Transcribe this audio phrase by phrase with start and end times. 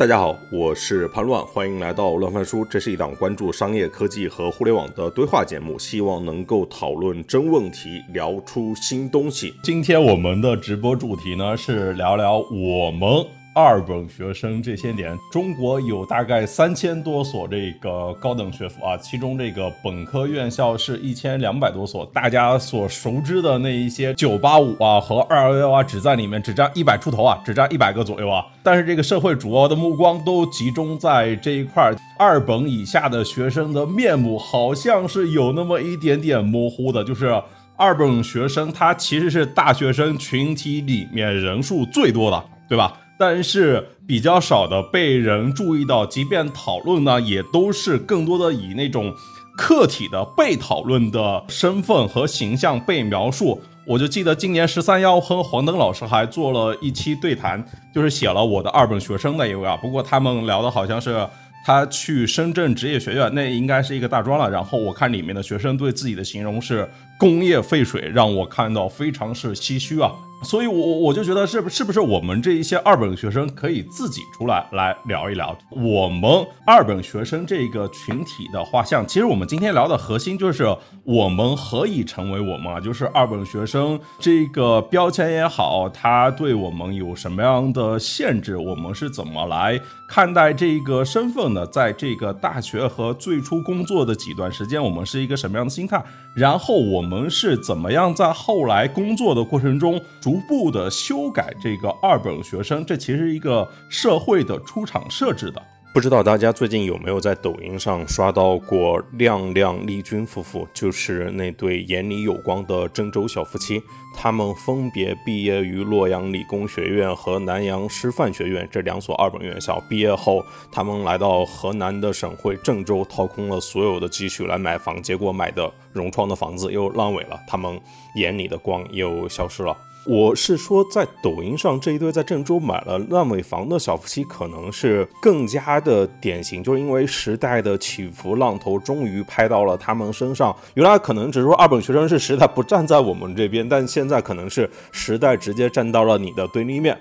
[0.00, 2.64] 大家好，我是潘乱，欢迎来到乱翻书。
[2.64, 9.52] 这是一档关注商业科技和互联网的对话节目，希望能够讨论真问题，聊出新东西。
[9.62, 13.39] 今天我们的直播主题呢是聊聊我们。
[13.52, 22.06] 二本学生这些年，中国有大概三千多所这个高等学府啊，其中这个本科院校是一千两百多所。
[22.14, 28.46] 大家所熟知的那一些九八五啊和二幺幺啊，只在里面只占一百出头啊，只占一百个左右啊。
[28.62, 37.42] 但是这个社会主要的目光都集中在这一块，二本以下的学生的面目好像是有那么一点点模糊的，就是
[37.74, 42.96] 二本学生他其实是大学生群体里面人数最多的，对吧？
[43.20, 49.14] 但是比较少的被人注意到，即便讨论呢，也都是更多的以那种
[49.58, 53.60] 客体的被讨论的身份和形象被描述。
[53.86, 57.62] 我就记得今年十三幺和黄登老师还做了一期对谈，
[57.94, 59.76] 就是写了我的二本学生的一位啊。
[59.76, 61.28] 不过他们聊的好像是
[61.66, 64.48] 他去深圳职业学院，那应该是一个大专了。
[64.48, 70.10] 然后我看里面的学生对自己的形容是工业废水，让我看到非常是唏嘘啊。
[70.42, 79.06] 所以，我我我就觉得是是不是我们这一些二本学生可以自己出来来聊一聊我们二本学生这个群体的画像。
[79.06, 80.64] 其实我们今天聊的核心就是
[81.04, 82.80] 我们何以成为我们啊？
[82.80, 88.56] 就是二本学生这个标签也好，它对我们有什么样的限制？
[88.56, 89.78] 我们是怎么来
[90.10, 91.64] 看待这个身份呢？
[91.68, 96.04] 在这个大学和最初工作的几段时间，我们是一个什么样的心态？
[96.34, 100.02] 然后我们是怎么样在后来工作的过程中？
[100.20, 105.62] 逐步的修改这个二本学生，这其实一个社会的出厂设置的。
[105.92, 113.82] 不知道大家最近有没有在抖音上刷到过亮亮、丽君夫妇，就是那对眼里有光的郑州小夫妻。
[114.16, 119.82] 他们分别毕业于洛阳理工学院和南阳师范学院这两所二本院校。
[119.88, 127.80] 毕业后，他们来到河南的省会郑州，掏空了所有的积蓄来买房，结果买的融创的房子又烂尾了，他们
[128.14, 129.76] 眼里的光又消失了。
[130.12, 140.52] 我是说，在抖音上这一对在郑州买了烂尾房的小夫妻，可能是更加的典型，就是因为时代的起伏浪头终于拍到了他们身上。
[140.74, 147.00] 原来可能只是说二本学生是时代不站在我们这边，但现在可能是时代直接站到了你的对立面。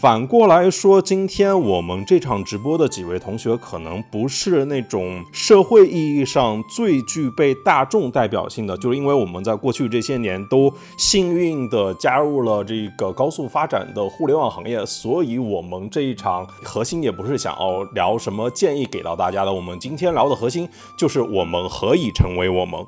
[0.00, 22.84] 反过来说，今天我们这场直播的几位同学，可能不是那种社会意义上最具备大众代表性的，就是因为我们在过去这些年都幸运的加入了这个高速发展的互联网行业，所以我们这一场核心也不是想要聊什么建议给到大家的，我们今天聊的核心就是我们何以成为我们。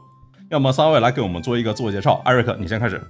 [0.50, 3.00] 要么三位来给我们做一个自我介绍，艾瑞克，你先开始。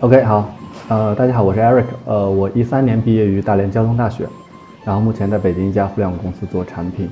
[0.00, 0.54] OK，好，
[0.88, 4.26] 呃，大家好，我是 Eric，呃，我一三年毕业于大连交通大学，
[4.84, 7.08] 然后目前在北京一家互联网公司做产品，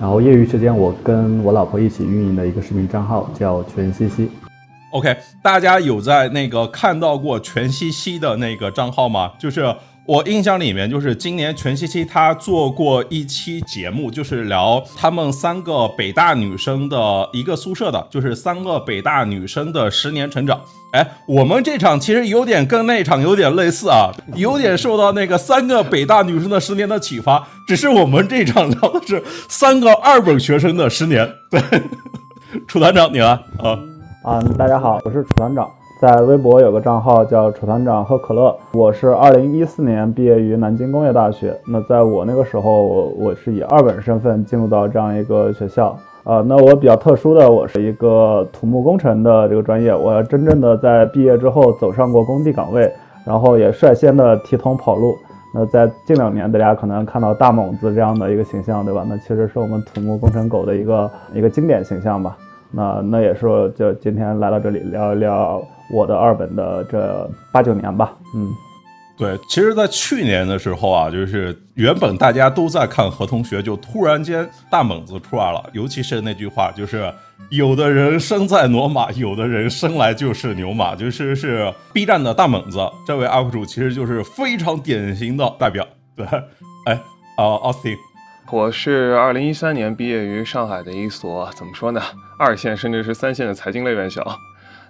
[0.00, 4.30] 然后业余时间我跟我老婆一起运营的一个视频账号叫全西西。
[4.90, 9.32] OK，大家有在那个看到过全西西的那个账号吗？
[9.38, 9.74] 就是。
[10.04, 20.60] 我印象里面就是今年全西西他做过一期节目，就是聊他们三个北大女生的一个宿舍的，就是三个北大女生的十年成长。
[20.92, 31.30] 哎，我们这场其实有点跟那场有点类似啊，有点受到那个三个北大女生的十年的启发，只是我们这场聊的是三个二本学生的十年。
[31.48, 31.62] 对，
[32.66, 33.78] 楚团长你来啊
[34.24, 35.70] 啊，大家好，我是楚团长。
[36.02, 41.56] 在微博有个账号叫“楚团长喝可乐”，我是二零一四年毕业于南京工业大学。
[41.64, 45.96] 那在我那个时候，我我是以二本身份进入到这样一个学校。
[46.24, 49.94] 呃，那我比较特殊的，我是一个土木工程的这个专业。
[49.94, 52.92] 我真正的在毕业之后走上过工地岗位，
[53.24, 55.14] 然后也率先的提桶跑路。
[55.54, 59.06] 那在近两年，大家可能看到大猛子这样的一个形象，对吧？
[59.08, 62.36] 那其实是我们土木工程狗的一个一个经典形象吧。
[62.72, 65.62] 那那也是就今天来到这里聊一聊。
[65.92, 68.50] 我的二本的这八九年吧，嗯，
[69.18, 77.12] 对，其实，在去年的时候啊，就是原本大家都在看何同学，就突然间大猛子出来了，尤其是那句话，就是
[77.50, 85.86] 有的人生在罗马，有的人生来就是牛马，就是是 B 站的大猛子这位 UP 主，其实就是非常典型的代表。
[86.16, 86.24] 对，
[86.86, 86.94] 哎，
[87.36, 87.94] 啊，奥斯汀，
[88.52, 92.02] 我是二零一三年毕业于上海的一所怎么说呢，
[92.38, 94.22] 二线甚至是三线的财经类院校。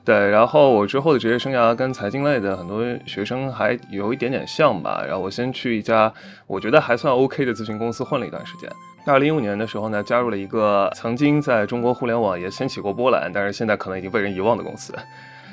[0.04, 5.04] 对，然后我之后的职业生涯跟财经类的很多学生还有一点点像吧。
[5.06, 6.12] 然后我先去一家
[6.48, 8.68] 我觉得还算 OK 的咨询公司混了一段时间。
[9.06, 14.92] 二零一五年的时候呢，加入了一个曾经在中国互联网也掀起过波澜，但是现在可能已经被人遗忘的公司。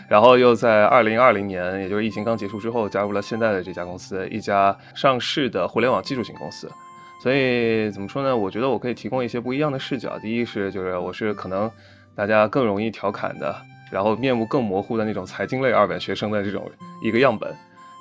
[0.07, 6.67] 然后又在二零二零年，也就是疫情刚结束之后，加入了现在的这家公司，一家上市的互联网技术型公司。
[7.21, 8.36] 所以怎么说呢？
[8.36, 10.18] 我觉得我可以提供一些不一样的视角。
[10.19, 11.69] 第一是就是我是可能
[12.16, 13.56] 大家更容易调侃的，
[13.92, 16.69] 然后面目更模糊的那种财经类二本学生的这种
[17.04, 17.54] 一个样本。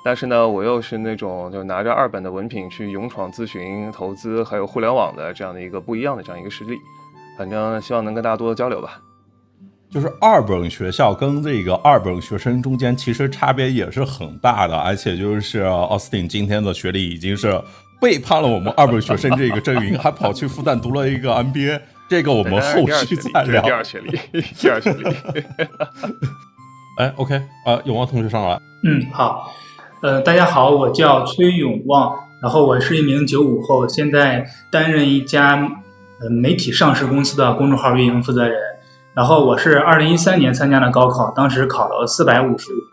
[0.05, 6.77] 但是呢，我又是那种就拿着二本的文凭去勇闯咨询、投资还有互联网的这样的一个不一样的这样一个实力。
[7.37, 9.01] 反正希望能跟大家多多交流吧。
[9.89, 17.61] 就是二本学校跟这个二本学生中间其实差别也是很大的，而且就是奥斯汀今天的学历已经是
[17.99, 23.61] 背叛了我们二本学生这个阵营，还跑去复旦读了一个 MBA，这个我们后续再聊。
[23.61, 25.03] 第二学历，第二学历。
[26.97, 27.35] 哎，OK，
[27.65, 28.59] 啊，永旺同学上来。
[28.83, 29.53] 嗯，好。
[30.01, 35.55] 呃，大家好，我叫崔永旺，然后我是一名九五后，现在担任一家
[36.21, 38.57] 呃媒体上市公司的公众号运营负责人。
[39.13, 42.91] 然后我是二零一三年参加的高考，当时考了四百五十五分，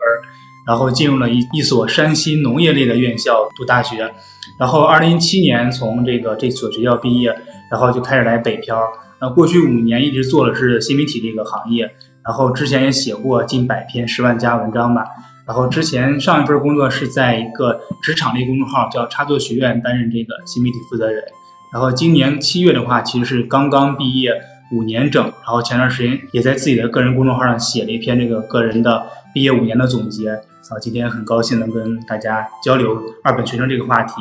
[0.67, 4.13] 然后进入了一一所山西农业类的院校读大学。
[4.59, 7.35] 然后二零一七年从这个这所学校毕业，
[7.71, 8.81] 然后就开始来北漂。
[9.19, 11.91] 那过去五年一直做的是新媒体这个行业，
[12.23, 15.05] 然后之前也写过近百篇十万加文章吧。
[15.45, 21.23] 然后之前上一份工作是在一个职场类公众号叫插座学院担任这个新媒体负责人。
[21.71, 24.33] 然后今年七月的话，其实是刚刚毕业。
[24.69, 29.01] 五年整，然后前段时间也在自己的个人公众号上写了一篇这个个人的
[29.33, 30.29] 毕业五年的总结。
[30.29, 34.15] 啊，今天很高兴能跟大家交流二本学生这个话题。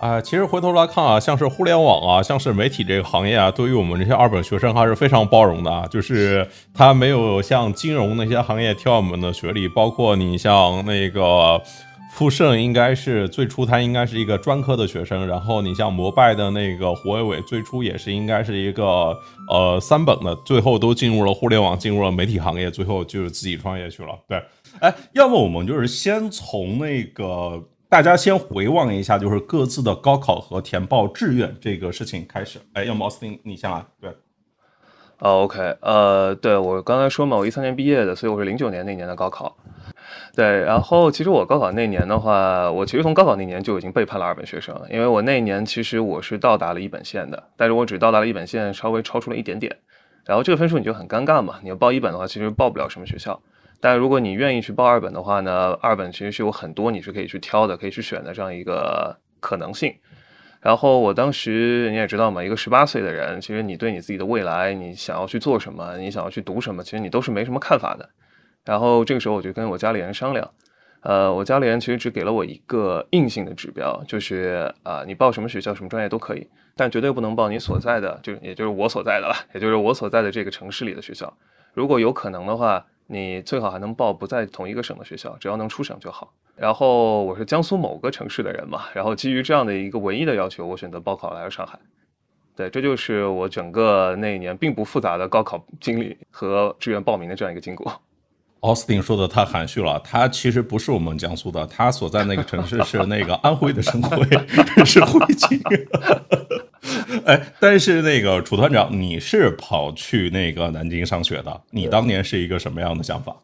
[0.00, 5.86] 啊，其实回头来看啊，像是互联网啊，像是媒体这个行业啊，对于我们这些二本学生还是非常包容的啊。
[5.88, 11.60] 就是他没有像金融那些行业挑我们的学历，包括你像那个。
[12.12, 15.24] 富盛应该是最初，他应该是一个专科的学生。
[15.28, 19.16] 然后你像摩拜的那个胡伟伟，最初也是应该是一个
[19.48, 24.08] 呃三本的，最后都进入了互联网，进入了媒体行业，最后就是自己创业去了。
[24.28, 24.42] 对，
[24.80, 32.60] 哎，要么我们就是先从那个大家先回望一下，就是各自的高考和填报志愿这个事情开始。
[32.72, 33.84] 哎，要么奥斯汀你先来。
[34.00, 34.10] 对，
[35.18, 39.56] 哦，OK，呃，对我刚才说嘛，我一三年毕业的，所以我是零九年那年的高考。
[40.36, 49.76] 对，然后其实我高考那年的话，我其实从高考那年就已经背叛了二本学生，因为我那一年其实我是到达了一本线的，但是我只到达了一本线，稍微超出了一点点。
[50.24, 53.42] 然后这个分数你就很尴尬嘛，你要报一本的话，其实报不了什么学校。
[53.80, 59.94] 但如果你愿意去报二本的话呢，二本其实是有很多你是可以去挑的，可以去选的这样一个可能性。
[60.60, 68.06] 然后我当时你也知道嘛，一个十八岁的人，其实你对你自己的未来，你想要去做什么，你想要去读什么，其实你都是没什么看法的。
[68.66, 70.50] 然后这个时候我就跟我家里人商量，
[71.00, 76.46] 呃，我家里人其实只给了我一个硬性的指标，就是啊，你报什么学校、什么专业都可以，
[76.76, 81.34] 但绝对不能报你所在的，就也就是我所在的了，也就是我所在的这个城市里的学校。
[81.72, 86.32] 如果有可能的话，你最好还能报不在同一个省的学校，只要能出省就好。
[86.54, 91.76] 然后我是江苏某个城市的人嘛，然后基于这样的一个唯一的要求，我选择报考来了上海。
[92.54, 98.00] 对，这就是我整个那一年并不复杂的高考经历和志愿报名的这样一个经过。
[98.60, 104.24] 奥斯汀说的太含蓄了，他其实不是我们江苏的，他所在那个城市是那个安徽的省会，
[104.84, 105.60] 是徽锦。
[107.26, 113.34] 哎，但是那个楚团长，你是跑去那个南京上学的，你当年是一个什么样的想法？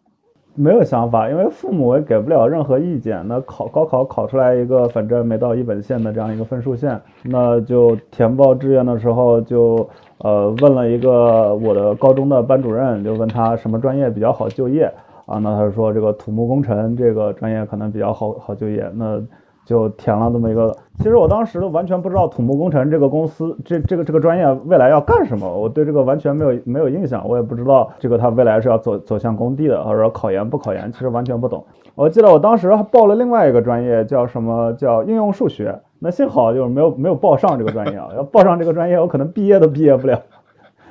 [0.54, 3.22] 没有想法，因为父母也给不了任何意见。
[3.28, 9.88] 那考高考考出来一个反正没到一本线的这样一个分数线，那就填报志愿的时候就
[10.18, 14.90] 呃问了一个我的高中的班主任，就问他什么专业比较好就业。
[15.26, 19.20] 啊，那他说这个土木工程这个专业可能比较好好就业，那
[19.66, 20.74] 就填了这么一个。
[20.96, 31.62] 其实我当时都完全不知道土木工程这个公司这这个这个专业未来要干什么，我对这个完全没有没有印象，我也不知道这个他未来是要走走向工地的，或者说考研不考研，其实完全不懂。
[31.94, 40.22] 我记得我当时还报了另外一个专业，叫什么叫应用数学，那幸好就是没有没有报上这个专业啊，要报上这个专业，我可能毕业都毕业不了。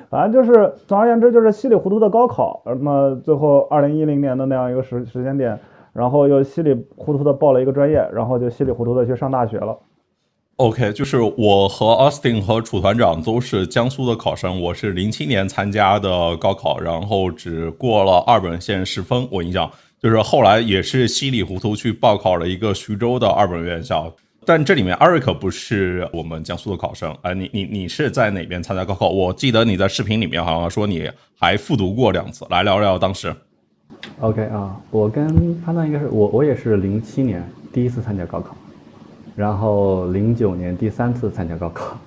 [0.08, 5.60] 反正就是，总而言之就是稀里糊涂的高考，那么最后二零一零年的那样一个时时间点，
[5.96, 9.76] 然后又稀里糊涂的报了一个专业，然后就稀里糊涂的去上大学了。
[10.58, 19.72] OK，就是我和 Austin 和楚团长都是江苏的考生，我是零七年参加的高考，然后只过了二本线十分，我印象
[20.02, 24.14] 就是后来也是稀里糊涂去报考了一个徐州的二本院校。
[24.46, 29.10] 但这里面艾瑞克不是我们江苏的考生，哎，你你你是在哪边参加高考？
[29.10, 31.10] 我记得你在视频里面好像说你
[31.40, 33.36] 还复读过两次，来聊聊当时。
[34.20, 37.44] OK 啊，我跟潘娜应该是我，我也是零七年
[37.74, 38.56] 第一次参加高考，
[39.36, 41.98] 然后零九年第三次参加高考，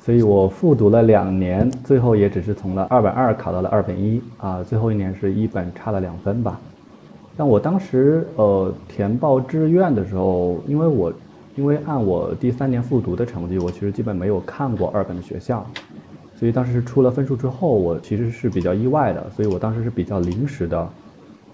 [0.00, 6.60] 所以我复读了两年，最后也只是从了二本二考到了二本一啊，最后一年是一本差了两分吧。
[7.36, 11.12] 但我当时呃填报志愿的时候，因为我
[11.56, 15.66] 因为按我第三年复读的成绩，我其实基本没有看过二本的学校，
[16.36, 20.88] 所以当时出了分数之后，我其实是比较意外的，所以我当时是比较临时的，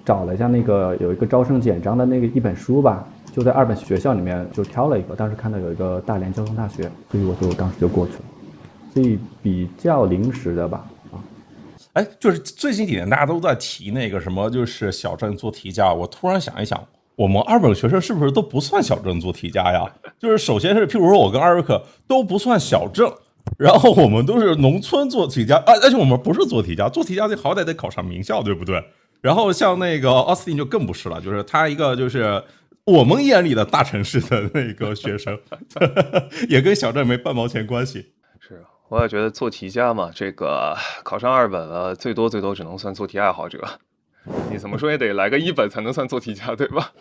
[0.09, 8.21] 找了一下那个有一个招生简章的那个一本书吧，就在二本学校里面就挑了一个，当时看到有一个大连交通大学，所以我就当时就过去了，
[8.95, 10.87] 所以比较临时的吧。
[11.13, 11.21] 啊
[11.93, 15.93] 哎，就是最近几年大家都在提那个什么，就是小镇做题家。
[15.93, 16.83] 我突然想一想，
[17.15, 19.85] 我们二本学生是不是都不算小镇做题家呀？
[20.19, 23.07] 就是首先是，譬如说我跟艾瑞克都不算小镇，
[23.59, 28.83] 然后我们都是农村做题家啊，而且我们不是做题家，做题家得好歹得考上名校，对不对？
[29.21, 32.43] 然后像那个奥斯汀就更不是了，就是他一个就是
[32.85, 35.39] 我们眼里的大城市的那个学生，
[36.49, 38.13] 也跟小镇没半毛钱关系。
[38.41, 38.65] 是。
[38.89, 43.63] 我也觉得做题家嘛，这个考上二本了，最多最多只能算做题爱好者。
[44.51, 46.93] 你怎么说也得来个一本才能算做题家，对吧？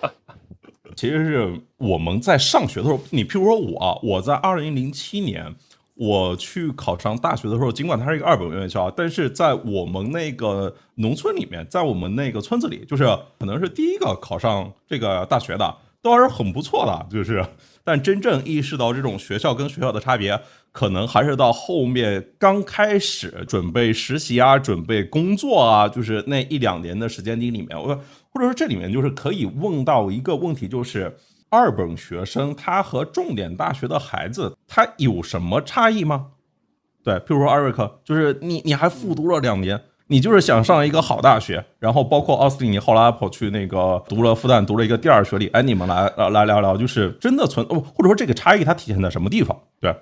[0.95, 5.53] 其实是我们在上学的时候，你譬如说我，我在二零零七年
[5.97, 13.03] 我去考上大学的时候，尽管它是一个二本院校，但是在我们那个农村里面，在我们那个村子里，就是
[13.39, 17.45] 可能是第一个考上这个大学的，都还是很不错的，就是。
[17.83, 20.39] 但真正意识到这种学校跟学校的差别。
[20.73, 27.87] 可能还是到后面刚开始准备实习啊，准备工作啊，就是那一两年的时间里面，我
[28.29, 31.17] 或者说这里面就是可以问到一个问题，就是
[31.49, 36.27] 二本学生他和重点大学的孩子他有什么差异吗？
[37.03, 49.57] 对，譬如说艾瑞克，就是你你还复读了两年，你就是想上一个好大学，然后包括奥斯汀，你后来跑去那个读了复旦，读了一个第二学历，哎，你们来呃来聊聊，就是真的存哦，或者说这个差异它体现在什么地方？
[49.79, 49.95] 对。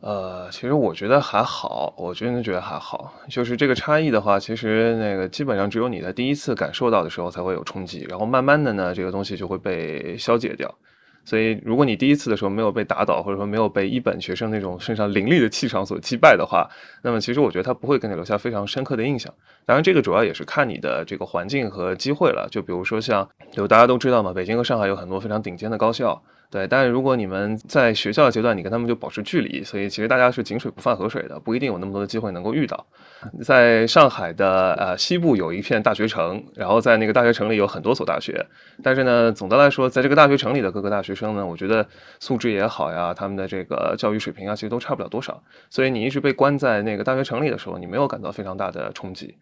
[0.00, 3.12] 呃，其实我觉得还好，我真的觉得还好。
[3.28, 10.74] 就是这个差异的话，其实那个基本上只有你在第一次感受到的时候才会有冲击，然后慢慢的呢，这个东西就会被消解掉。
[11.22, 16.66] 所以，如果你第一次的时候没有被打倒，或者说没有被一本学生那种身上凌厉的气场所击败的话，
[17.02, 19.30] 那么其实我觉得他不会给你留下非常深刻的印象。
[19.66, 22.48] 当然，这个主要也是看你的这个环境和机会了。
[22.50, 26.20] 就比如说像，就大家都知道嘛，北京和上海有很多非常顶尖的高校。
[26.50, 32.84] 对，但是如果你们在学校的阶段，你跟他们就保持距离，所以其实大家是井水不犯河水的，不一定有那么多的机会能够遇到。
[33.44, 38.44] 在上海的呃西部有一片大学城，然后在那个大学城里有很多所大学，
[38.82, 41.86] 但是呢，总的来说，在这个大学城里的各个大学生呢，我觉得
[42.18, 45.40] 素质也好呀，他们的这个教育水平啊，其实都差不了多少。
[45.68, 49.36] 所以你一直被关在那个大学城里的时候，你没有感到非常大的冲击。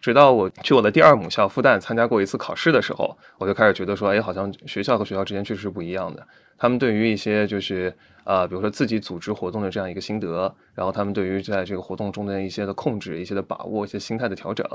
[0.00, 6.26] 直到我去我的第二母校复旦参加过一次考试的时候，我就开始觉得说，哎，好像学校和学校之间确实是不一样的。
[6.56, 14.66] 他们对于一些就是呃，比如说自己组织活动的这样一个心得，然后他们对于在这个活动中的一些的控制、一些的把握、一些心态的调整，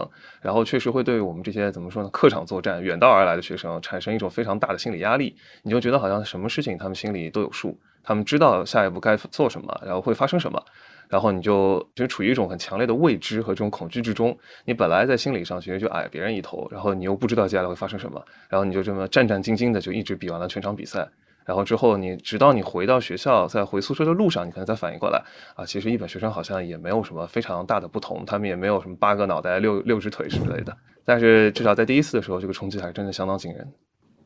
[0.42, 5.36] 然后确实会对我们这些怎么说呢，客场作战、远道而来的学生产生一种非常大的心理压力。
[5.64, 10.64] 你就觉得好像什么事情他们心里都有数，他们知道下一步该做什么，然后会发生什么。
[11.10, 14.38] 然后你就就处于一种很强烈的未知和这种恐惧之中。
[14.66, 21.08] 你本来在心理上其实就矮别人一头，然后你又不知道接下来会发生什么，然后你就这么战战兢兢的就一直比完了全场比赛。
[21.46, 25.22] 然后之后你直到你回到学校，在回宿舍的路上，你可能才反应过来
[25.56, 30.74] 啊，其实一本学生好像也没有什么非常大的不同，他们也没有什么八个脑袋六六只腿之类的。
[31.04, 33.74] 但是至少在第一次的时候，这个冲击还是真的相当惊人。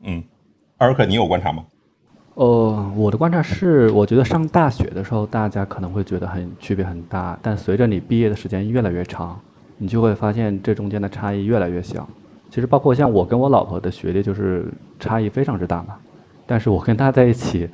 [0.03, 0.23] 嗯，
[0.77, 1.65] 艾瑞克，你有观察吗？
[2.37, 9.39] 呃，我的观察是，我觉得上大学的时候，大家可能会觉得很区别很大，但随着你毕业的时间越来越长，
[9.79, 12.07] 你就会发现这中间的差异越来越小。
[12.51, 15.95] 其实包括像我跟我老婆的学历就是差异非常之大嘛，
[16.45, 17.67] 但是我跟她在一起，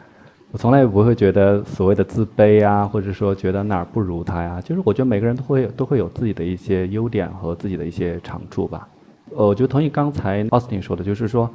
[0.53, 4.61] 我从来也不会觉得所谓的自卑啊，或者说觉得哪儿不如她呀。
[4.63, 8.87] 就是我觉得每个人都会都会有自己的一些优点和自己的一些长处吧。
[9.35, 11.49] 呃，我就同意刚才奥斯汀说的，就是说。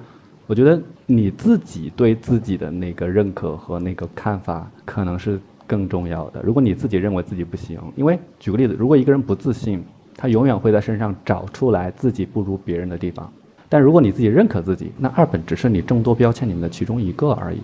[0.48, 6.40] 我觉得你自己对自己的那个认可和那个看法，可能是更重要的。
[6.42, 9.84] 如果你自己认为自己不行，因为举个例子，如果一个人不自信，
[10.16, 13.30] 他永远会在身上找出来自己不如别人的地方。
[13.68, 17.58] 但如果你自己认可自己，那二本只是你众多标签里面的其中一个而已。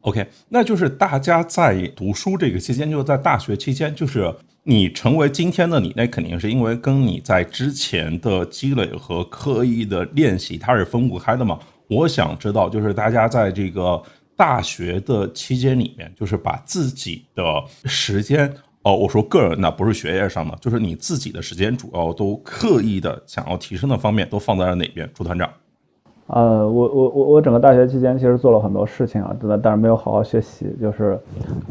[0.00, 11.56] OK，那就是大家在读书这个期间，就是在大学期间，就是你成为今天的你，那肯定是因为跟你在之前的积累和刻意的练习，它是分不开的嘛。
[11.90, 14.00] 我想知道，就是大家在这个
[14.36, 17.42] 大学的期间里面，就是把自己的
[17.84, 18.48] 时间，
[18.82, 25.10] 哦，我说个人呢，不是学业上的，就是你自己的时间，主要都刻意的想要提升的方面，都放在了哪边？
[25.12, 25.50] 朱团长，
[26.28, 31.18] 呃，我我我我整个大学期间其实做了很多事情啊，但但是没有好好学习，就是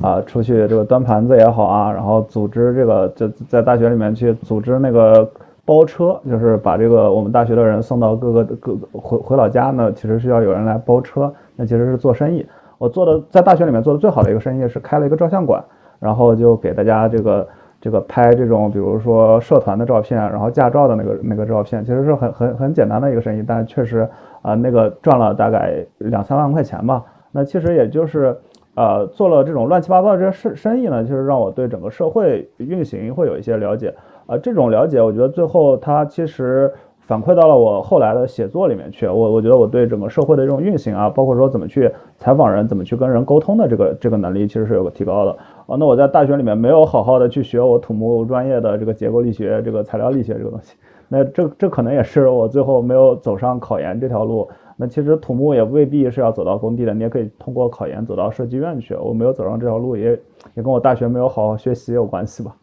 [0.01, 5.31] 啊，出去这个端盘子也好啊，然后组织这个就在大学里面去组织那个。
[5.69, 11.31] 包车就是把这个我们大学的人送到各个各个回回老家呢，其实是要有人来包车。
[11.55, 12.43] 那其实是做生意。
[12.79, 15.63] 我做的在大学里面做的最好的一个生意是开了一个照相馆，
[15.99, 17.47] 然后就给大家这个
[17.79, 24.09] 这个拍这种比如说社团的照片，然后驾照的那个那个照片，其实是很很很简单的一个生意，但确实
[24.41, 27.05] 啊那个赚了大概两三万块钱吧。
[27.31, 28.35] 那其实也就是
[28.73, 33.93] 呃做了这种乱七八糟的这些生生意呢，就是让我对整个社会运行会有一些了解。
[34.29, 39.07] 啊，这种了解，我觉得最后它其实反馈到了我后来的写作里面去。
[39.07, 45.31] 我我觉得我对整个社会的这种运行啊，包括说怎么去采访人，怎么去跟人沟通的这个这个能力，其实是有个提高的。
[45.65, 50.75] 啊，那我在大学里面没有好好的去学我土木专业的这个结构力学、这个材料力学这个东西，
[51.07, 54.47] 那这这可能也是我最后没有走上考研这条路。
[54.77, 58.93] 那其实土木也未必是要走到工地的，你也可以通过考研走到设计院去。
[58.93, 60.11] 我没有走上这条路，也
[60.53, 62.55] 也跟我大学没有好好学习有关系吧。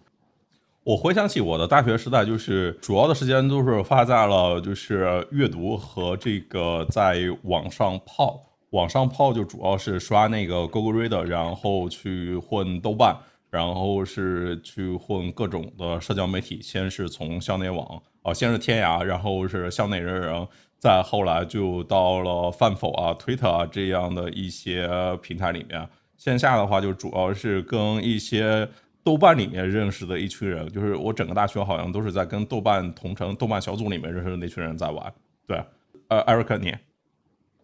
[0.87, 8.41] 我回想起我的大学时代，就是主要的时间都是花在了就是阅读和这个在网上泡。
[8.71, 13.17] 网上泡就主要是刷那个 Google Reader，然后去混豆瓣，
[13.51, 16.63] 然后是去混各种的社交媒体。
[16.63, 20.47] 先是从校内网啊，先是天涯，然后是校内人人，
[20.79, 24.89] 再后来就到了饭否啊、Twitter 啊这样的一些
[25.21, 25.89] 平台里面。
[26.17, 28.69] 线下的话，就主要是跟一些。
[29.07, 35.15] 豆瓣里面认识的一群人，就是我整个大学好像都是在跟豆瓣同城、豆瓣小组里面认识的那群人在玩。
[35.47, 35.63] 对，
[36.09, 36.75] 呃，艾瑞克你，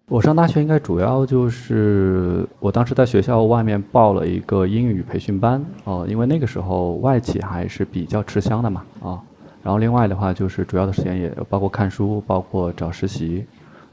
[0.06, 9.20] 我上大学应该主要就是我当时在学校外面报了一个英语培训班哦，因为那个时候外企还是比较吃香的嘛啊。
[9.64, 13.44] 然后另外的话就是主要的时间也包括看书，包括找实习，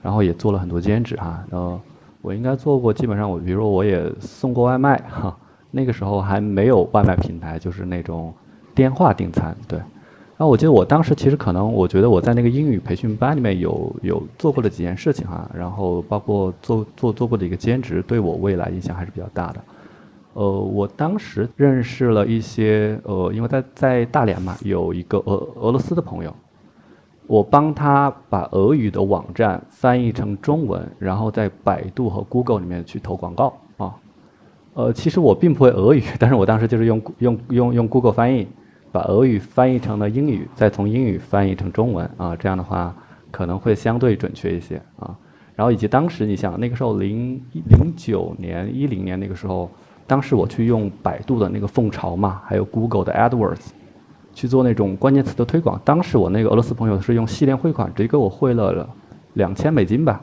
[0.03, 1.43] 然后也做了很多兼职哈。
[1.49, 1.81] 然后
[2.21, 5.35] 我应该做过，基本上我比如说我也送过外卖哈。
[5.71, 8.33] 那个时候还没有外卖平台，就是那种
[8.73, 9.55] 电话订餐。
[9.67, 19.59] 对，然后我记得我当时其实可能，我觉得我在那个英语培训班里面有有做过的几件事情哈，然后包括做做做过的一个兼职，对我未来影响还是比较大的。
[20.33, 26.33] 呃，我当时认识了一些呃，因为在在大连嘛，有一个俄俄罗斯的朋友，
[27.27, 33.53] 我帮他把俄语的网站翻译成中文，然后在百度和 Google 里面去投广告。
[34.79, 38.47] 呃，其实我并不会俄语， 但是我当时就是用用用用 Google 翻译，
[38.93, 42.95] 把俄语翻译成了英语，再从英语翻译成中文啊，这样的话
[43.29, 45.13] 可能会相对准确一些啊。
[45.53, 49.69] 然后以及当时你想那个时候零零九年一零年那个时候，
[50.07, 53.71] 当时我去用百度的那个凤巢嘛，还有 Google 的 AdWords
[54.33, 58.87] 去做那种关键词的推广，当时我那个俄罗斯朋友是用系列汇款，直接给我汇了
[59.33, 60.21] 两千美金吧。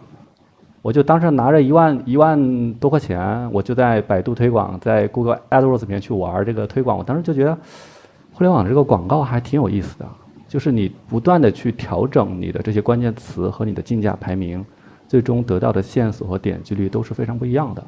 [0.87, 6.97] 我就当时拿着一万一万多块钱，我就在百度推广，在 Google AdWords 里面去玩这个推广。
[6.97, 7.59] 我当时就觉得，
[8.33, 10.07] 互联网这个广告还挺有意思的，
[10.47, 14.65] 就是你不断的去调整你的这些关键词和你的竞价排名，
[15.09, 17.83] 最终得到的线索和点击率都是非常不一样的。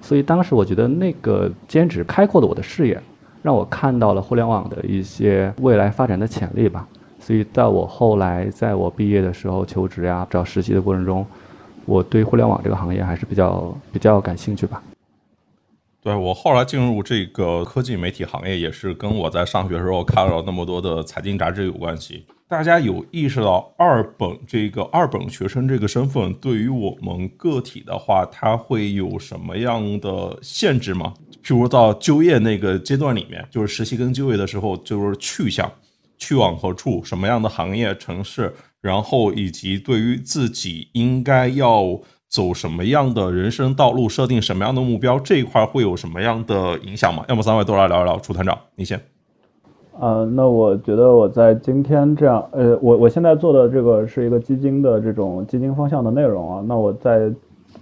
[0.00, 3.00] 所以当时我觉得那个兼职开阔了我的视野，
[3.42, 6.84] 让我看到了互联网的一些未来发展的潜力吧。
[7.20, 11.24] 所以在我后来在我毕业的时候求职呀、找实习的过程中。
[11.88, 14.82] 我对互联网这个行业还是比较比较感兴趣吧。
[16.02, 22.26] 对我后来进入这个科技媒体行业，也是跟我在上学时候看了那么多的财经杂志有关系。
[22.46, 31.14] 大家有意识到二本这个二本学生这个身份对于我们个体的话，它会有什么样的限制吗？
[31.42, 35.70] 譬如到就业那个阶段里面，就是实习跟就业的时候，就是去向
[36.18, 38.54] 去往何处，什么样的行业、城市？
[38.80, 47.24] 然后以及对于自己应该要走什么样的人生道路，设定什么样的目标，这一块会有什么样的影响吗？
[47.28, 48.16] 要么三位都来聊一聊。
[48.18, 49.00] 楚团长，你先。
[49.98, 56.64] 呃，那我觉得我在今天这样，呃，我我现在做的这个是一个基金的这种基金方向的内容啊。
[56.66, 57.32] 那我在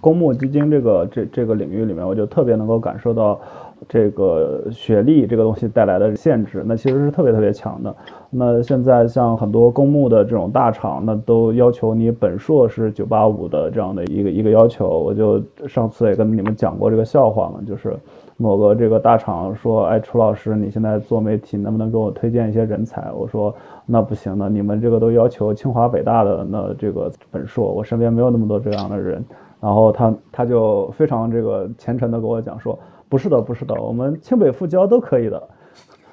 [0.01, 3.39] 公募基金这个这这个领域里面，我就特别能够感受到。
[3.87, 7.95] 这个学历这个东西带来的限制，那其实是特别特别强的。
[8.29, 14.87] 那现在像很多公募的这种大厂，那都要求你本硕是九八五的这样的一个一个要求。
[14.87, 17.97] 我就上次也跟你们讲过这个笑话嘛，就是
[18.35, 23.53] 某个这个大厂说：“哎，楚老师，你现在做媒体，能不能给我推荐一些人才？”我说
[23.87, 29.23] ：“那不行的，你们这个都要求清华北大的那这个本硕，我身边没有那么多这样的人。”
[29.61, 32.77] 然后他他就非常这个虔诚的跟我讲说。
[33.09, 35.41] 不是的，不是的，我们清北复交都可以的，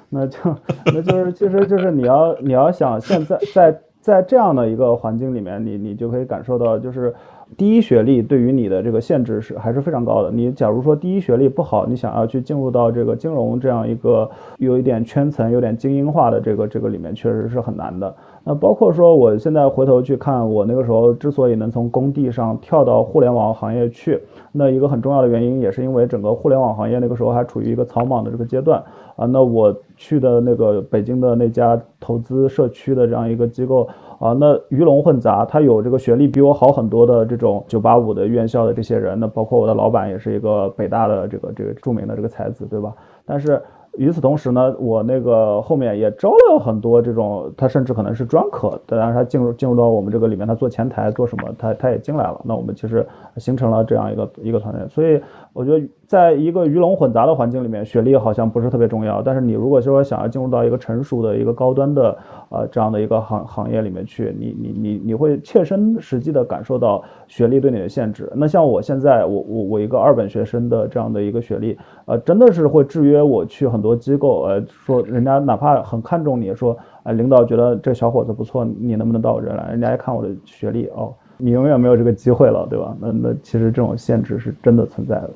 [0.09, 0.37] 那就
[0.85, 7.13] 那就是其实就是你要你要想现在在在这样的一个环境里面，你你就可以感受到，就是
[7.57, 10.31] 第一学历对于你的这个限制是还是非常高的。
[10.31, 18.13] 你假如说第一学历不好，你想要去进入到这个金融这样一个有一点圈层、有点精英化的这个这个里面，确实是很难的。
[18.43, 24.19] 那包括说，我现在回头去看，我那个时候之所以能从工地上跳到互联网行业去，
[24.51, 28.83] 那一个很重要的原因，也是因为整个互联网行业那个时候还处于一个草莽的这个阶段
[29.15, 29.25] 啊。
[29.25, 33.87] 那我去的那个北京的那家投资社区的这样一个机构。
[34.19, 42.93] 啊，那鱼龙混杂，他有这个学历比我好很多的这种九八五的院校的这些人，那包括我的老板也是一个北大的这个这个著名的这个才子，对吧？
[43.25, 43.61] 但是。
[43.97, 52.41] 与此同时呢，我那个后面也招了很多这种，他甚至可能是专科，当然他进入进入到我们这个里面，他做前台做什么，他他也进来了。
[52.43, 54.85] 那我们其实形成了这样一个一个团队。
[54.89, 55.21] 所以
[55.55, 59.21] 我觉得，在一个鱼龙混杂的环境里面，学历好像不是特别重要。
[59.21, 62.17] 但是你如果说想要进入到一个成熟的一个高端的
[62.49, 68.29] 呃这样的一个行行业里面去，你你你你会切身实际的感受到学历对你的限制。
[68.35, 73.85] 那像我现在，我我我一个二本学生的这样的一个学历，呃，真的是会制约我去很。
[73.85, 79.67] 多机构呃说，人家哪怕很看重你，说哎，领导觉得这小伙子不错，你能不能到我这来？
[79.69, 82.97] 人家一看我的学历，哦，你永远没有这个机会了，对吧？
[82.99, 85.29] 那那其实这种限制是真的存在的。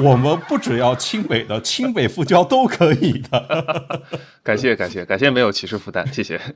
[0.00, 4.02] 我们不只要清北的，清北复交都可以的。
[4.42, 6.40] 感谢感谢感谢，没有歧视负担，谢谢。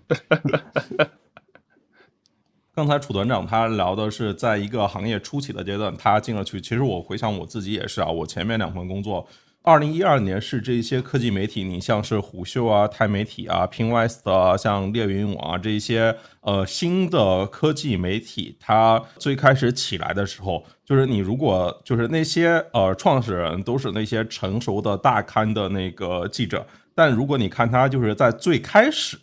[2.75, 6.61] 刚才楚团长他聊的是在一个行业初期的阶段，他进了去。
[6.61, 9.27] 其实我回想我自己也是啊，我前面两份工作。
[9.63, 29.19] 二零一二年是这些科技媒体，你像是虎嗅啊、钛媒体啊、Pinwest 啊、像猎云网啊这些呃新的科技媒体，它最开始起来的时候，就是你如果就是那些呃创始人都是那些成熟的大刊的那个记者，但如果你看他就是在最开始。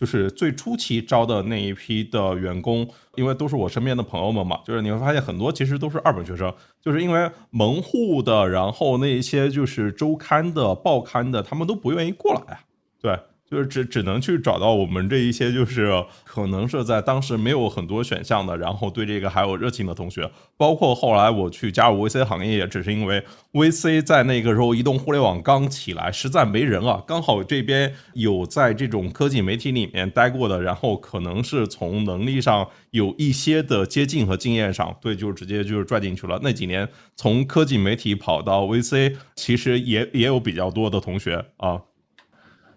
[0.00, 12.60] 就是最初期招的那一批的员工，因为都是我身边的朋友们嘛，就是你会发现很多其实都是二本学生，就是因为门户的，然后那些就是周刊的、报刊的，他们都不愿意过来啊，
[12.98, 13.20] 对。
[13.50, 20.30] 就是只只能去找到我们这一些，就是可能是在当时没有很多选项的，然后对这个还有热情的同学。
[20.56, 27.02] 包括后来我去加入 VC 行业，也只是因为 VC 在那个时候移动互联网刚起来，实在没人啊。
[27.06, 36.38] 刚好这边有在这种科技媒体里面待过的，然后可能是从能力上有一些的接近和经验上，对，就直接就是拽进去了。
[36.42, 41.80] 那几年从科技媒体跑到 VC，其实也也有比较多的同学啊。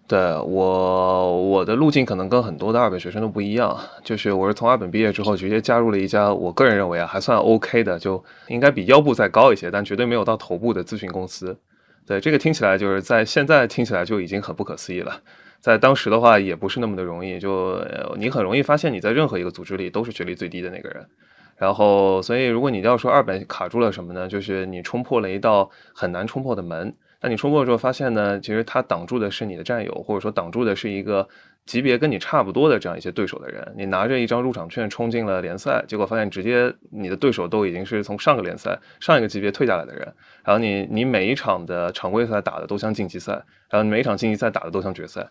[0.05, 11.57] 对我，我的路径可能跟很多的二本学生都不一样，就是我是从二本毕业之后直接加入了一家我个人认为啊还算 OK 的，就应该比腰部再高一些，但绝对没有到头部的咨询公司。
[12.05, 15.21] 对这个听起来就是在现在听起来就已经很不可思议了，
[15.61, 17.81] 在当时的话也不是那么的容易，就
[18.17, 21.07] 你很容易发现你在任何一个组织里都是学历最低的那个人，
[21.55, 24.27] 然后所以如果你要说二本卡住了什么呢？
[24.27, 26.93] 就是你冲破了一道很难冲破的门。
[27.23, 31.25] 那你冲过之后发现呢，其实他挡住的是你的战友，或者说挡住的是一个
[31.65, 33.73] 级别跟你差不多的这样一些对手的人。
[33.77, 40.01] 你拿着一张入场券冲进了联赛，结果发现直接你的对手都已经是从上个联赛上一个级别退下来的人。
[40.43, 43.31] 然后你你每一场的常规赛打的都像晋级赛，
[43.69, 45.25] 然后每一场晋级赛打的都像决赛。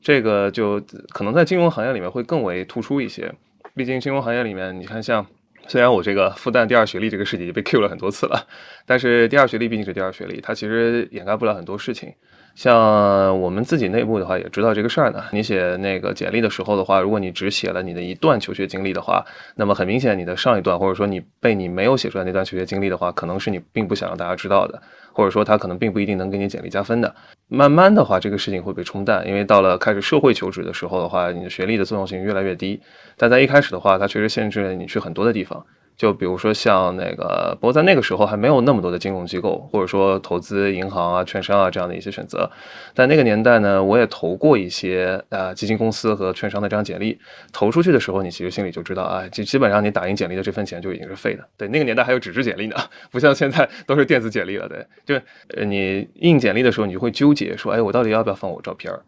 [0.00, 3.32] 这个就可能在金融行业里面会更为突出一些，
[3.76, 5.24] 毕竟金融行业里面你看像。
[5.68, 8.46] 虽然我这个复旦第二学历这个事情已经被 Q 了很多次了，
[8.84, 12.12] 但是第二学历毕竟是第二学历，它其实掩盖不了很多事情。
[12.54, 15.24] 像我们自己内部的话，也知道这个事儿呢。
[15.32, 19.24] 你写那个简历的时候的话，如果你只写了你的一段求学经历的话，
[19.56, 24.80] 那么很明显，你的上一段或者说你被你没有写出来那段求学经历的话，可能是你并不想让大家知道的，
[25.12, 27.14] 或者说他可能并不一定能给你简历加分的。
[27.48, 32.80] 慢慢的话，这个事情会被冲淡，因为到了开始社会求职的时候的话，你的学历的作用性越来越低。
[33.16, 35.64] 但在一开始的话，它确实限制了你去很多的地方。
[35.96, 42.50] 就比如说像那个，不过在那个时候还没有那么多的金融机构，或者说投资银行啊、券商啊这样的一些选择。
[42.94, 47.16] 在那个年代呢，我也投过一些呃基金公司和券商的这样简历。
[47.52, 51.46] 投出去的时候，你其实心里就知道啊，基基本上你打印简历的这份钱就已经是废的。
[51.56, 52.76] 对，那个年代还有纸质简历呢，
[53.12, 54.68] 不像现在都是电子简历了。
[54.68, 55.14] 对，就
[55.56, 59.00] 呃你印简历的时候，你就会纠结说，哎，我到底要不要放我照片儿？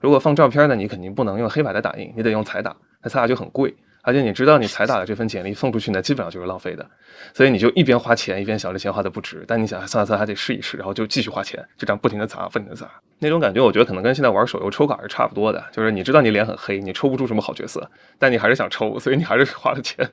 [0.00, 3.74] 如果放照片呢，你肯定不能用黑白的打印，你得用彩打，那彩打就很贵。
[4.04, 6.84] 而且你知道，你才打的这份简历送出去呢，基本上就是浪费的，
[7.32, 9.44] 所以你就一边花钱，一边想着钱花的不值。
[9.46, 12.90] 但你想，算了算了，还得试一试，然后就继续花钱，就这样不停的砸，不停的砸。
[13.20, 17.88] 那种感觉，我觉得可能跟现在玩手游抽卡是差不多的，就是你知道你脸很黑，你抽不出什么好角色，
[18.18, 20.10] 但你还是想抽，所以你还是花了钱。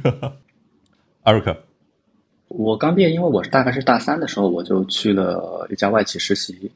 [1.24, 1.56] 艾瑞克，
[2.48, 6.70] 我刚毕业，因为我是大概是大三的时候，我就去了一家外企实习，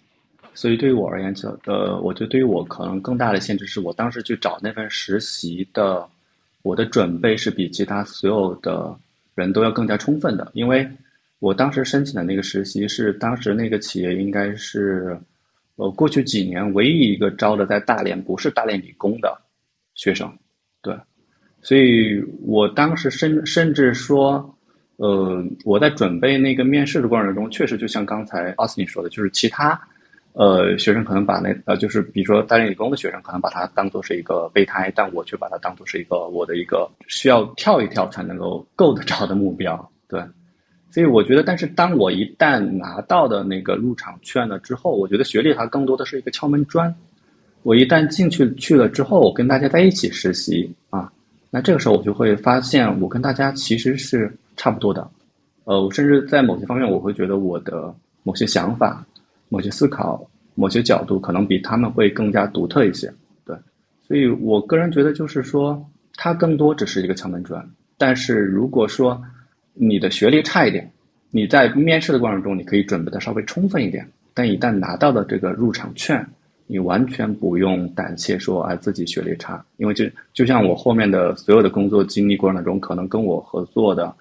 [0.55, 6.09] 所以对于我而言，就呃，我觉得对于我可能更大的限制是我当时去找那份实习的。
[6.63, 8.95] 我的准备是比其他所有的
[9.35, 10.87] 人都要更加充分的，因为
[11.39, 15.19] 我当时申请的那个实习是当时那个企业应该是，
[15.77, 19.37] 呃，过去几年唯一一个招的在大连不是大连理工的
[19.95, 20.31] 学生，
[20.83, 20.95] 对，
[21.63, 24.55] 所以我当时甚甚至说，
[24.97, 29.81] 呃，我在准备那个面试的过程中，确实就像刚才奥斯汀说的，就是其他。
[30.33, 39.91] 呃，学生可能把那呃，就是比如说大连理工的学生，可能把它当做是一个备胎，但我却把它当做是一个我的一个需要跳一跳才能够够得着的目标。
[40.09, 40.23] 对，
[40.91, 46.95] 所以我觉得，但是当我一旦拿到的那个入场券了之后，我觉得学历它更多的是一个敲门砖。
[47.63, 51.13] 我一旦进去去了之后，我跟大家在一起实习啊，
[51.51, 55.07] 那这个时候我就会发现，我跟大家其实是差不多的。
[55.65, 59.05] 呃，我甚至在某些方面，我会觉得我的某些想法。
[59.51, 63.13] 某些思考、某些角度可能比他们会更加独特一些，
[63.45, 63.55] 对，
[64.07, 65.85] 所以我个人觉得就是说，
[66.15, 67.63] 它更多只是一个敲门砖。
[67.99, 69.21] 但是如果说
[69.75, 70.91] 你的学历差一点，
[71.31, 76.25] 你在面试的过程中你可以准备的稍微充分一点，但一旦拿到了这个入场券，
[76.67, 84.15] 你完全不用胆怯说啊自己学历差，因为就就像我后面的所有的工作经历过程中，可能跟我合作的。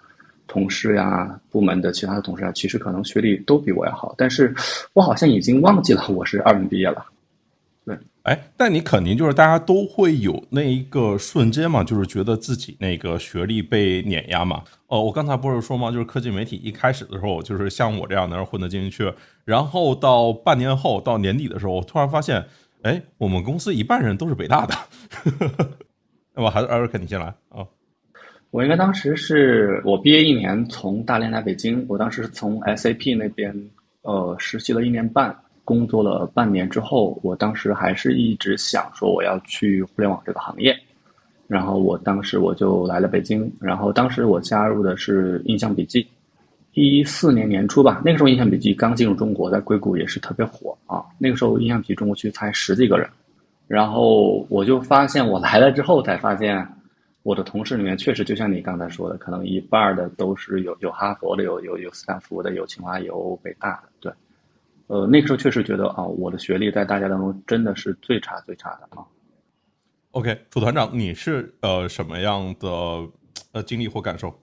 [0.50, 4.54] 同事呀，部门的其他的同事啊，其实可能学历都比我要好，但是
[4.94, 7.06] 我好像已经忘记了我是二本毕业了。
[7.86, 14.64] 对，哎，但你肯定就是大家都会有那一个瞬间嘛，就是觉得自己那个学历被碾压嘛。
[14.88, 15.92] 哦，我刚才不是说吗？
[15.92, 19.14] 就是科技媒体一开始的时候，就是像我这样的人混得进去，
[19.46, 22.44] 然后到半年后到年底的时候，我突然发现，
[22.82, 24.76] 哎，我们公司一半人都是北大的。
[26.36, 27.66] 那么还是艾瑞克，你先来啊。
[28.52, 31.86] 我应该当时是我毕业一年，从大连来北京。
[31.88, 33.54] 我当时是从 SAP 那边
[34.02, 40.76] 呃实习了一年半，工作了半年之后，我当时还是一直想说我要去互联网这个行业。
[41.48, 46.08] 然后我当时我就来了北京，然后当时我加入的是印象笔记，
[46.74, 51.06] 一四年年初吧，那个时候印象笔记刚进入中国，在硅谷也是特别火啊。
[51.20, 53.08] 那个时候印象笔记中国区才十几个人，
[53.68, 56.68] 然后我就发现我来了之后才发现。
[57.24, 63.90] 我的同事里面确实就像你刚才说的，可能一半的都是有有哈佛的，有有有斯坦福的，有清华，有北大的。
[64.00, 64.14] 对，
[64.88, 69.06] 呃，那个时候确实觉得啊，我的学历在大家当中真的是最差最差的啊。
[70.12, 72.68] OK，楚团长，你是呃什么样的
[73.52, 74.34] 呃经历或感受？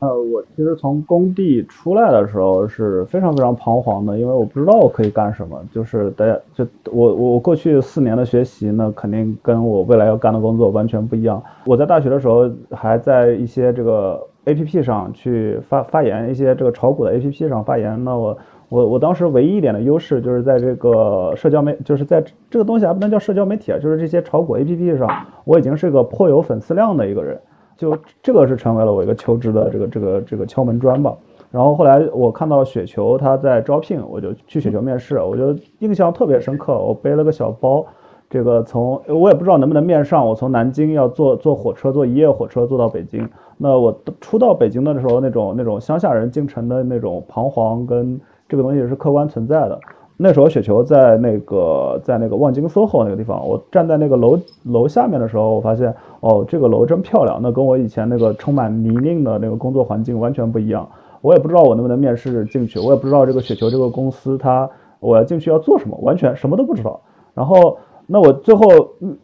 [0.00, 5.62] 那我其实从工地出来的时候是非常非常彷徨的，因为我不知道我可以干什么。
[5.72, 11.40] 就是大家就我我过去四年的学习呢，肯定跟我未来要干的工作完全不一样。
[11.64, 18.02] 我在大学的时候还在一些这个 A P P 上去发发言，一些这个炒股的 A P P 上发言。
[18.02, 18.36] 那我
[18.68, 25.08] 我我当时唯一一点的优势就是在这个社交媒，就是在这个东西还不能叫社交媒体啊，就是这些炒股 A P P 上，
[25.44, 27.38] 我已经是个颇有粉丝量的一个人。
[27.76, 31.14] 就这个是成为了我一个求职的这个这个这个敲门砖吧。
[31.50, 36.76] 然后后来我看到雪球他在招聘，我就去雪球面试，我就印象特别深刻。
[36.76, 37.86] 我背了个小包，
[38.28, 40.26] 这个从我也不知道能不能面上。
[40.26, 43.26] 我从南京要坐坐火车，坐一夜火车坐到北京。
[43.56, 49.80] 那我初到北京的时候，那种那种乡下人进城的那种彷徨，跟这个东西是客观存在的。
[50.18, 57.38] 那时候雪球在那个在那个望京 SOHO 那个地方，我站在那个楼楼下面的时候，我发现哦，这个楼真漂亮。
[57.42, 60.88] 那跟我以前那个充满泥泞的那个工作环境完全不一样。
[61.20, 64.68] 我也不知道我能不能面试进去，我也不知道这个雪球这个公司它
[65.00, 66.98] 我要进去要做什么，完全什么都不知道。
[67.34, 67.76] 然后
[68.06, 68.62] 那我最后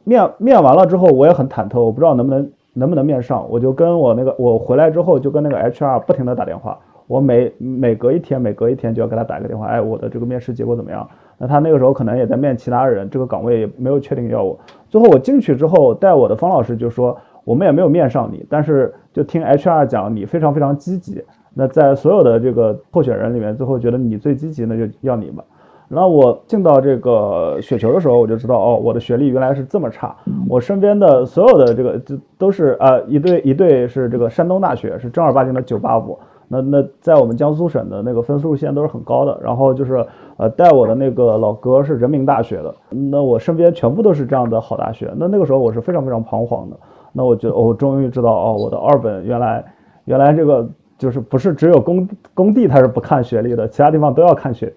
[0.05, 3.47] 面面完了之后，我也很忐忑，我不知道能不能能不能面上。
[3.49, 6.79] 我就跟我那个我回来之后就跟那个 HR 不停的打电话。
[7.13, 11.07] 我每每隔一天，每隔一天就要给他打个电话，哎，我的这个面试结果怎么样？
[11.37, 14.59] 那他那个时候可能也在面其他人，这个岗位也没有确定要我。
[14.89, 21.23] 最后我进去之后，带我的方老师就说，我们也没有面上你，但是就听 HR 讲你非常非常积极。
[21.53, 25.45] 那在所有的这个候选人里面，最后觉得你最积极，那就要你吧。
[25.91, 30.17] 然后我进到这个雪球的时候，我就知道哦，我的学历原来是这么差。
[30.49, 36.19] 我身边的所有的这个就都是呃，一对一对是这个山东大学，是正儿八经的985。
[36.53, 40.05] 那那在我们江苏省的那个分数线都是很高的，然后就是
[40.37, 46.77] 呃带我的那个老哥是人民大学的，那我身边全部都是这样的好大学，那那个时候我是非常非常彷徨的，
[47.15, 49.65] 那我觉得我终于知道哦，我的二本原来
[50.05, 54.75] 原来这个就是不是只有工工地它是不看学历的，其他地方都要看学历，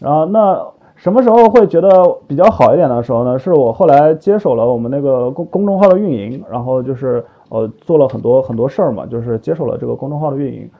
[0.00, 1.90] 然后那什么时候会觉得
[2.26, 3.38] 比较好一点的时候呢？
[3.38, 10.70] 是我后来接手了我们那个公公众号的运营，然后就是呃做了很多很多事儿嘛，就是接手了这个公众号的运营。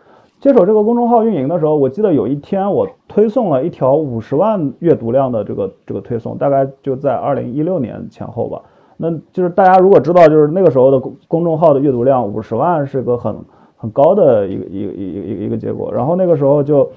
[0.42, 8.60] 接手这个公众号运营的时候，我记得有一天我推送了一条五十万阅读量的这个这个推送，大概就在二零一六年前后吧。
[8.96, 13.36] 那就是大家如果知道，就是那个时候的公公众号的阅读量五十万是个很
[13.76, 15.92] 很高的一个一个一个一个一个结果。
[15.94, 16.90] 然后那个时候就，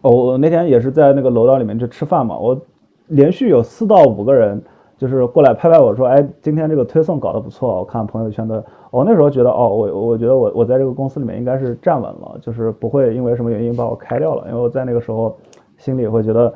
[0.00, 2.60] 哦，我那天也是在那个楼道里面去吃饭嘛，我
[3.06, 4.60] 连续有四到五个人
[4.98, 8.62] 就是过来拍拍我说，哎，今天这个推送搞得不错，我看朋友圈的。
[8.90, 15.34] 我那时候觉得，哦，我我觉得我我在这个公司里面应该是站稳了，就是不会因为什么原因把我开掉了，因为我在那个时候
[15.78, 16.52] 心里会觉得。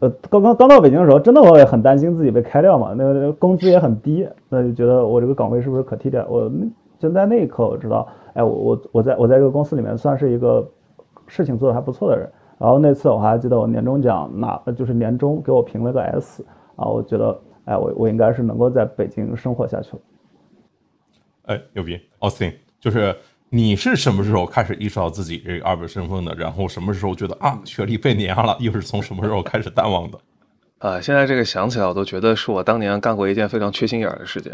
[0.00, 2.92] 呃，刚刚刚到北京的时候，真的我也很担心自己被开掉嘛。
[2.96, 6.26] 那个工资也很低，那就觉得我这个岗位是不是可替代？
[6.28, 6.50] 我
[6.98, 10.68] 就在那一刻我知道，哎，我我我在我在这个公司里面算是一个
[11.28, 12.28] 事情做的还不错的人。
[12.58, 19.98] 然后那次我还记得我年终奖拿，就是年终给我评了个 S 啊，我觉得，哎，我我应该是能够在北京生活下去了。
[21.44, 23.16] 哎，牛逼，Austin，就是。
[23.54, 26.34] 你是什么时候开始意识到自己这个二本身份的？
[26.36, 28.56] 然后什么时候觉得啊，学历被碾压了？
[28.60, 30.18] 又是从什么时候开始淡忘的？
[30.78, 34.50] 啊，现在这个想起来，我都觉得是我当年干过一件非常缺心眼儿的事情。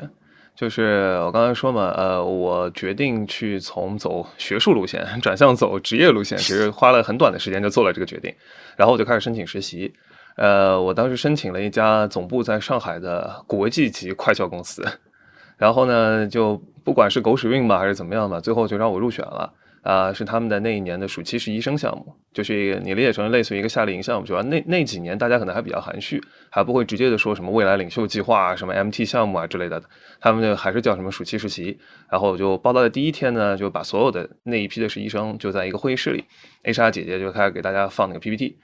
[0.57, 8.35] 就是我刚才说嘛，呃，我决定去从走学术路线 转向走职业路线，其实花了很短的时间就做了这个决定。
[8.77, 9.95] 然后我就开始申请实习。
[10.39, 14.83] 呃，我当时申请了一家总部在上海的国际级快销公司。
[15.59, 16.59] 然后呢，就。
[16.85, 20.11] 不管是狗屎运吧，还是怎么样吧，最后就让我入选了啊！
[20.11, 29.83] 是他们的那一年的暑期实习生项目，就是你理解成类似于一个夏令营项目，主要那那几年大家可能还比较含蓄，还不会直接的说什么未来领袖计划啊、什么 MT 项目啊之类的，
[30.19, 31.79] 他们就还是叫什么暑期实习。
[32.11, 36.25] 然后我就报道的第一天呢，就把所有的那一批的实习生就在一个会议室里
[36.65, 38.57] ，HR 姐姐就开始给大家放那个 PPT，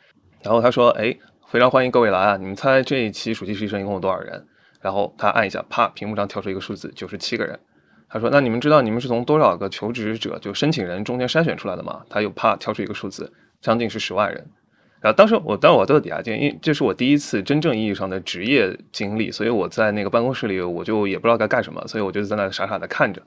[0.43, 1.15] 然后她说：“哎，
[1.55, 2.37] 非常欢迎各位来啊！
[2.37, 4.45] 你们猜这一期暑期实习生一共有多少人？”
[4.83, 7.57] 然后他按一下，啪，屏幕上跳出一个数字，九十七个人。
[8.09, 14.45] 他说：“那你们知道你们是从多少个求职者就申请人中间筛选出来的吗？”他又啪跳出一个数字，将近是十万人。
[15.01, 23.23] 然后当时我，当时我都在底下听，因为这是我第一次真正意义上的职业经历，所以我在那个办公室里，我就也不知道该干什么，所以我就在那傻傻的看着。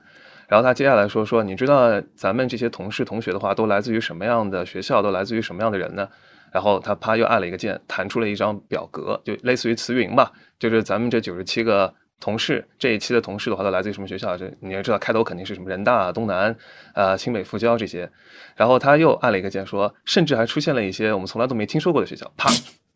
[0.48, 6.06] 然后他接下来说：“说你知道咱们这些同事同学的话，都来自于什么样的学校，都来自于什么样的人呢？”
[6.52, 11.94] 然后他啪又按了一个键，弹出了一张表格，就类似于词云吧，就是咱们这九十七个。
[12.20, 14.36] 同事这一期的同事的话都来自于什么学校？
[14.36, 16.52] 这你要知道，开头肯定是什么人大、东南、
[16.92, 18.10] 呃清北、复交这些。
[18.56, 22.28] 然后他又按了一个键，说甚至还出现了一些我们从来都没听说过的学校。
[22.36, 22.50] 啪，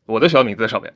[0.07, 0.93] 我的学校名字在上面。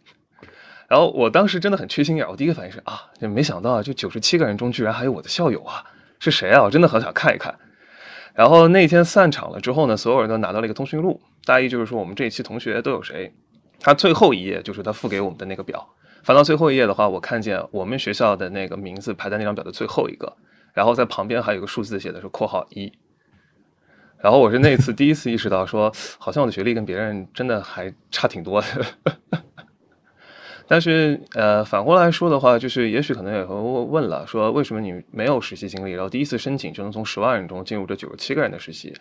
[0.89, 5.85] 然后我当时真的很缺心眼，我第一个反应是啊，就没想到就九十七个人中居然还有我的校友啊，
[6.19, 6.61] 是谁啊？
[6.65, 7.57] 我真的很想看一看。
[8.37, 13.33] 然后那天散场了之后呢，所有人都拿到了一个通讯录，大意就是说我们这一期同学都有谁。
[13.81, 15.89] 他最后一页就是他付给我们的那个表。
[16.23, 20.37] 翻到最后一页的话，我看见我们学校的那个名字排在那张表的最后一个，
[20.75, 22.93] 然后在旁边还有个数字写的是括号一。
[24.19, 28.67] 然后我是那次第一次意识到，说好像我的学历跟别人真的还差挺多的。
[30.67, 38.95] 但是呃，反过来说的话，就是也许可能也会问了，说为什么你没有实习经历，然后第一次申请就能从十万人中进入这九十七个人的实习？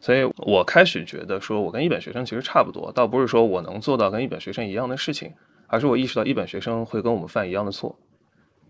[0.00, 5.32] 所以我开始觉得，说我跟一本学生其实差不多，倒不是说我能做到跟一本学生一样的事情。
[5.68, 7.98] 而是我意识到一本学生会跟我们犯一样的错，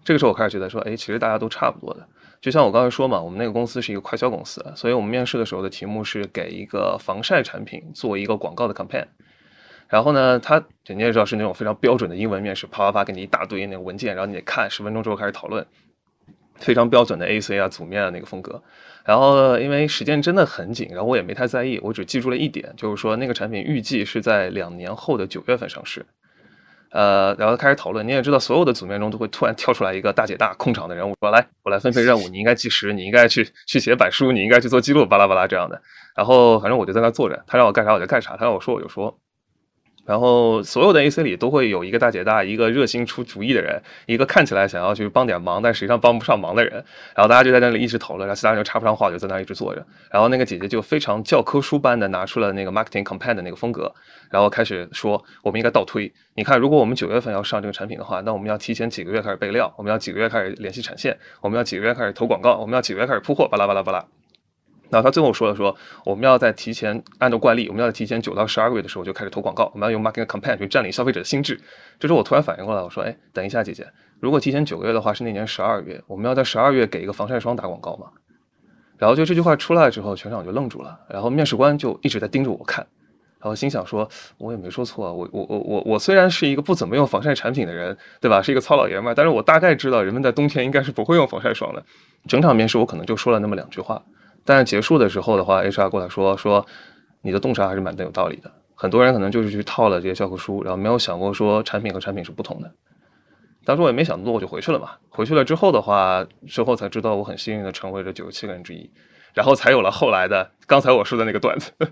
[0.03, 2.09] 这个时候我开始觉得说，哎，其实大家都差不多的。
[2.41, 9.05] 就像我刚才说嘛，我们那个公司是一个快销公司，所以我们面试的时候的题目是给一个防晒产品做一个广告的 campaign。
[9.89, 15.65] 然后呢，他你也知道是那种非常标准的英文面试，啪啪啪给你一大堆那个文件，然后你得看十分钟之后开始讨论，
[16.57, 18.61] 非常标准的 A C 啊组面啊那个风格。
[19.05, 26.05] 然后因为时间真的很紧，然后我也没太在意，我只记住了一点，就是说那个产品预计是在两年后的九月份上市。
[26.91, 28.07] 呃，然后开始讨论。
[28.07, 35.81] 你也知道，所有的组面中都会突然跳出来一个大姐大控场的人物，说：“来，我来分配任务， 你应该计时，你应该去去写板书，你应该去做记录，巴拉巴拉这样的。”
[36.17, 39.17] 然后反正我就在那坐着，他让我干啥我就干啥，他让我说我就说。
[40.07, 46.73] 然后所有的 AC 里都会有一个大姐大，一个热心出主意的人，一个看起来想要去帮点忙，但实际上帮不上忙的人。
[47.15, 49.85] 然后大家就在那里一直讨论，然后其他人就插不上话，就在那一直坐着。
[50.11, 53.93] 然后那个姐姐就非常教科书般的拿出了那个 marketing campaign 的那个风格，
[54.31, 56.13] 然后开始说我们应该倒推。
[56.37, 64.05] 你看，如果我们九月份要上这个产品的话，那我们要提前几个月开始备料，我们要几个月开始联系产线，我们要几个月开始投广告，我们要几个月开始铺货，巴拉巴拉巴拉。
[64.89, 71.61] 然后他最后说了说，我们要在提前按照惯例，我们要在提前九到十二个月的时候就开始投广告，我们要用 marketing campaign 去占领消费者的心智。
[71.99, 73.87] 这时候我突然反应过来，我说，哎，等一下，姐姐，
[74.21, 78.07] 如果提前九个月的话是那年十二月，我们要在十二月给一个防晒霜打广告吗？
[78.97, 82.87] 然后就这句话出来之后，全场就愣住了，然后面试官就一直在盯着我看，
[83.41, 84.09] 然后心想说，
[84.39, 88.41] 我也没说错，我我我我我虽然是一个不怎么用防晒产品的人，对吧？
[88.41, 91.85] 是一个糙老爷们儿，但是我大概知道人们在冬天应该是不会用防晒霜的。
[92.27, 94.03] 整场面试我可能就说了那么两句话。
[94.47, 96.65] 但是结束的时候的话，HR 过来说说，
[97.21, 98.51] 你的洞察还是蛮的有道理的。
[98.75, 102.73] 很多人可能就是去套了这些教科书，然后没有想过说产品和产品是不同的。
[103.65, 104.91] 当时我也没想多，我就回去了嘛。
[105.09, 108.89] 回去了之后的话，之后才知道我很幸运的成为了九十七个人之一，
[109.35, 111.73] 然后才有了后来的刚才我说的那个段子。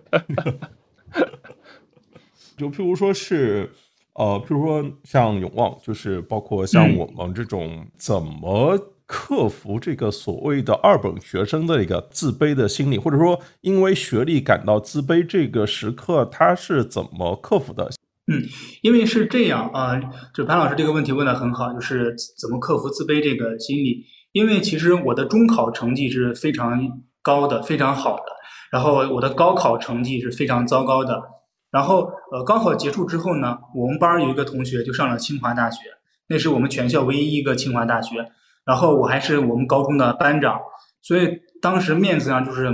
[2.56, 3.68] 就譬如说是，
[4.12, 8.78] 呃，譬如说像永旺，就是包括像我们这种，怎么
[9.16, 17.88] 克服这个所谓的二本学生的一个自卑的心理，或者说因为学历感到自卑这个时刻，他是怎么克服的？
[18.26, 18.42] 嗯，
[18.82, 20.00] 因为是这样啊，
[20.34, 24.04] 就潘老师这个问题问的很好，就是怎么克服自卑这个心理。
[24.32, 28.24] 因为其实我的中考成绩是非常高的，非常好的，
[28.72, 31.22] 然后我的高考成绩是非常糟糕的。
[31.70, 35.78] 然后呃，高考结束之后呢，我们班有一个同学就上了清华大学，
[36.26, 38.32] 那是我们全校唯一一个清华大学。
[38.64, 40.60] 然后我还是我们高中的班长，
[41.02, 42.70] 所以当时面子上就是。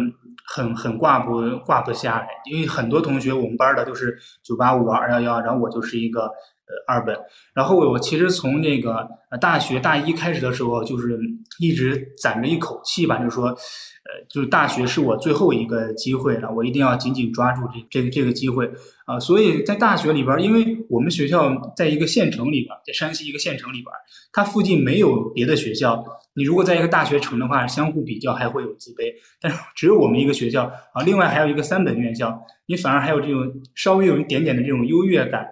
[0.52, 6.28] 很很挂不挂不下来，因为很多同学我们班的都是九八五二幺幺，然后我就是一个
[6.86, 7.16] 二本。
[7.54, 9.08] 然后我其实从那个
[9.40, 11.18] 大学大一开始的时候，就是
[11.58, 13.56] 一直攒着一口气吧，就是说，呃，
[14.28, 18.70] 就是大学是我最后一个机会了，我一定要紧紧抓住这这个这个机会
[19.04, 19.18] 啊！
[19.20, 23.86] 所以在大学里边，因为我们学校在一个县城里边，在山西一个县城里边，
[24.32, 26.04] 它附近没有别的学校。
[26.34, 35.46] 你如果在一个大学城的话，相互比较还会有自卑，但是只有我们一个学校啊，另外还有一个三本院校，你反而还有这种稍微有一点点的这种优越感。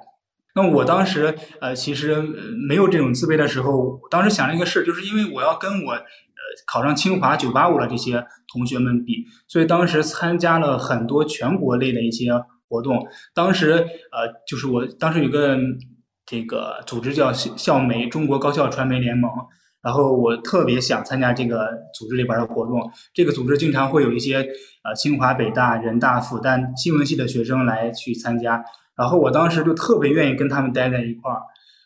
[0.55, 2.23] 那我当时呃，其实
[2.69, 6.05] 没有这种自卑的时候，当时想了一个事儿，就是因为我要跟我呃
[6.67, 12.31] 考上清华九八五的这些同学们比，所以当时参加了很多全国类的一些
[12.69, 13.07] 活动。
[13.35, 15.57] 当时呃，就是我当时有个
[16.27, 19.31] 这个组织叫校校媒中国高校传媒联盟。
[19.81, 24.39] 然后我特别想参加这个组织里边的活动，这个组织经常会有一些
[24.83, 28.63] 呃清华、北大、人大、复旦新闻系的学生来去参加，
[28.99, 31.41] 然后我当时就特别愿意跟他们待在一块儿，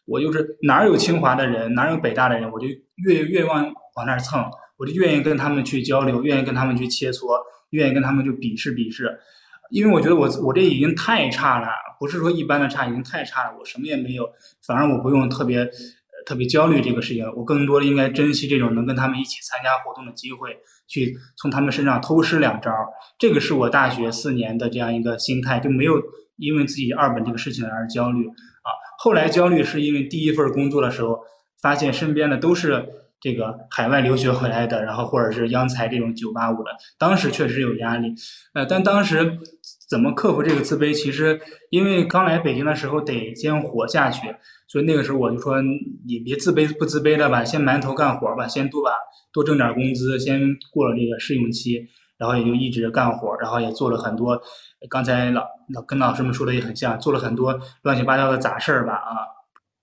[0.07, 3.63] 我就是哪儿有清华的人，哪儿有北大的人，我就越越往
[3.97, 4.43] 往那儿蹭，
[4.79, 7.39] 我就愿意跟他们去交流，愿意跟他们去切磋，
[7.71, 9.21] 愿意跟他们就比试比试，
[9.71, 11.69] 因为我觉得我我这已经太差了，
[12.01, 14.27] 不是说一般的差，已经太差了，我什么也没有，
[14.67, 15.71] 反而我不用特别。
[16.25, 20.57] 特别焦虑这个事情，我更多的应该珍惜这种能跟他们一起参加活动的机会，
[20.87, 22.71] 去从他们身上偷师两招。
[23.19, 26.01] 这个是我大学四年的这样一个心态，就没有
[26.37, 28.69] 因为自己二本这个事情而焦虑啊。
[28.99, 31.19] 后来焦虑是因为第一份工作的时候，
[31.61, 32.87] 发现身边的都是
[33.21, 38.15] 这个海外留学回来的，然后或者是央财这种九八五的，当时确实有压力。
[38.55, 39.39] 呃，但当时
[39.89, 40.93] 怎么克服这个自卑？
[40.93, 44.35] 其实因为刚来北京的时候得先活下去。
[44.69, 48.91] 所以那个时候我就说，你别自卑不自卑的吧，先埋头干活吧，先多把
[49.31, 50.41] 多挣点工资，先
[50.73, 51.79] 过了这个试用期，
[52.17, 54.41] 然后也就一直干活，然后也做了很多，
[54.89, 59.29] 刚才老老跟老师们说的也很像，做了很多乱七八糟的杂事儿吧啊，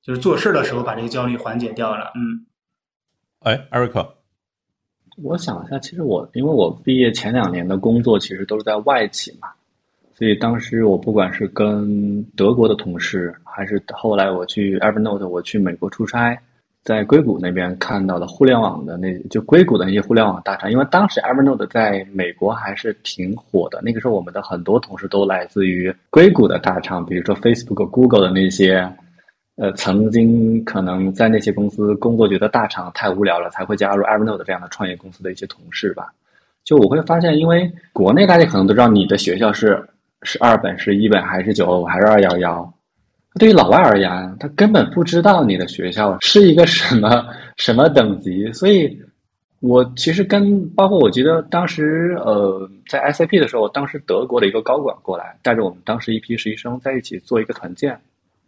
[0.01, 2.45] 就是做事的时候把这个焦虑缓解掉了，嗯。
[3.39, 4.15] 哎，艾瑞克，
[5.23, 9.47] 我想一下，其实我因为我毕业前两年的工作其实都是在外企嘛。
[10.13, 16.37] 所以当时我不管是跟德国的同事，还是后来我去 Evernote，我去美国出差，
[16.83, 23.81] 在硅谷那边看到的互联网的那就硅谷的那些互联网大厂，因为当时 Evernote 在美国还是挺火的。
[23.83, 28.91] 那个时候我们的很多同事都来自于硅谷的大厂，比如说 Facebook、Google 的那些，
[29.57, 36.13] 呃，曾经可能在那些公司工作觉得大厂太无聊了，才会加入 Evernote 这样的创业公司的一些同事吧。
[36.63, 39.83] 就我会发现，因为国内大家可能都知道你的学校是。
[40.23, 42.73] 是二本是一本还是九五还是二幺幺？
[43.37, 44.09] 对于老外而言，
[44.39, 47.25] 他根本不知道你的学校是一个什么
[47.57, 48.51] 什么等级。
[48.51, 48.99] 所以，
[49.59, 57.97] 我其实跟包括我记得当时呃在 SAP 的时候，当时德国的一个高管过来，带着我们当时一批实习生在一起做一个团建。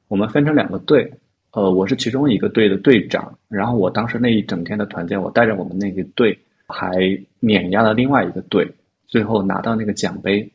[0.07, 1.09] 我们分成两个队，
[1.51, 3.37] 呃，我是其中一个队的队长。
[3.49, 6.91] 然后我当时那一整天的团建，我带着我们那个队还
[7.39, 8.67] 碾压了另外一个队，
[9.07, 10.51] 最后拿到那个奖杯。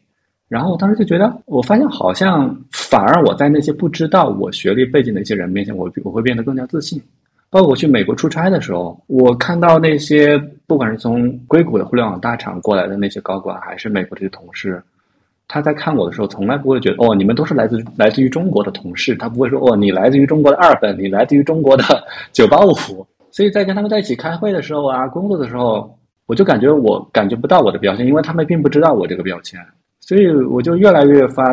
[0.49, 7.03] 然后我当时就觉得，我发现好像反而我在那些不知道我学历背景的一些人面前，我我会变得更加自信。
[7.49, 10.37] 包括我去美国出差的时候，我看到那些
[10.67, 14.83] 不管是从硅谷的互联网大厂过来的那些高管，还是美国这些同事，
[15.49, 21.85] 他在看我的时候，从来不会觉得哦，你们都是来自来自于中国的同事，他不会说哦，你来自于中国的二本，你来自于中国的
[22.33, 22.73] 九八五。
[23.31, 29.61] 所以在跟他们在一起开会的时候啊，工作的时候，我就感觉我感觉不到我的标签，因为他们并不知道我这个标签。
[30.07, 31.53] 所以我就越来越发，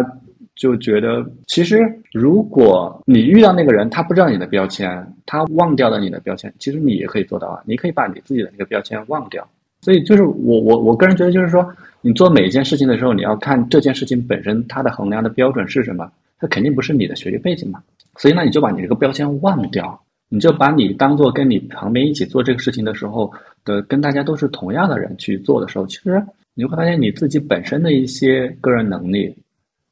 [0.56, 1.80] 就觉得其实
[2.12, 7.64] 如果你遇到那个人，他不知道你的标签，他忘掉了你的标签，其实你也可以做到啊。
[7.66, 9.44] 你可以把你自己的那个标签忘掉。
[9.82, 11.68] 所以就是我我我个人觉得，就是说
[12.02, 16.08] 你做每一件事情的时候，你要看这件事情本身它的衡量的标准是什么。
[16.40, 17.82] 它肯定不是你的学历背景嘛。
[18.18, 20.00] 所以那你就把你这个标签忘掉，
[20.30, 23.32] 你就把你当做跟你旁边一起做这个事情的时候
[23.66, 26.24] 的，跟大家都是同样的人去做的时候，其实
[26.56, 29.36] 你会发现你自己本身的一些个人能力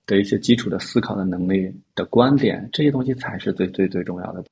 [0.05, 4.43] 的一些基础的思考的能力的观点，这些东西才是最最最重要的。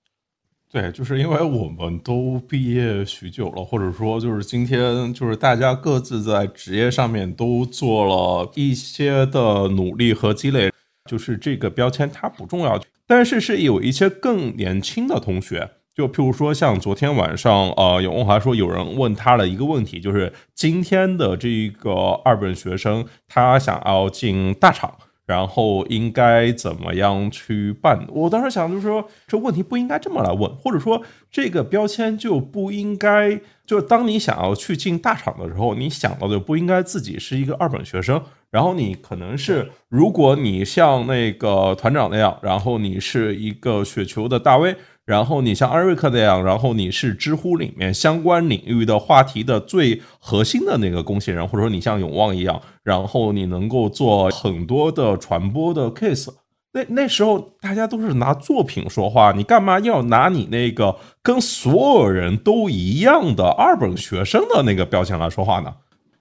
[0.72, 10.72] 对，就是因为我们都毕业许久了，或者说就是今天就是大家各自在职业上面都做了一些的努力和积累，
[11.06, 12.80] 就是这个标签它不重要。
[13.08, 15.68] 但是是有一些更年轻的同学，
[16.00, 21.92] 就譬如说像昨天晚上，呃，有问华说有人问他了一个问题，就是今天的这个
[22.24, 24.94] 二本学生他想要进大厂。
[25.26, 28.04] 然后应该怎么样去办？
[28.10, 38.20] 我当时想就是说，这问题不应该这么来问，或者说这个标签就不应该，就是当你想要去进大厂的时候，你想到的不应该自己是一个二本学生，
[38.50, 44.76] 然后你可能是，如果你像那个团长那样，然后你是一个雪球的大 V。
[45.10, 56.32] 然后你像艾瑞克那样，然后你是知乎里面相关领域的话题的最核心的那个贡献人，或者说你像永旺一样，然后你能够做很多的传播的 case。
[56.74, 65.74] 那那时候大家都是拿作品说话，你干嘛要拿你那个跟所有人都一样的二本学生的那个标签来说话呢？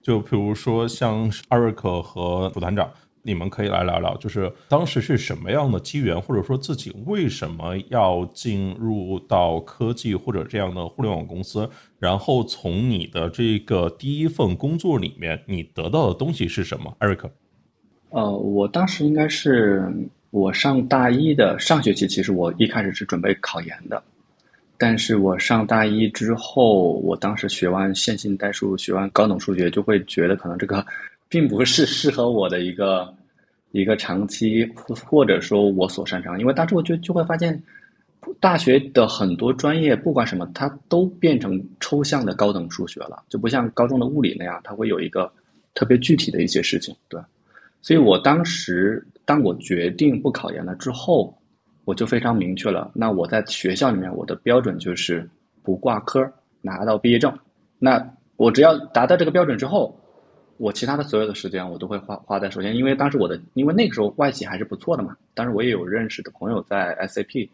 [0.03, 2.89] 就比如说像艾瑞克和副团长。
[3.29, 11.68] 你们可以来聊聊，就是当时是什么样的机缘，或者说自己为什么要进入到科技或者这样的互联网公司？
[11.99, 16.97] 然后从你的这个第一份工作里面，你得到的东西是什么？
[17.01, 17.31] 艾瑞克，
[18.09, 19.87] 呃，我当时应该是
[20.31, 24.03] 我上大一的上学期，其实我一开始是准备考研的，
[24.79, 30.83] 但是我上大一之后，我当时学完线性代数，学完高等数学，就会觉得可能这个
[31.29, 33.12] 并不是适合我的一个。
[33.71, 34.66] 一个长期，
[35.07, 37.62] 或者说我所擅长，因为当时我就就会发现，
[38.41, 45.31] 大学的很多专业，不管什么，它都变成抽象的高等数学了，就不像高中的物理那样，它会有一个
[45.75, 47.21] 特别具体的一些事情，对。
[47.83, 51.37] 所以我当时，当我决定不考研了之后，
[51.85, 55.29] 我就非常明确了，那我在学校里面，我的标准就是
[55.62, 56.27] 不挂科，
[56.62, 57.33] 拿到毕业证。
[57.79, 58.03] 那
[58.37, 59.95] 我只要达到这个标准之后。
[60.59, 65.17] 我其他的所有的时间，我都会花花在首先，因为当时我的，因为那个时候外企还是不错的嘛。
[65.35, 67.49] 当时我也有认识的朋友在 SAP，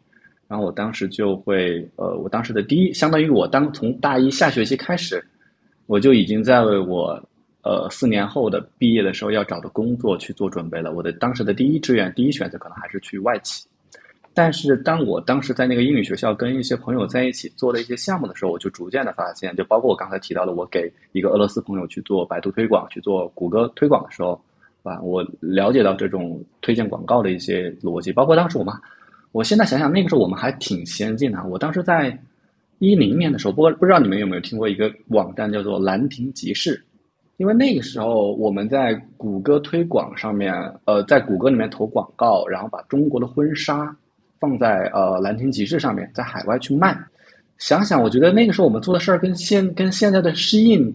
[0.48, 5.24] 然后我当时就会，呃，我当时的第一，相当于我当从大一下学期开始，
[5.86, 7.22] 我就已经在为我，
[7.62, 10.92] 呃，四年后的毕业的时候要找的工作去做准备了。
[10.92, 13.66] 我的当时的第一志愿、第一选择可能还是去外企。
[14.36, 24.32] 但是当我当时在那个英语学校跟一些朋友在一起做了一些项目的时候，我就逐渐的发现，就包括我刚才提到的，我给一个俄罗斯朋友去做百度推广、去做谷歌推广的时候，
[24.82, 28.12] 啊，我了解到这种推荐广告的一些逻辑。
[28.12, 28.74] 包括当时我们，
[29.30, 31.40] 我现在想想，那个时候我们还挺先进的。
[31.44, 32.18] 我当时在
[32.80, 36.84] 一零年的时候，不不知道你们有没有听过一个网站叫做兰亭集市，
[37.36, 40.52] 因为那个时候我们在谷歌推广上面，
[40.86, 43.96] 呃，在谷歌里面投广告，然后把中国的婚纱。
[44.44, 46.96] 放在呃兰亭集市上面，在海外去卖。
[47.56, 50.94] 想想，我觉得那个时候我们做的事儿跟现跟现在的适应，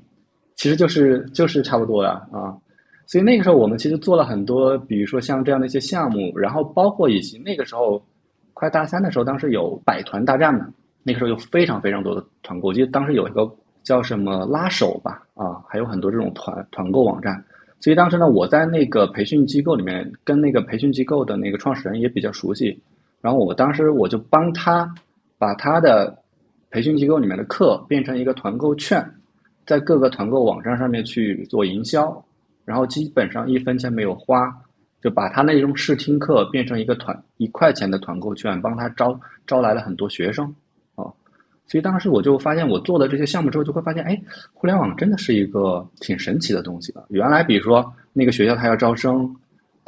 [0.55, 2.55] 其实就是就是差不多的啊。
[3.07, 7.99] 所以那个时候我们其实做了很多，比如说像这样的一些项目，然后包括以及那个时候
[8.53, 10.67] 快大三的时候，当时有百团大战嘛，
[11.01, 13.49] 那个时候有非常非常多的团购，我记得当时有一个
[13.83, 17.43] 叫什么拉手吧啊，还有很多这种团团购网站。
[17.79, 22.77] 所以当时呢，我在那个培训机构里面，跟那个培训机构的那个创始人也比较熟悉。
[23.21, 24.93] 然后我当时我就帮他
[25.37, 26.17] 把他的
[26.71, 29.05] 培训机构里面的课变成一个团购券，
[29.65, 32.23] 在各个团购网站上面去做营销，
[32.63, 34.49] 然后基本上一分钱没有花，
[35.01, 40.45] 就把他那种试听课变成一个团一块钱的团购券，帮他招招来了很多学生
[40.95, 41.03] 啊。
[41.67, 44.21] 所以当时我就发现，我做了这些项目之后，就会发现，哎，
[44.53, 47.05] 互联网真的是一个挺神奇的东西的。
[47.09, 49.35] 原来比如说那个学校他要招生。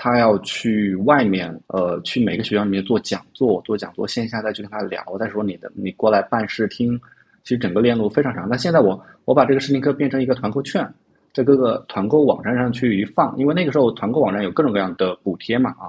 [0.03, 6.99] 他要去外面，呃，去每个学校里面做讲座，做讲座，线下再去跟他聊，再说你的，你过来办试听，
[7.43, 8.49] 其实整个链路非常长。
[8.49, 10.91] 那现在我我把这个试听课变成一个团购券，
[11.35, 15.85] 在各个团购网站上去一放，因为那个时候团购网站有各种各样的补贴嘛，啊，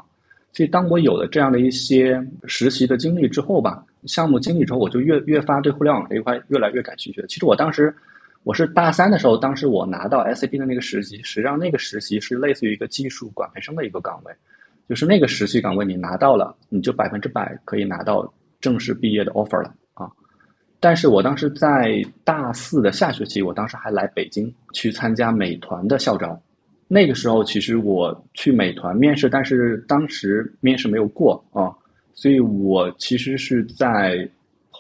[0.52, 7.24] 所以当我有了这样的一些实习的经历之后吧，项目经历之后，我就越越发对互联网这一块越来越感兴趣。
[7.26, 7.94] 其实我当时。
[8.44, 14.32] 我是大三的时候，当时我拿到 SAP 的那个实习，实际上那个实习是类似于一个技术管培生的一个岗位，
[14.88, 20.10] 就是那个实习岗位你拿到了，你就百分之百可以拿到正式毕业的 offer 了啊。
[20.80, 26.36] 但是我当时在大四的下学期，我当时还来北京去参加美团的校招，
[26.88, 31.70] 那个时候其实我去美团面试，但是当时面试没有过啊，
[32.12, 34.28] 所以我其实是在。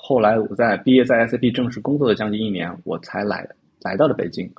[0.04, 3.48] 后来我在毕业在 SAP 正式工作了将近一年，我才来
[3.82, 4.50] 来到了北京，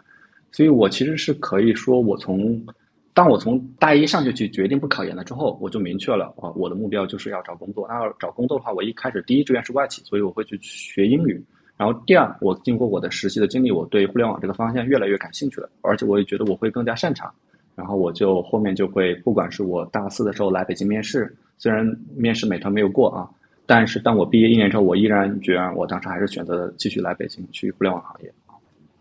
[0.53, 2.65] 所以我其实是可以说，我从
[3.13, 7.85] 当我从大一上学期决定不考研了之后，我就明确了啊，我的目标就是要找工作。
[7.89, 11.43] 那要找工作的话，我一开始第一志愿是外企，所以我会去学英语。
[11.75, 17.29] 然后第二，我经过我的实习的经历，我对互联网这个方向越来越感兴趣了，而且我也觉得我会更加擅长。
[17.75, 21.85] 然后我就后面就会，不管是我大四的时候来北京面试，虽然
[22.15, 23.29] 面试美团没有过啊，
[23.65, 28.33] 但是当我毕业一年之后，我依然决然，我当时还是选择继续来北京去互联网行业。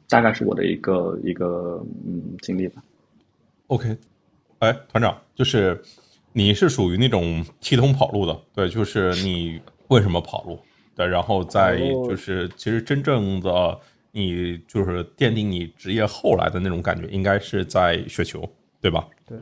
[0.08, 2.82] 大概是我的一个一个嗯经历吧。
[3.68, 3.96] OK，
[4.58, 5.80] 哎，团长，就是
[6.34, 9.58] 你是属于那种提桶跑路的，对，就是你
[9.88, 10.58] 为什么跑路？
[10.94, 13.78] 对，然后在就是其实真正的
[14.10, 18.46] 你就是奠定你职业后来的那种感觉，应该是在雪球，
[18.82, 19.08] 对吧？
[19.26, 19.38] 对，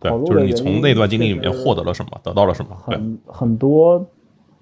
[0.00, 2.74] 对，就是你从那段经历里面获得了什么，得到了什么？
[2.74, 4.04] 很很多，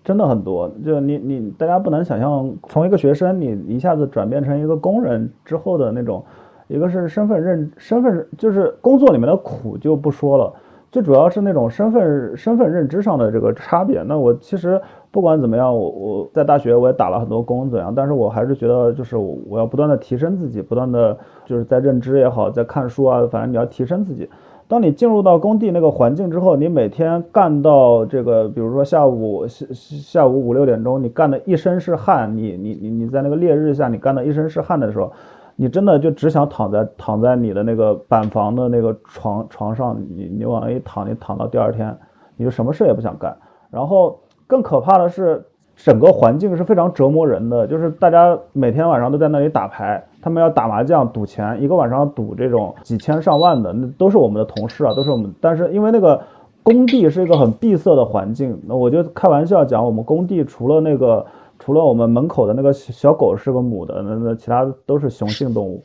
[0.04, 0.70] 真的很多。
[0.84, 6.22] 就你你大家不能想象，从一个学生你一下子转变成一个工人之后的那种。
[6.66, 10.50] 一个是身份认身份，就是工作里面的苦就不说了，
[10.90, 14.02] 最主要是那种身份身份认知上的这个差别。
[14.02, 14.80] 那我其实
[15.10, 24.26] 不管怎么样，我我在大学我也打了很多工怎样，但是我还是觉得就是我要不断的提升自己，不断的就是在认知也好，在看书啊，反正你要提升自己。
[24.66, 35.12] 当你进入到工地那个环境之后，你每天干到这个，比如说下午下下午五六点钟，你干的一身是汗，你你你你在那个烈日下，你干的一身是汗的时候。
[35.56, 41.96] 你真的就只想躺在躺在你的那个板房的那个床床上，你你往那一躺，你躺到第二天，
[42.36, 43.36] 你就什么事也不想干。
[43.70, 45.44] 然后更可怕的是，
[45.76, 55.30] 整个环境是非常折磨人的，就是大家每天晚上都在那里打牌，他们要打麻将赌钱，一个晚上赌这种几千上万的，那都是我们的同事啊，都是我们。
[55.38, 56.18] 但是因为那个
[56.62, 61.26] 工地是一个很闭塞的环境，那我就开玩笑讲，我们工地除了那个。
[61.56, 65.82] 除了我们门口的那个小狗是个母的，那那其他都是雄性动物。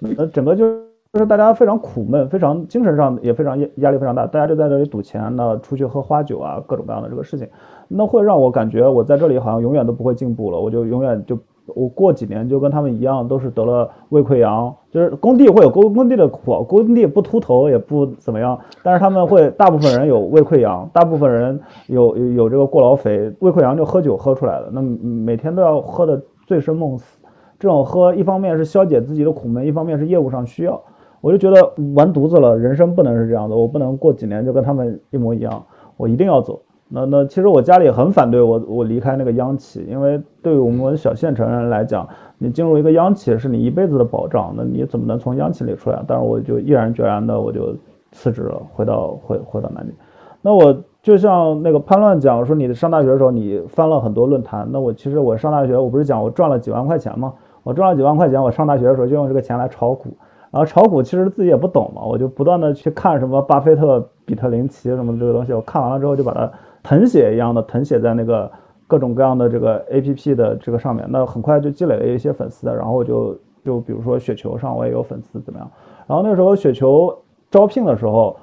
[0.00, 0.64] 那整个就
[1.12, 4.24] 就是大家非常苦闷，非常精神上也非常压压力非常大。
[4.24, 7.46] 大家就在这里赌钱呢，出去喝花酒啊，各种各样的这个事情，
[7.88, 11.36] 那会让我感觉我在这里好像永远都不会进步了，我就永远就。
[11.66, 14.74] 我过几年就跟他们一样，都是得了胃溃疡。
[14.90, 24.70] 就是工地会有工工地的苦，工地不秃头也不怎么样，但是他们会大部分人有胃溃疡，大部分人有有有这个过劳肥，胃溃疡就喝酒喝出来的。
[24.72, 27.18] 那每天都要喝的醉生梦死，
[27.58, 30.80] 这种喝一方面是消解自己的苦闷，一方面是业务上需要。
[31.20, 31.60] 我就觉得
[31.94, 35.62] 完犊子了，人生不能是这样的，我不能过几年就跟他们一模一样，
[35.96, 36.60] 我一定要走。
[36.92, 46.02] 那那其实我家里很反对我我离开那个央企，因为对于我们小县城人来讲，你进入一个央企是你一辈子的保障，那你怎么能从央企里出来？
[46.04, 47.76] 但是我就毅然决然的我就
[48.10, 49.94] 辞职了，回到回回到南京。
[50.42, 57.32] 那我就像那个潘乱讲说，你上大学的时候你翻了很多论坛，那我其实我上大学我不是讲我赚了几万块钱吗？
[57.62, 60.08] 我赚了几万块钱，我上大学的时候就用这个钱来炒股，
[60.50, 66.50] 然后炒股其实自己也不懂嘛，我就不断的去看什么巴菲特、比特林奇什么这个东西，我看完了之后就把它。
[66.82, 68.50] 誊写一样的誊写在那个
[68.86, 75.70] 各种各样的这个 A P P 的这个上面，那很快就积累了一些粉丝，然后我就就比如说雪球上我也有粉丝怎么样？
[76.06, 77.16] 然后那时候雪球
[77.50, 78.36] 招聘的时候，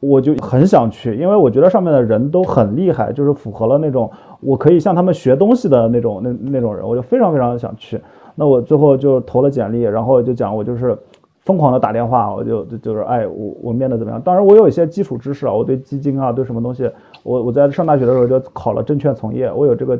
[0.00, 4.10] 我就很想去，因为我觉得上面的人都很厉害，就是符合了那种
[4.40, 8.00] 我可以向他们学东西的那种那那种人，我就非常非常想去。
[8.34, 10.98] 那我最后就投了简历，然后就讲我就是
[11.40, 14.20] 疯狂的打电话，我就就就是哎我我面的怎么样？
[14.20, 16.90] 当然我有一些基础知识啊，我对基金啊对什么东西。
[17.26, 19.98] 我我在上大学的时候就考了证券从业，我有这个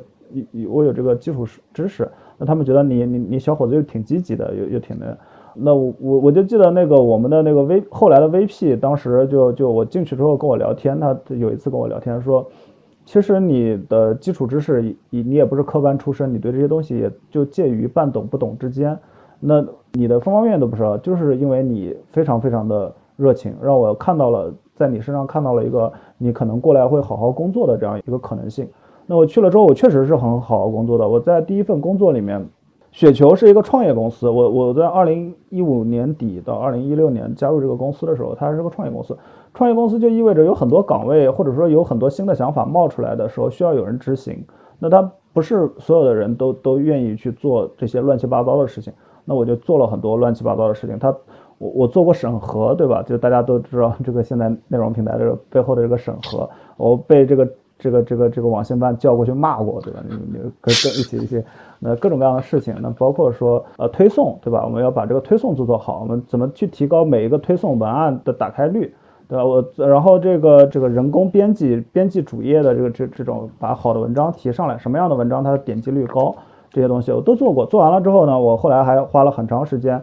[0.71, 2.09] 我有这个基础知识。
[2.39, 5.07] 那他们觉得你你你小伙子又挺积极的，又又挺那。
[5.55, 12.47] 那我我我就记得那个我们的那个 V 后来的 VP，当时就就我进去之后跟我聊天，他有一次跟我聊天说，
[13.05, 18.97] 其实你的基础知识你你也不是科班出身，你对这些东西也就介于半懂不懂之间。
[19.41, 19.65] 那
[19.95, 24.55] 你的方方面面都不知道，就是因为你非常非常的热情，让我看到了。
[24.77, 28.69] 在你身上看到了一个你可能过来会好好工作的这样一个可能性。
[29.07, 31.09] 那我去了之后，我确实是很好好工作的。
[31.09, 32.45] 我在第一份工作里面，
[32.91, 34.29] 雪球是一个创业公司。
[34.29, 39.17] 我我在二零一五年底到二零一六年加入这个公司的时候，它还是个创业公司。
[39.55, 44.45] 创业公司就意味着有很多岗位，或者说有很多新的想法冒出来的时候，需要有人执行。
[44.79, 48.93] 那他不是所有的人都都愿意去做这些乱七八糟的事情。
[49.25, 50.99] 那我就做了很多乱七八糟的事情。
[50.99, 51.17] 他。
[51.59, 53.03] 我我做过审核，对吧？
[53.03, 57.49] 就大家都知道这个现在内容平台这个背后的这个审核，我被这个
[57.79, 60.01] 这个这个这个网信办叫过去骂过，对吧？
[60.09, 61.45] 你你跟跟一起一些
[61.79, 64.63] 那各种各样的事情，那包括说呃推送，对吧？
[64.65, 68.95] 我们要把这个推送做做好，我们怎么去提高每一个推送文案的打开率？
[69.29, 69.45] 对吧？
[69.45, 76.35] 我然后这个这个人工编辑编辑主页的这个这这种把好的文章提上来，什么样的文章它的点击率高，
[76.71, 77.67] 这些东西我都做过。
[77.67, 80.01] 做完了之后呢，我后来还花了很长时间，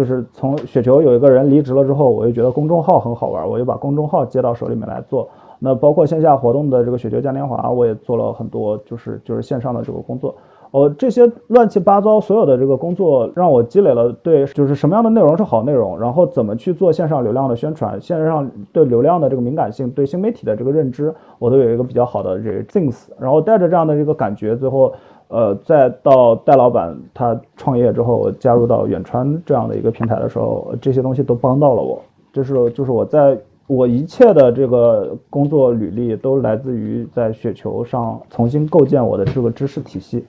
[0.00, 5.28] 就是从雪球有一个人离职了之后，我就觉得公众号很好玩，我就把公众号接到手里面来做。
[5.58, 10.34] 那包括线下活动的这个雪球嘉年华，我也做了很多，就是就是线上的这个工作。
[10.70, 23.08] 哦，这些乱七八糟所有的这个工作，让我积累了对就是什么样的内容是好内容，然后怎么去做线上流量的宣传，线上对流量的这个敏感性，对新媒体的这个认知，我都有一个比较好的这个 sense。
[23.18, 24.90] 然后带着这样的一个感觉，最后
[25.30, 32.02] 呃再到戴老板他创业之后，加入到远川这样的一个平台的时候，这些东西都帮到了我。
[32.32, 40.24] 这是就是我在我一切的这个工作履历都来自于在雪球上重新构建我的这个知识体系。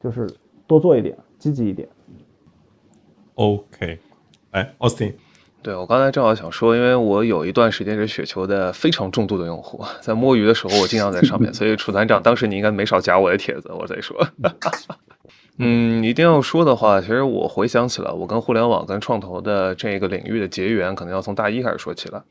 [0.00, 0.28] 就是
[0.66, 1.88] 多做一点，积极一点。
[3.36, 4.00] OK，
[4.50, 5.12] 哎，Austin，
[5.62, 13.70] 对我刚才正好想说，因为我有一段时间是雪球的非常重度的用户，在摸鱼的时候我经常在上面，所以楚团长当时你应该没少夹我的帖子。
[13.72, 14.16] 我再说，
[15.58, 22.24] 嗯，一定要说的话，其实我回想起来，我跟互联网跟创投的这个领域的结缘，可能要从大一开始说起了。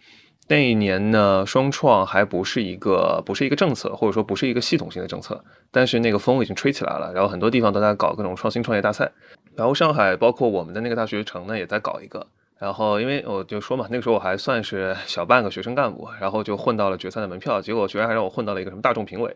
[0.49, 9.09] 那一年呢，双创还不是一个不是一个政策，或者说不是一个系统性的政策，但是那个风已经吹起来了，然后很多地方都在搞各种创新创业大赛，
[9.55, 12.27] 然后上海包括我们的那个大学城呢也在搞一个，
[12.61, 19.35] 然后因为我就说嘛，那个时候我还算是小半个学生干部，然后就混到了决赛的门票，结果居然还让我混到了一个什么大众评委，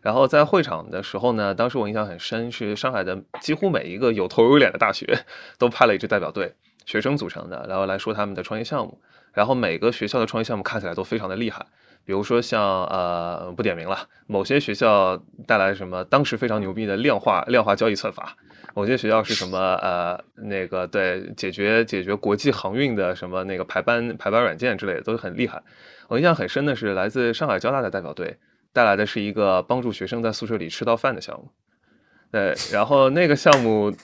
[0.00, 5.24] 然后在会场的时候呢，当时我印象很深，是上海的几乎每一个有头有脸的大学
[5.58, 6.54] 都派了一支代表队，
[6.86, 9.00] 学生组成的，然后来说他们的创业项目。
[9.32, 11.64] 然后每个学校的创业项目看起来都非常的厉害，
[12.04, 18.36] 比如说像呃不点名了，某些学校带来什么当时非常牛逼的量化量化交易算法，
[18.74, 25.62] 某些学校是什么呃那个对解决解决国际航运的什么那个排班排班软件之类的都很厉害。
[26.08, 28.36] 我印象很深的是来自上海交大的代表队
[28.72, 31.50] 带来的是一个帮助学生在宿舍里吃到饭的项目，
[32.30, 33.94] 对，然后那个项目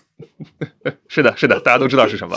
[1.09, 2.37] 是的是的，大家都知道是什么。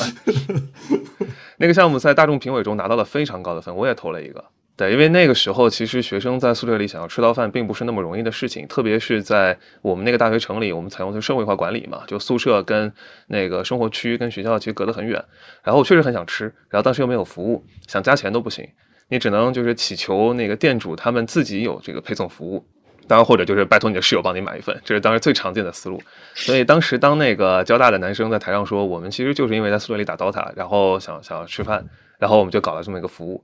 [1.57, 4.43] 那个项目在大众评委中拿到了非常高的分，我也投了一个。
[4.81, 12.91] 对，因为那个时候其实学生在宿舍里想要吃到饭，并不是那么容易的事情，特别是在我们那个大学城里，我们采用的是社会化管理嘛，就宿舍跟
[13.27, 15.23] 那个生活区跟学校其实隔得很远。
[15.61, 18.67] 然后我确实很想吃，然后当时又没有服务，想加钱都不行，
[19.09, 22.65] 你只能就是祈求那个店主他们自己有这个配送服务。
[23.07, 26.01] 当然，或者就是拜托你的室友帮你买一份，这是当时最常见的思路。
[26.33, 31.85] 所以当时当那个交大的男生在台上说，我们其实就是因为在宿舍里打 DOTA，然后想想要吃饭，
[32.21, 33.43] 然后我们就搞了这么一个服务。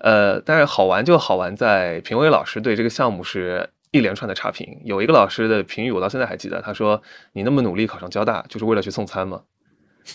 [0.00, 4.80] 呃，但是好玩就好玩在评委老师对这个项目是一连串的差评。
[4.84, 7.02] 有一个老师的评语我到现在还记得，他说
[7.34, 9.42] ：“你那么努力考上交大，就是为了去送餐吗？”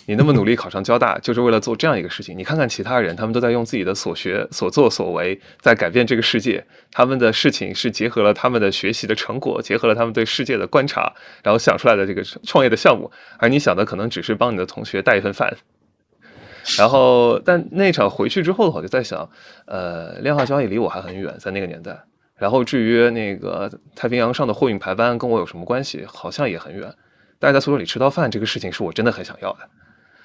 [0.05, 2.37] 你那么努力考上交大，就是为了做这样一个事情。
[2.37, 6.65] 你看看其他人，他们都在用自己的所学、所作所为，在改变这个世界。
[6.91, 13.11] 他们的事情是结合了他们的学习的成果，结合了他们对世界的观察，然后想出来的这个创业的项目。
[13.37, 15.57] 而你想的可能只是帮你的同学带一份饭。
[16.77, 19.27] 然后，但那场回去之后的话，我就在想，
[19.65, 21.99] 呃，量化交易离我还很远，在那个年代。
[22.35, 26.93] 然后至于那个太平洋上的货运排班跟我有什么关系，好像也很远。
[27.39, 29.59] 但是在宿舍里吃到饭这个事情是我真的很想要的。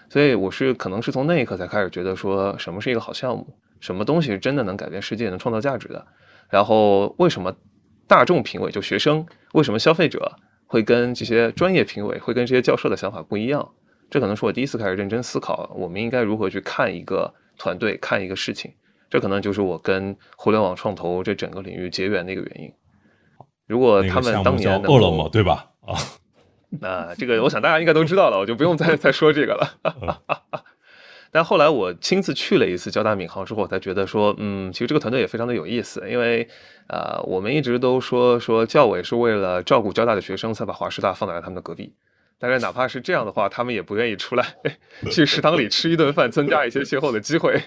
[0.09, 3.47] 所以我是可能是从那一刻才开始觉得说什么是一个好项目，
[3.81, 6.07] 什么东西是真的能改变世界、能创造价值的。
[6.49, 7.55] 然后为什么
[8.07, 10.33] 大众评委就学生，为什么消费者
[10.67, 13.69] 会跟这些专业评委会跟这些教授的想法不一样？
[14.11, 18.73] 这可能是我第一次开始认真思考，我们应该如何去看一个团队、看一个事情。
[19.09, 22.73] 这可能就是我跟互联网创投这整个领域结缘的一个原因。
[23.67, 25.71] 如果他们当年饿了么，对吧？
[25.87, 25.95] 啊。
[26.81, 30.23] 那这个我想大家应该都知道了，我就不用再 再说这个了。
[31.31, 36.03] 但后来我亲自去了一次交大闵行之后，我才觉得说，嗯，其实这个团队也非常的有意思。
[36.11, 36.47] 因为
[36.89, 41.95] 啊，我们一直都说说教委是为了照顾交大的学生才把华师大放在了他们的隔壁。
[42.39, 44.45] 但是哪怕是这样的话，他们也不愿意出来
[45.11, 47.61] 去食堂里吃一顿饭，增加一些邂逅的机会，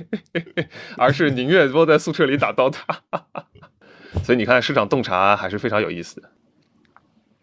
[0.98, 3.02] 而是宁愿窝在宿舍里打刀塔。
[4.24, 6.30] 所以你看，市场洞察还是非常有意思的。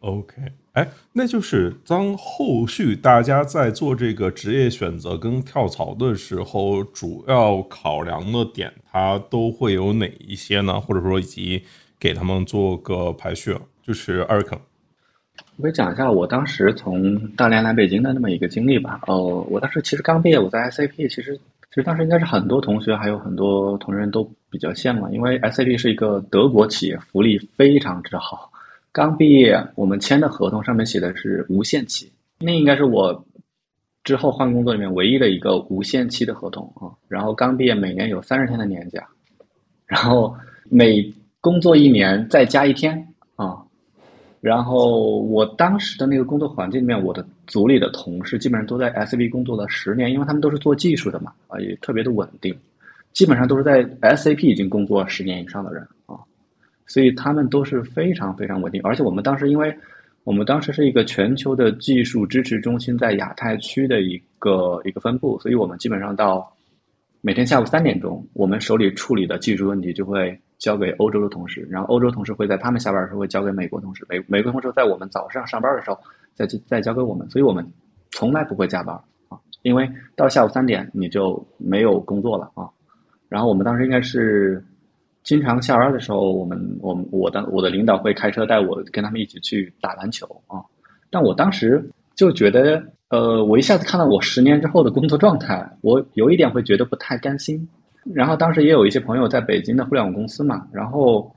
[0.01, 0.35] OK。
[0.73, 10.79] 哎，那就是当后续大家在做这个职业选择跟跳槽的时候，主要考量的点，它都会有哪一些呢？
[10.79, 11.65] 或者说，以及
[11.99, 14.59] 给他们做个排序，就是二肯。
[15.57, 19.01] 我可以讲一下我当时从大连来北京的那么一个经历吧。
[19.07, 19.17] 呃，
[19.49, 21.35] 我当时其实刚毕业，我在 SAP，其实
[21.71, 28.51] 其实当时应该是很多同学还有很多同仁都比较羡慕，因为 SAP 是一个德国企业，福利非常之好。
[28.93, 33.25] 刚毕业，我们签的合同上面写的是无限期，那应该是我
[34.05, 36.93] 之后换工作里面唯一的一个无限期的合同啊。
[37.09, 39.07] 然后刚毕业，每年有三十天的年假，
[39.87, 40.37] 然后
[40.69, 43.07] 每工作一年再加一天。
[44.41, 52.55] 然后我当时的那个工作环境里面，我的组里的同事基本上都在 SAP 工作了十年，因为他们都是做技术的嘛，啊，也特别的稳定，
[53.13, 56.21] 基本上都是在 SAP 已经工作十年以上的人啊，
[56.87, 58.81] 所以他们都是非常非常稳定。
[58.85, 59.75] 而且我们当时，因为
[60.23, 66.49] 我们当时是一个全球的技术支持中心在亚太区的一个一个分部，所以我们基本上到
[67.21, 70.39] 每天下午三点钟，我们手里处理的技术问题就会。
[70.59, 75.99] 交给欧洲的同事，然后欧洲同事会在他们下班的时候会交给美国同事，美美国同事在我们早上上班的时候
[76.35, 77.67] 再再交给我们，所以我们
[78.11, 78.95] 从来不会加班
[79.29, 82.69] 啊，因为到下午三点你就没有工作了啊。
[83.29, 84.65] 然后我们当时应该是
[85.25, 90.63] 经常下班的时候，我们我们我的我的领导会开车带我跟他们一起去打篮球啊。
[91.11, 91.85] 但我当时
[92.15, 97.69] 就觉得，呃，我一下子看到我十年之后的工作状态，我有一点会觉得不太甘心。
[98.15, 101.31] 然后当时也有一些朋友在北京的互联网公司嘛，然后，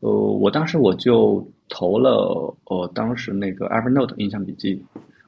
[0.00, 4.82] 呃，我当时我就投了，呃，当时那个 Evernote 印象笔记。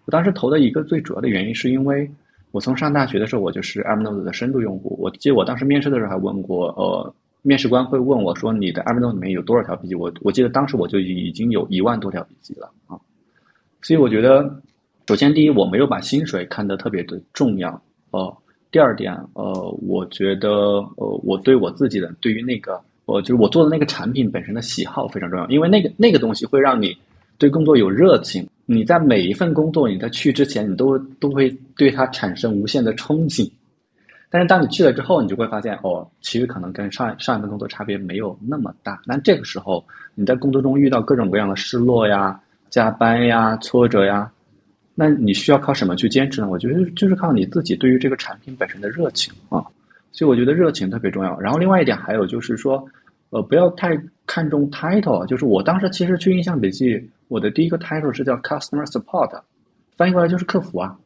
[0.05, 2.11] 我当时投的一个最主要的原因，是因为
[2.51, 4.97] 我从上大学的时候，我就是 Evernote 的深度用户。
[4.99, 12.99] 我记得我当时面试的时候还问过，呃，面试官会问我说：“你的 Evernote 里面有多少条笔记？”我我记得当时我就已经有一万多条笔记了啊。
[13.83, 14.51] 所以我觉得，
[15.07, 17.81] 首先第一，我没有把薪水看得特别的重要，
[18.11, 18.37] 哦。
[18.71, 20.51] 第二点，呃，我觉得，
[20.97, 26.95] 呃，我对我自己的对于那个，呃，就是我做的那个产品本身的喜好非常重要，因为那个那个东西会让你
[27.39, 28.47] 对工作有热情。
[28.67, 33.51] 你在每一份工作你在去之前，你都都会对它产生无限的憧憬。
[34.29, 39.01] 但是当你去了之后，你就会发现，哦，其实可能跟上上一份工作差别没有那么大。
[39.07, 39.83] 那这个时候
[40.15, 42.39] 你在工作中遇到各种各样的失落呀、
[42.69, 44.31] 加班呀、挫折呀。
[45.01, 46.49] 那你需要靠什么去坚持呢？
[46.49, 49.65] 我觉得就是靠你自己对于这个产品本身的热情啊，
[50.11, 51.39] 所以我觉得热情特别重要。
[51.39, 52.85] 然后另外一点还有就是说，
[53.31, 53.97] 呃，不要太
[54.27, 55.25] 看重 title。
[55.27, 59.41] 就是我当时其实去印象笔记，我的第一个 title 是叫 customer support，
[59.97, 60.99] 翻译过来就是客服啊。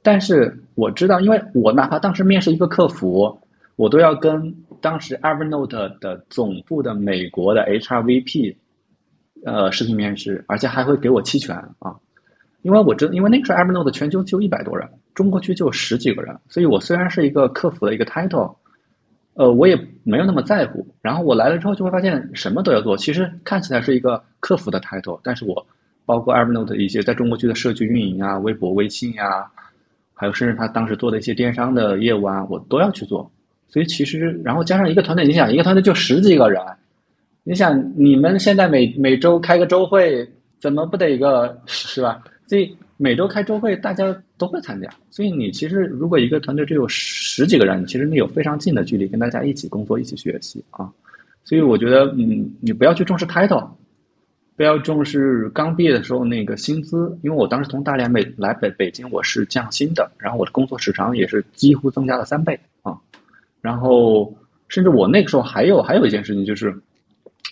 [0.00, 3.38] 但是我知道，因为我哪怕当时面试一个客服，
[3.76, 4.50] 我都要跟
[4.80, 8.56] 当时 Evernote 的总部的美国的 HRVP，
[9.44, 11.94] 呃，视频面试，而且还会给我期权啊。
[12.62, 18.54] 因为我知道，因为那个时候 Evernote 全球就一百多人，中国区就十几个人，所以我虽然是一个客服的一个 title，
[19.34, 20.86] 呃，我也没有那么在乎。
[21.00, 25.66] 然后我来了之后就会发现什么都要做，其实看起来是一个客服的 title，但是我
[26.04, 29.46] 包括 Evernote 一些在中国区的社区运营啊、微博、微信呀，
[30.12, 33.30] 还有甚至他当时做的一些电商的业务啊，我都要去做。
[33.68, 36.60] 所以其实，然后加上一个团队，你想一个团队就十几个人，
[37.44, 42.20] 你想你们现在每每周开个周会，怎么不得一个是吧？
[42.50, 44.04] 所以每周开周会，大家
[44.36, 44.88] 都会参加。
[45.08, 50.90] 所以你其实如果一个团队只有十几个人，其实你有非常近的距离跟大家一起工作、一起学习啊。
[51.44, 53.70] 所以我觉得，嗯，你不要去重视 title，
[54.56, 57.16] 不要重视刚毕业的时候那个薪资。
[57.22, 62.98] 因为我当时从大连北来北北京，我是降薪的，然后我的工作时长也是几乎增加了三倍啊。
[63.60, 64.36] 然后
[64.66, 66.74] 甚至我那个时候还有还有一件事情就是，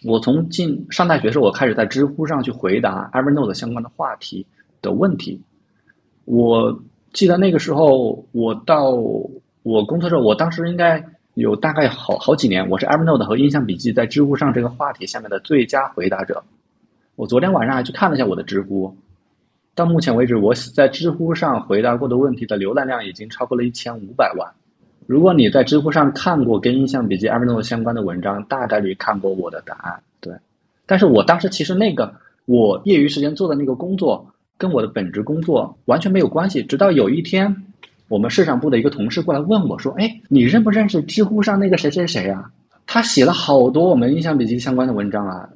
[0.02, 4.44] 我从进上大学时候，我开始在知乎上去回答 Evernote 相关的话题。
[4.80, 5.40] 的问题，
[6.24, 6.80] 我
[7.12, 8.90] 记得那个时候，我到
[9.62, 11.04] 我工作的时候，我当时应该
[11.34, 16.42] 有大概好好几年，我是 Evernote 和印象笔记在知乎上这个话题下面的最佳回答者。
[17.16, 18.94] 我昨天晚上还去看了一下我的知乎，
[19.74, 24.48] 到目前为止，我在知乎上回答过的问题的浏览量已经超过了一千五百万。
[25.06, 30.00] 如果你在知乎上看过跟印象笔记 Evernote 相关的文章，大概率看过我的答案。
[30.20, 30.32] 对，
[30.86, 32.14] 但是我当时其实那个
[32.44, 34.24] 我业余时间做的那个工作。
[34.58, 36.62] 跟我的本职工作完全没有关系。
[36.62, 37.56] 直到有一天，
[38.08, 42.50] 我们市场部的一个同事过来问我说：“哎，你认不认识知乎上那个谁谁谁啊？
[42.86, 45.48] 他写了好多我们印象笔记相关的文章啊。”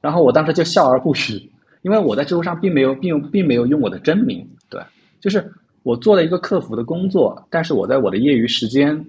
[0.00, 1.50] 然后我当时就笑而不语，
[1.82, 4.48] 因为我在知乎上并没有并并没有用我的真名。
[4.70, 4.80] 对，
[5.20, 9.04] 就是我做了一个客服的工作，但是我在我的业余时间，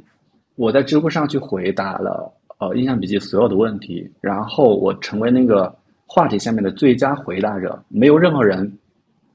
[0.56, 5.74] 我在知乎上去回答了呃印象笔记所有的问题，然后我成为那个
[6.08, 8.79] 话题下面的最佳回答者，没有任何人。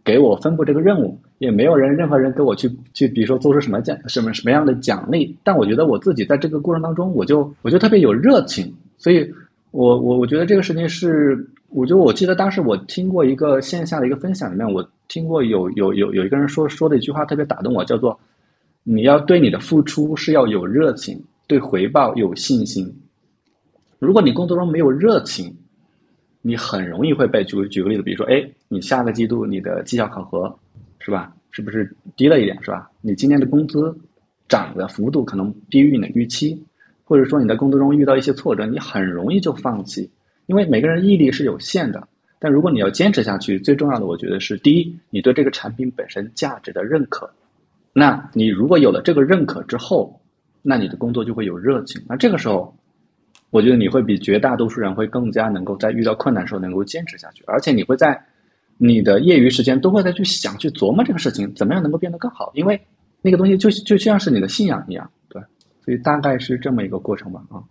[0.05, 5.35] 给我分布这个任务，也没有人任何人给我去去，比如说做出什么奖什么什么样的奖励。
[5.43, 8.71] 但我觉得我自己在这个过程当中，我就我就特别有热情。
[8.99, 9.27] 所以，
[9.71, 18.19] 我我我觉得这个事情是，我就我记得当时我听过一个线下的一个分享里面，我听过有有有有一个人说说的一句话特别打动我，叫做
[18.83, 22.95] 你要对你的付出是要有热情，对回报有信心。
[23.99, 25.55] 如果你工作中没有热情，
[26.47, 30.55] 你很容易会被举举个例子，比如说，哎，你下个季度你的绩效考核，
[30.99, 31.35] 是吧？
[31.51, 32.91] 是不是低了一点，是吧？
[33.01, 33.97] 你今年的工资
[34.47, 36.55] 涨的幅度可能低于你的预期，
[37.03, 40.11] 或或者说你在工作中遇到一些挫折，你很容易就放弃，
[40.47, 42.09] 因为每个人毅力是有限的。
[42.41, 47.31] 但如果你要坚持下去，最重要的我觉得是第一，你对这个产品本身价值的认可。
[47.93, 50.21] 那你如果有了这个认可之后，
[50.61, 52.03] 那你的工作就会有热情。
[52.09, 52.77] 那这个时候，
[53.55, 58.21] 我觉得你会比绝大多数人会更加能够在遇到困难的时候能够坚持下去，而且你会在
[58.79, 62.81] 你的业余时间都会再去想、去琢磨这个事情怎么样能够变得更好，因为
[63.23, 65.41] 那个东西就就像是你的信仰一样，对。
[65.85, 67.63] 所以大概是这么一个过程吧，啊。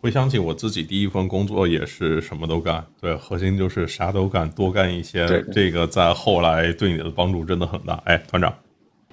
[0.00, 5.44] 回想起我自己第一份工作也是什么都干，对，核心就是啥都干，多干一些。
[5.52, 8.00] 这个在后来对你的帮助真的很大。
[8.06, 8.50] 哎，团长，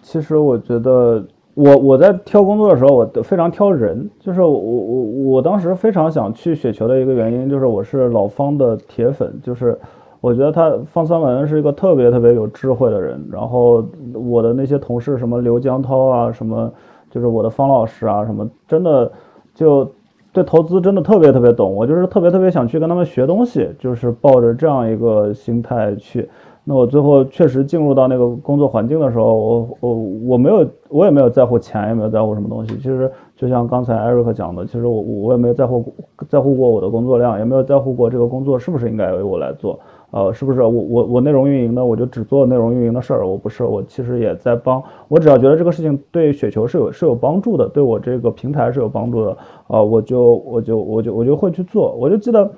[0.01, 1.28] 其实我觉得
[1.60, 5.01] 我我在挑工作的时候，我非常挑人，就是我我
[5.34, 9.78] 我当时非常想去雪球的一个原因，就是我是老方的铁粉，就是
[10.22, 13.22] 我觉得他方三文是一个特别特别有智慧的人。
[13.30, 13.84] 然后
[14.14, 16.72] 我的那些同事，什么刘江涛啊，什么
[17.12, 19.12] 就是我的方老师啊，什么真的
[19.53, 19.91] 就。
[20.32, 26.30] 对投资真的特别特别懂，我就是特别特别想去跟他们学东西，就是抱着这样一个心态去。
[26.70, 29.93] 那我最后确实进入到那个工作环境的时候，我我
[30.28, 32.76] 我没有我也没有在乎钱，也没有在乎什么东西。
[32.76, 35.91] 其实就像刚才艾瑞克讲的，其实我我也没有在乎
[36.28, 39.80] 在乎过我的工作量，也没有在乎过这个工作是不是应该由我来做。
[40.11, 41.84] 呃，是不是我我我内容运营呢？
[41.84, 44.80] 我就只做内容运营的事儿，我不是，我其实也在帮。
[45.07, 49.36] 我只要觉得这个事情对雪球是有是有帮助的，对我这个平台是有帮助的，
[49.67, 51.95] 啊，我就我就我就我就会去做。
[51.99, 52.51] 我就记得，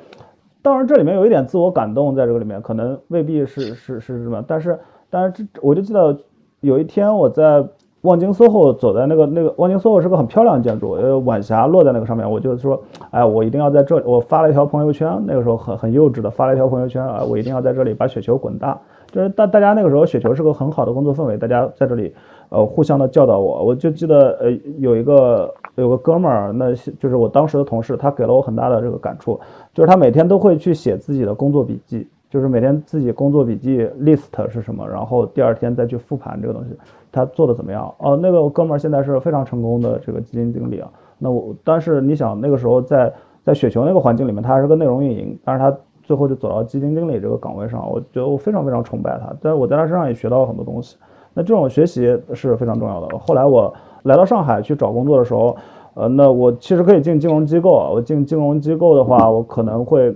[0.61, 6.17] 当然这里面有一点自我感动，在这个里面可能未必是是是什么，但是但是这我就记得
[6.59, 7.65] 有一天我在。
[8.01, 12.81] 望京 SOHO 走在那个那个望京 SOHO 是个很漂亮的建筑，呃，晚霞落在那个上面，我就说，
[13.11, 14.03] 哎，我一定要在这里。
[14.07, 18.75] 我发了一条朋友圈，那个时候很很幼稚的发了一条朋友圈啊，我一定要在这里把雪球滚大。
[19.11, 22.11] 就是大大家那个时候雪球是个很好的工作氛围，大家在这里
[22.49, 23.63] 呃互相的教导我。
[23.63, 29.39] 我就记得呃有一个有个哥们儿，那就是我当时的同事，他给了我很大的这个感触，
[29.73, 36.69] 就是他每天都会去写自己的工作笔记，就是每天自己工作笔记 list 是什么，然后第二天再去复盘这个东西。
[37.11, 37.93] 他做的怎么样？
[37.97, 40.89] 哦，那个哥们儿现在是非常成功的这个基金经理啊。
[41.17, 43.13] 那我，但是你想那个时候在
[43.43, 49.33] 在雪球那个环境里面，他还是个内容运营，但是他最后就走到基金经理这个岗位上，我觉得我非常非常崇拜他。
[49.41, 50.95] 但是我在他身上也学到了很多东西。
[51.33, 53.17] 那这种学习是非常重要的。
[53.19, 53.73] 后来我
[54.03, 55.55] 来到上海去找工作的时候，
[55.93, 57.89] 呃，那我其实可以进金融机构啊。
[57.89, 60.15] 我进金融机构的话，我可能会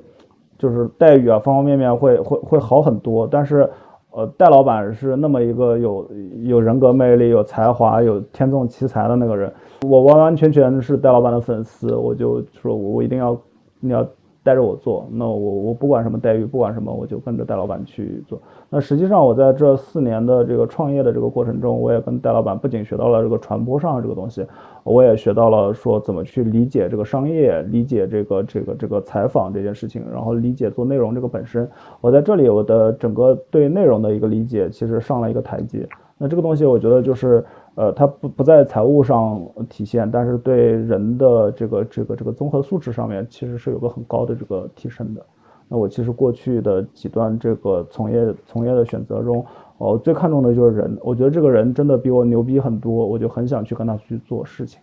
[0.58, 3.70] 就是待遇啊方方面面会会会好很多，但是。
[4.18, 6.08] 呃，戴老板是那么一个有
[6.44, 9.52] 有人格魅力、有才华、有天纵奇才的那个人，
[9.86, 13.38] 我完完全全是戴老板的粉丝，我就说我我一定要
[13.82, 14.08] 你要。
[14.46, 18.39] 带着我做，那我我不管什么待遇，不管什么，我就跟着戴老板去做。
[18.70, 24.46] 那实际上我在这四年的这个创业的这个过程中，我也跟戴老板不仅学到了这个传播上的这个东西，
[24.84, 31.68] 我也学到了说怎么去理解这个商业，理解这个这个这个采访这件事情，然后理解做内容这个本身。
[32.00, 35.89] 我在这里我的整个对内容的一个理解，其实上了一个台阶。
[36.20, 37.43] 那这个东西我觉得就是。
[37.76, 45.26] 呃，它不不在财务上体现，但是对人的这个这个这个综合素质上面，其实是有个很高的这个提升的。
[45.68, 49.46] 那我其实过去的几段这个从业从业的选择中，
[49.78, 50.98] 我最看重的就是人。
[51.02, 54.80] 我觉得这个人真的比我牛逼很多，我就很想去跟他去做事情。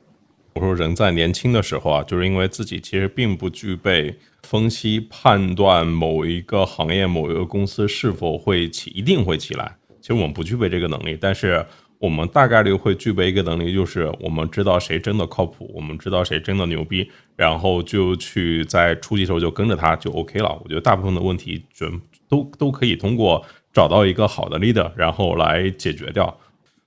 [0.57, 11.65] 我说人在年轻的时候啊，就是因为自己其实并不具备分析判断某一个行业某一个公司是否会起一定会起来，其实我们不具备这个能力，但是。
[12.03, 20.61] 我们大概率会具备一个能力，就是我们知道谁真的靠谱，我们知道谁真的牛逼，然后就去在初级时候就跟着他就 OK 了。
[20.65, 26.37] 我觉得大部分的问题准都都可以通过找到一个好的 leader，然后来解决掉。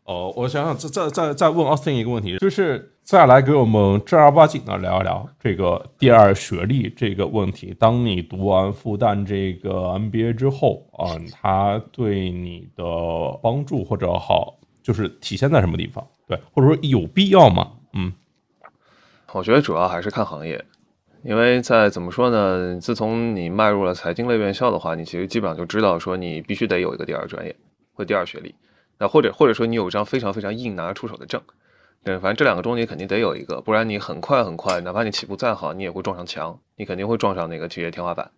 [0.03, 7.73] 哦，我想想，再再再再问 Austin 一个问题，就是再来给我们正儿八经的聊一聊这个第二学历这个问题。
[7.79, 12.83] 当你读完复旦这个 MBA 之后啊，它对你的
[13.41, 14.59] 帮助或者好？
[14.85, 16.07] 就是体现在什么地方？
[16.27, 17.71] 对，或者说有必要吗？
[17.93, 18.13] 嗯，
[19.33, 20.63] 我觉得主要还是看行业，
[21.23, 22.79] 因为在怎么说呢？
[22.79, 27.55] 自从你迈入了财经类院校的话，你其实基本上就知道说你必须得有一个第二专业
[27.95, 28.53] 或第二学历，
[28.99, 31.41] 那或者或者说你有一张非常非常硬拿出手的证，
[32.03, 38.29] 对，反正这两个中你肯定得有一个，不然你很快很快，哪怕你起步再好，你也会撞上墙，你肯定会撞上那个企业天花板。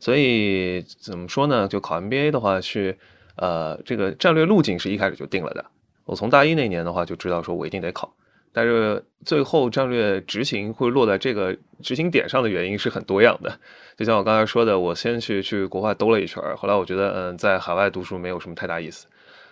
[0.00, 1.68] 所以怎么说呢？
[1.68, 2.98] 就考 MBA 的话，是
[3.36, 5.64] 呃，这个战略路径是一开始就定了的。
[6.04, 8.14] 我从大一那年的话就知道说，我一定得考，
[8.52, 13.58] 但是最后战略执行会落在这个执行点上的原因是很多样的。
[13.96, 19.06] 就像我刚才说的，我先去去国外兜了一圈，后来我觉得，嗯，在海外读书没有什么太大意思。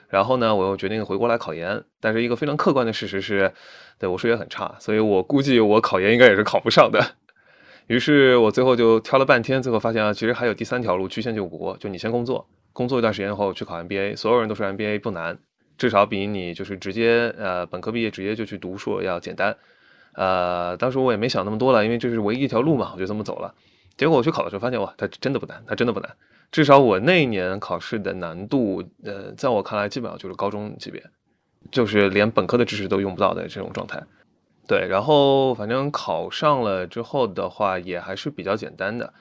[0.08, 1.84] 然后呢，我又决定回国来考研。
[2.00, 3.52] 但是一个非常客观的事实是，
[3.96, 7.00] 对我数学很差，所以我估计我考研应该也是考不上的。
[7.86, 14.16] 于是我最后就挑了半天，最后发现啊，其实还有第三条路，曲线救国，就你先工作，工作一段时间后去考 MBA。
[14.16, 15.38] 所有人都说 MBA 不难，
[15.80, 19.56] 至少比你就是直接呃本科毕业直接就去读硕要简单。
[20.12, 23.54] 呃，当时我也没想那么多了，因为这是唯一一条路嘛，我就这么走了。
[23.96, 26.14] 结果我去考的时候发现，哇，它真的不难，它真的不难。
[26.52, 31.02] 至少我那一年考试的难度，呃，在我看来基本上就是高中级别，
[31.70, 34.02] 就是连本科的知识都用不到的这种状态。
[34.68, 39.14] 对，然后反正考上了之后的话，也还是比较简单的。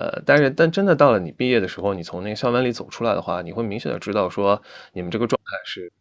[0.00, 5.92] 呃，但是但真的到了你毕业的时候，你从那个校园里走出来的话，你会明显的知道说，你们这个状态是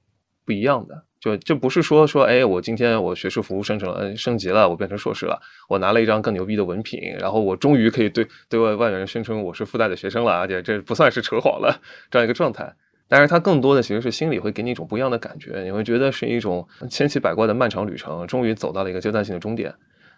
[0.46, 1.04] 不一样的。
[1.20, 11.82] 就就不是说说，哎，我今天我学士服务生成了升级了，我变成硕士了，我拿了一张更牛逼的文凭，然后我终于可以对对外外面人宣称我是复旦的学生了，而且这不算是扯谎了
[12.12, 12.72] 这样一个状态。
[13.10, 19.74] 但是它更多的其实是心里会给你一种不一样的感觉，你会觉得是一种千奇百怪的漫长旅程，终于走到了一个阶段性的终点。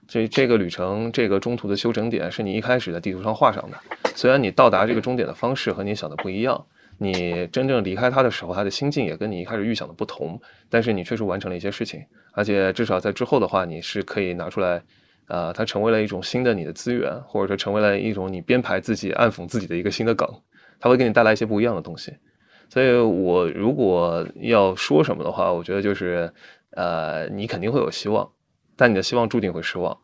[0.09, 3.77] 这这个旅程，这个中途的休整点是你一开始在地图上画上的，
[4.15, 6.65] 虽然你到达这个终点的方式和你想的不一样。
[7.01, 10.37] 你真正离开他的时候，他的心境也跟你一开始预想的不同，
[10.67, 12.03] 但是你确实完成了一些事情，
[12.33, 14.83] 而且至少在之后的话，你是可以拿出来，
[15.27, 20.27] 呃，它成为了一种新的你的资源，或者说成为了一种你编排自己、暗讽自己的一个新的梗，
[20.77, 22.11] 它会给你带来一些不一样的东西。
[22.67, 26.29] 所以我如果要说什么的话，我觉得就是，
[26.71, 28.29] 呃，你肯定会有希望，
[28.79, 29.97] 但你的希望注定会失望，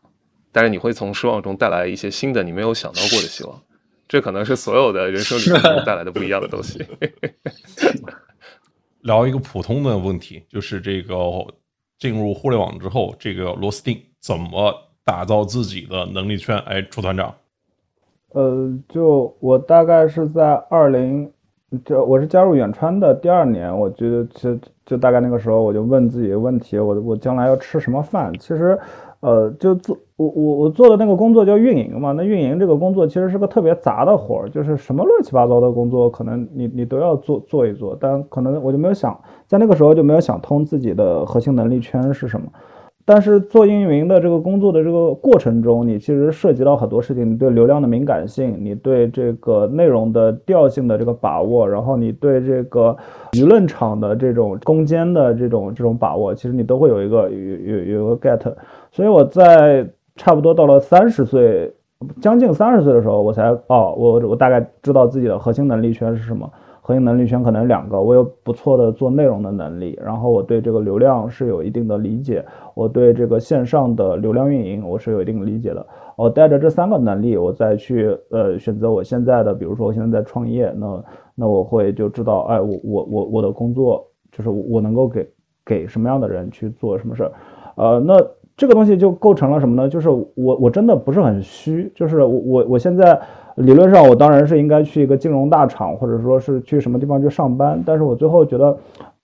[0.52, 3.58] 但是你会从失望中带来一些新的你没有想到过的希望。
[4.06, 6.84] 这可能是所有的人生旅程带来的不一样的东西。
[9.00, 11.14] 聊一个普通的问题，就是这个
[11.98, 14.74] 进入互联网之后，这个螺丝钉怎么
[15.04, 16.58] 打造自己的能力圈？
[16.58, 17.34] 哎，楚团长。
[18.34, 21.32] 呃，就我大概是在二零，
[21.84, 28.32] 就我是加入远川的第二年，我觉得就就大概那个时候，我就问自己一个问题：我我将来要吃什么饭？
[28.38, 28.78] 其实。
[29.20, 42.46] 呃，就做我我我做的那个工作叫运营嘛，那运营这个工作其实是个特别杂的活儿，就是什么乱七八糟的工作，可能你你都要做做一做，但可能我就没有想在那个时候就没有想通自己的核心能力圈是什么。
[43.08, 52.96] 但是做运营的这个工作的这个过程中，你其实涉及到很多事情，你对流量的敏感性，你对这个内容的调性的这个把握，然后你对这个
[53.34, 58.52] 舆论场的这种攻坚的这种这种把握，其实你都会有一个有有有一个 get。
[58.90, 61.72] 所以我在差不多到了三十岁，
[62.20, 66.50] 将近三十岁的时候，我才哦，我我大概知道自己的核心能力圈是什么。
[66.86, 75.84] 核心能力圈可能两个，我有不错的做内容的能力，然后我对这个流量是有一定的理解，我对这个线上的流量运营我是有一定理解的。
[76.14, 85.28] 我带着这三个能力，我再去呃选择我现在的，比如说我现在在创业，那那我会就知道，哎，我我我我的工作就是我能够给
[85.64, 87.32] 给什么样的人去做什么事儿，
[87.74, 88.24] 呃，那
[88.56, 89.88] 这个东西就构成了什么呢？
[89.88, 93.20] 就是我我真的不是很虚，就是我我我现在。
[93.56, 97.82] 理论上，我当然是应该去一个金融大厂，或者说是去什么地方去上班。
[97.84, 98.76] 但是我最后觉得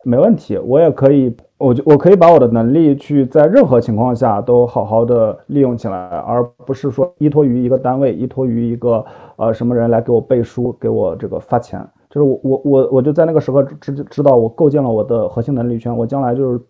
[0.05, 5.95] 没问题，我也可以，我就我可以把我的能力去在任何情况下都好好的利用起来，
[6.27, 9.05] 而不是说依托于一个单位，依托于一个
[9.37, 11.87] 呃什么人来给我背书，给我这个发钱。
[12.09, 16.61] 就是我我我我就在那个时候知知道我构建了我的核心能力圈，我将来就是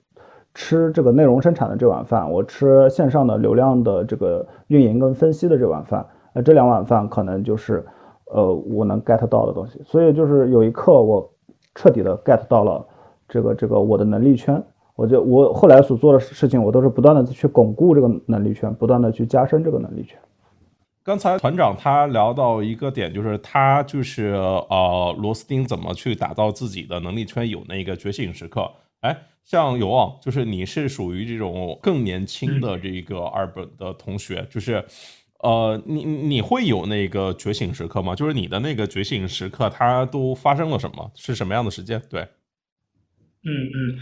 [0.52, 6.04] 吃这个内容生产的这碗饭，我吃线上的流量的这个运营跟分析的这碗饭。
[6.34, 7.84] 那这两碗饭可能就是，
[8.26, 9.80] 呃，我能 get 到的东西。
[9.84, 11.30] 所以就是有一刻，我
[11.74, 12.86] 彻底的 get 到了
[13.28, 14.62] 这个这个我的能力圈。
[14.94, 20.18] 我就我后来所做的事情，我都是不断的去巩固这个能力圈，不断的去加深这个能力圈。
[21.02, 24.34] 刚才团长他聊到一个点，就是他就是
[24.68, 28.70] 呃，螺丝钉怎么去打造自己的能力圈，有那个觉醒时刻。
[29.00, 34.84] 哎，像有望，就是你是属于这种更年轻的这个二本的同学，就是。
[35.42, 38.14] 呃，你你会有那个觉醒时刻吗？
[38.14, 41.10] 就是你的那个觉醒时刻，它都发生了什么？
[41.16, 42.00] 是什么样的时间？
[42.08, 42.20] 对，
[43.44, 43.98] 嗯嗯，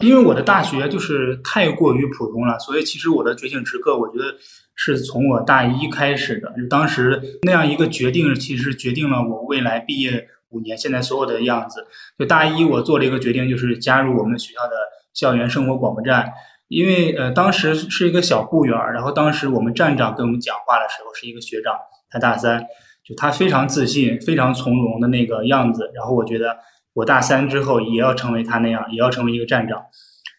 [0.00, 4.36] 因为我的大学就是太过于普通了，所以其实我的觉醒时刻，我觉得
[4.74, 6.52] 是从我大一开始的。
[6.58, 11.86] 就当时那样一个决定，其实决定了我未来毕业五年现在所有的样子。
[12.18, 14.76] 就大一我做了一个决定，就是加入我们学校的
[15.14, 16.30] 校园生活广播站。
[16.72, 21.74] 因为呃，当时是一个小部员儿，然后当时我们站长跟我们讲话的时候是一个学长，
[22.08, 22.64] 他大三，
[23.04, 25.90] 就他非常自信、非常从容的那个样子。
[25.94, 26.56] 然后我觉得
[26.94, 29.82] 我大三之后也要成为他那样，也要成为一个站长。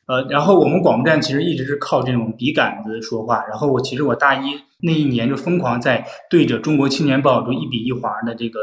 [0.07, 3.45] 呃，然后我们广播站其实一直是靠这种笔杆子说话。
[3.47, 8.61] 然后我其实我大一那一年就疯狂在对着《中国青年报》就一笔一划的这个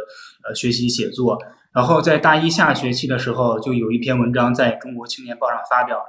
[0.48, 1.38] 呃学习写作。
[1.72, 6.04] 然后在大一下学期的时候，就有一篇文章在中国青年报上发表了。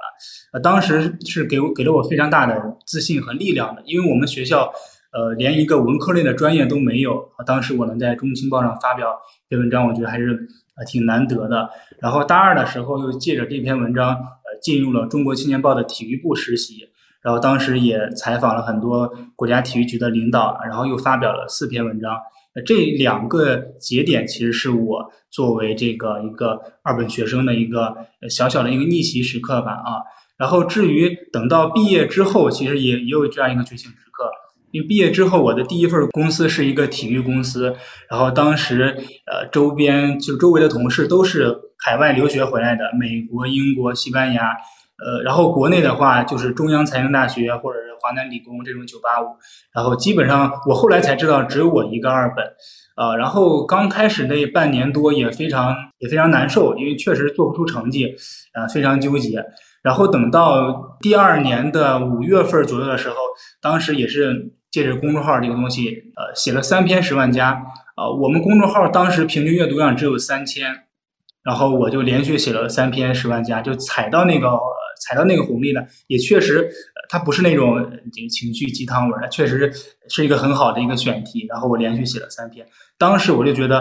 [0.52, 4.72] 呃，当时是给我给了我非常大的自信和力量的，因为我们学校
[5.12, 7.28] 呃连一个文科类的专业都没有。
[7.46, 9.16] 当时我能在中青报上发表
[9.48, 11.70] 这篇文章，我觉得还是呃挺难得的。
[12.00, 14.14] 然后大二的时候又借着这篇文章。
[14.14, 16.88] 呃进入了中国青年报的体育部实习，
[17.20, 22.16] 然后当时也采访了很多国家体育局的领导，然后又发表了四篇文章。
[22.66, 27.96] 这两个节点其实是我作为这个一个二本学生的一个
[28.28, 30.02] 小小的一个逆袭时刻吧啊。
[30.36, 34.30] 然后至于等到毕业之后，其实也也有这样一个觉醒时刻。
[34.70, 37.76] 因为毕业之后，我的第一份公司是一个体育公司，
[38.08, 38.96] 然后当时
[39.26, 41.58] 呃周边就周围的同事都是。
[41.84, 44.52] 海外留学回来的，美国、英国、西班牙，
[45.04, 49.36] 呃，然后国内的话就是中央财经大学或者是华南理工这种九八五，
[49.74, 52.44] 然后基本上我后来才知道只有我一个二本，
[52.96, 58.14] 呃，然后刚开始那半年多也非常也非常难受，因为确实做不出成绩，
[58.52, 59.44] 啊，非常纠结。
[59.82, 63.16] 然后等到第二年的五月份左右的时候，
[63.60, 67.50] 当时也是借着公众号这个东西，呃，写了三篇十万加，
[67.96, 70.84] 啊，我们公众号当时平均阅读量只有三千。
[71.42, 74.48] 然后我就连续写了三篇十万加，就踩到那个
[75.02, 76.70] 踩到那个红利了，也确实，
[77.08, 77.76] 它不是那种
[78.12, 79.72] 这个情绪鸡汤文，它确实
[80.08, 81.44] 是一个很好的一个选题。
[81.48, 82.66] 然后我连续写了三篇，
[82.96, 83.80] 当时我就觉得，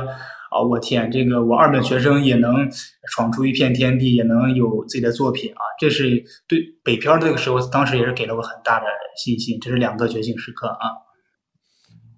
[0.49, 2.67] 啊，我天，这个我二本学生也能
[3.11, 5.61] 闯出一片天地，也能有自己的作品啊！
[5.79, 8.85] 这是对北漂这个时候，当时也是给了我很大的
[9.15, 9.59] 信心。
[9.61, 10.89] 这是两个觉醒时刻啊。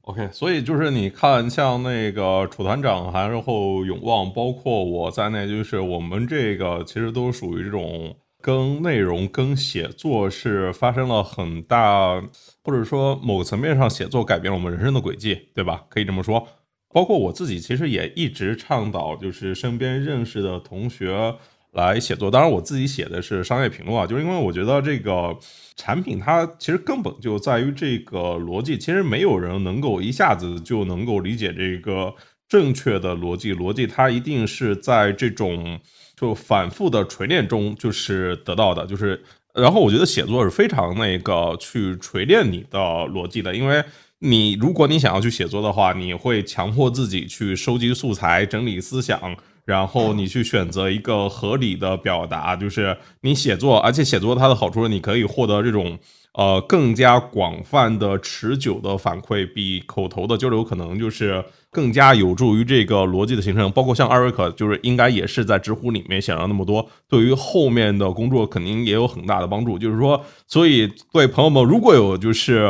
[0.02, 8.14] OK，所以就是你看，像那个楚团长，然后永旺，包括我在内，就是我们这个其实都属于这种
[8.44, 12.22] 跟内容、跟写作是发生了很大，
[12.62, 15.86] 或者说某个层面上写作改变了我们人生的轨迹，对吧？
[15.90, 16.46] 可以这么说。
[16.90, 21.36] 包括我自己，其实也一直倡导，就是身边认识的同学。
[21.74, 25.36] 来写作，当然我自己写的是商业评论啊，就是因为我觉得这个
[25.76, 32.14] 产品它其实根本就在于这个逻辑，其实没有人能够一下子就能够理解这个
[32.48, 35.80] 正确的逻辑，逻辑它一定是在这种
[36.24, 39.22] 就反复的锤炼中就是得到的，就是
[39.54, 43.84] 然后我觉得写作是非常那个去锤炼你的逻辑的，因为
[44.20, 49.36] 你如果你想要去写作的话，你会强迫自己去收集素材、整理思想。
[49.66, 55.98] 然后你去选择一个合理的表达，就是你写作，而且写作它的好处是你可以获得这种
[56.34, 61.42] 呃更加广泛的、持久的反馈，比口头的交流可能就是
[61.74, 63.70] 更加有助于这个逻辑的形成。
[63.72, 69.78] 包括像艾瑞克，就是应该也是在知乎里面写了那么多，对于后面的工作肯定也有很大的帮助。
[69.78, 72.66] 就是说，所以对朋友们如果有就是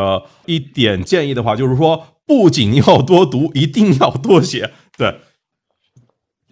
[0.45, 5.15] 一点建议的话，就是说不仅要多读，一定要多写，对。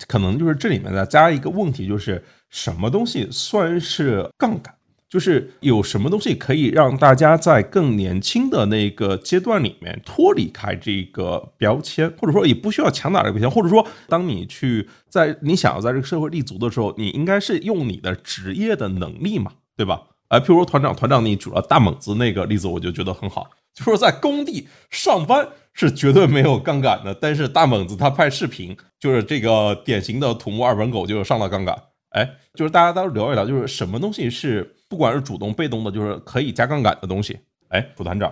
[0.07, 4.73] 可能就是这里面再加一个问题，就是什么东西算是杠杆？
[5.11, 20.01] 就是有什么东西可以让大家在更年轻的那个阶段里面脱离开这个标签，或者说也不需要强打这个标签，或者说当你去在你想要在这个社会立足的时候，你应该是用你的职业的能力嘛，对吧？
[20.29, 25.47] 哎，譬如说团长，团长你举了大猛子那个例子，我就觉得很好，就说在工地上班。
[25.73, 31.73] 是绝对没有杠杆的，但是大猛子他拍视频，就是这个典型的土木二本狗，就上了杠杆。
[32.09, 37.39] 哎，就是大家到时候聊一聊，就是什么东西是不管是主动被动的，就是可以加杠杆的东西。
[37.69, 38.29] 哎，副团长，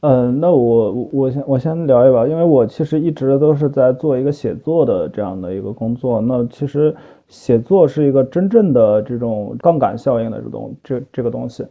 [0.00, 6.20] 嗯，那我我我先我先聊一聊，因为我其实一直都是在做一个写作的这样的一个工作。
[6.20, 6.92] 那其实
[7.28, 11.64] 写作是一个真正的这种杠杆效应的这种这这个东西。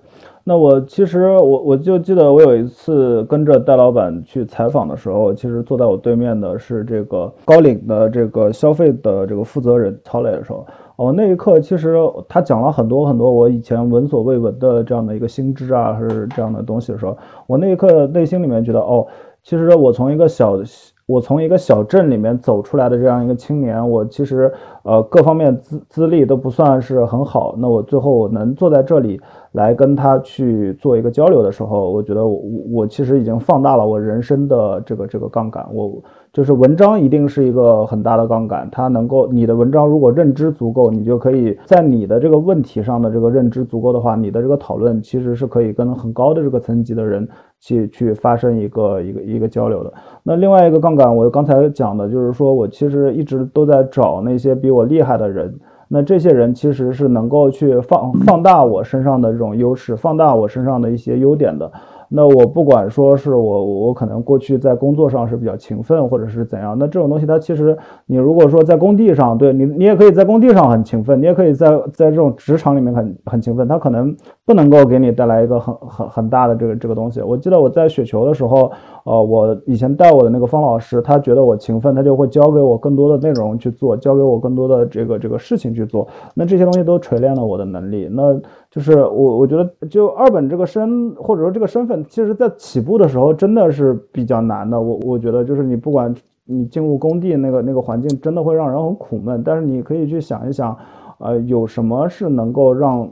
[0.46, 10.66] 那我其实我我就记得我有一次跟着戴老板去采访的时候，其实坐在我对面的是这个高瓴的这个消费的这个负责人曹磊的时候，
[11.02, 11.96] 哦，那一刻其实
[12.30, 17.18] 他讲了很多很多我以前闻所未闻的这样的一个新知啊，是这样的东西的时候，
[17.48, 19.08] 我那一刻内心里面觉得，哦，
[19.42, 20.60] 其实我从一个小。
[21.08, 24.50] 我从一个小镇里面走出来的这样一个青年，我其实
[24.84, 27.54] 呃各方面资资历都不算是很好。
[27.58, 29.20] 那我最后能坐在这里
[29.52, 32.42] 来跟他去做一个交流的时候，我觉得我
[32.72, 35.68] 我其实已经放大了我人生的这个这个杠杆。
[35.74, 36.02] 我
[36.34, 47.28] 就是文章一定是一个很大的杠杆，它能够你的文章如果认知足够，你就可以在你的这个问题上的这个认知足够的话，你的这个讨论其实是可以跟很高的这个层级的人。
[47.64, 49.94] 去去发生一个一个一个交流的。
[50.24, 61.72] 那另外一个杠杆，我刚才讲的就是说我其实一直都在找那些比我厉害的人那这些人其实是能够去放放大我身上的这种优势，放大我身上的一些优点的。
[62.14, 74.14] 那我不管说是我我可能过去在工作上是比较勤奋，或者是怎样，那这种东西它其实你如果说在工地上，对你你也可以在工地上很勤奋，你也可以在在这种职场里面很很勤奋，它可能
[74.46, 77.22] 不能够给你带来一个很很很大的这个这个东西。
[77.22, 78.70] 我记得我在雪球的时候，
[79.06, 86.06] 呃，我以前带我的那个方老师，他觉得我勤奋，他就会教给我更多的内容去做，教给我更多的这个这个事情去做。
[86.34, 88.10] 那这些东西都锤炼了我的能力。
[88.12, 88.38] 那
[88.72, 94.80] 就是我，我觉得就二本这个身，或者说这个身份，其实在起步的时候真的是比较难的。
[94.80, 96.16] 我我觉得就是你不管
[96.46, 99.44] 你进入工地那个那个环境，真的会让人很苦闷。
[99.44, 100.76] 但是你可以去想一想，
[101.18, 103.10] 呃，有什么是能够让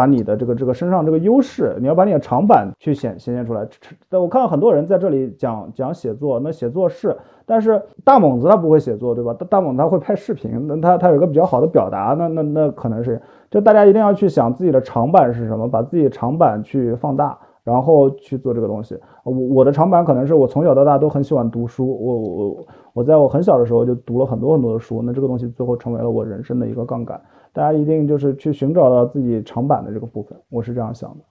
[0.00, 3.68] 把你的这个这个身上这个优势，你要把你的长板去显显现出来。
[4.12, 7.14] 我看到很多人在这里讲讲写作，那写作是，
[7.44, 9.34] 但是大猛子他不会写作，对吧？
[9.34, 13.20] 大大猛他会拍视频，那他他有一个比较好的表达，那那那可能是。
[13.50, 18.98] 就大家一定要去想自己的长板是什么，把自己长板去放大，然后去做这个东西。
[19.22, 27.20] 我我的长板可能是我从小到大都很喜欢读书，我我我在我很小的时候就读了很多很多的书，那这个东西最后成为了我人生的一个杠杆。
[27.52, 31.24] 大家一定就是去寻找到自己长板的这个部分，我是这样想的。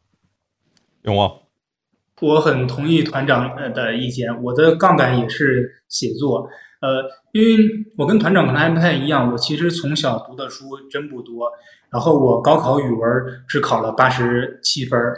[1.04, 1.32] 永旺，
[2.22, 6.50] 我很同意团长的意见，我的杠杆也是写作。
[6.82, 7.58] 呃，因为
[7.98, 11.50] 我跟团长可能还不太一样，我其实从小读的书真不多，
[11.90, 13.02] 然后我高考语文
[13.48, 15.16] 只考了八十七分儿，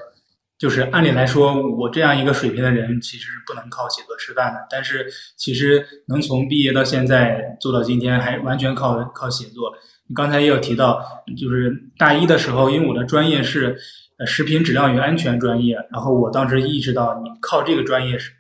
[0.58, 9.72] 就是按理来说，我这样一个水平的人其实不能靠写作吃饭的，但是其实能从毕业到现在做到今天，还完全靠靠写作。
[10.16, 11.02] 刚才也有提到，
[11.38, 13.78] 就是大一的时候，因为我的专业是
[14.26, 18.32] 食品质量与安全专业，然后我当时意识到，你靠这个专业是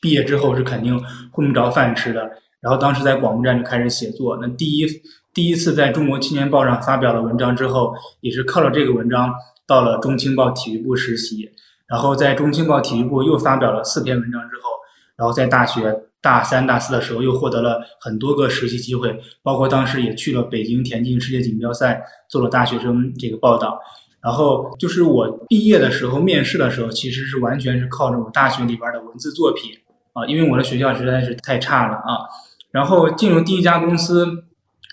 [0.00, 1.00] 毕业之后是肯定
[1.32, 2.30] 混不着饭吃的。
[2.60, 4.86] 然后当时在广播站就开始写作，那第一
[5.32, 9.32] 第一次在中国青年报上发表了文章之后，也是靠了这个文章
[9.66, 11.50] 到了中青报体育部实习，
[11.86, 14.70] 然后在中青报体育部又发表了四篇文章之后，
[15.16, 15.94] 然后在大学
[16.26, 23.78] 大三大四的时候又获得了很多个实习机会，包括当时也去了北京田径世界锦标赛做了大学生这个报道，
[24.20, 29.70] 然后就是我毕业的时候面试的时候，其实是完全是靠着我大学里边的文字作品
[30.14, 32.26] 啊，因为我的学校实在是太差了啊。
[32.72, 34.26] 然后进入第一家公司，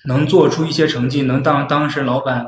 [0.05, 2.45] 能做出一些成绩，能当当时老板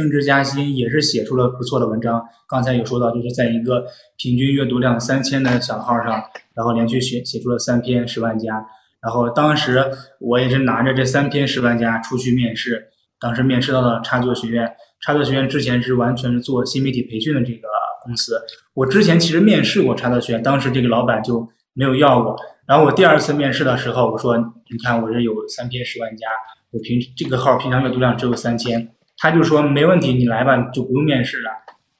[0.00, 2.22] 升职加薪，也是写出了不错的文章。
[2.48, 3.84] 刚才有说到，就是在一个
[4.16, 6.22] 平均阅读量三千的小号上，
[6.54, 8.64] 然后连续写写出了三篇十万加。
[9.02, 9.84] 然后当时
[10.18, 12.88] 我也是拿着这三篇十万加出去面试，
[13.20, 14.72] 当时面试到了插座学院。
[15.02, 17.68] 插座学院之前是完全是做新媒体培训的这个
[18.02, 18.40] 公司。
[18.72, 22.34] 我之前其实面试过插座学院，当时这个老板就没有要我。
[22.66, 24.36] 然后我第二次面试的时候，我说
[24.70, 26.26] ：“你看，我这有三篇十万加，
[26.70, 28.88] 我平这个号平常阅读量只有三千。”
[29.20, 31.50] 他就说：“没问题，你来吧，就不用面试了。”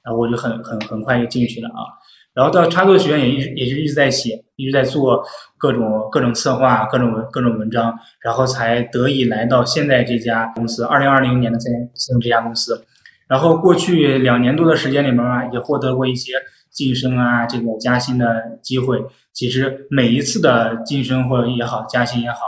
[0.03, 1.85] 然后我就很很很快就进去了啊。
[2.33, 5.23] 然后到插座学院也一直也是一直在写，一直在做
[5.57, 7.93] 各种各种策划、各种各种文章，
[8.23, 10.83] 然后才得以来到现在这家公司。
[10.85, 12.85] 二零二零年的在进入这家公司，
[13.27, 16.33] 然后过去两年多的时间里面啊，也获得过一些
[16.71, 18.97] 晋升啊、这个加薪的机会。
[19.33, 22.39] 其实每一次的晋升或者也好，加薪也好，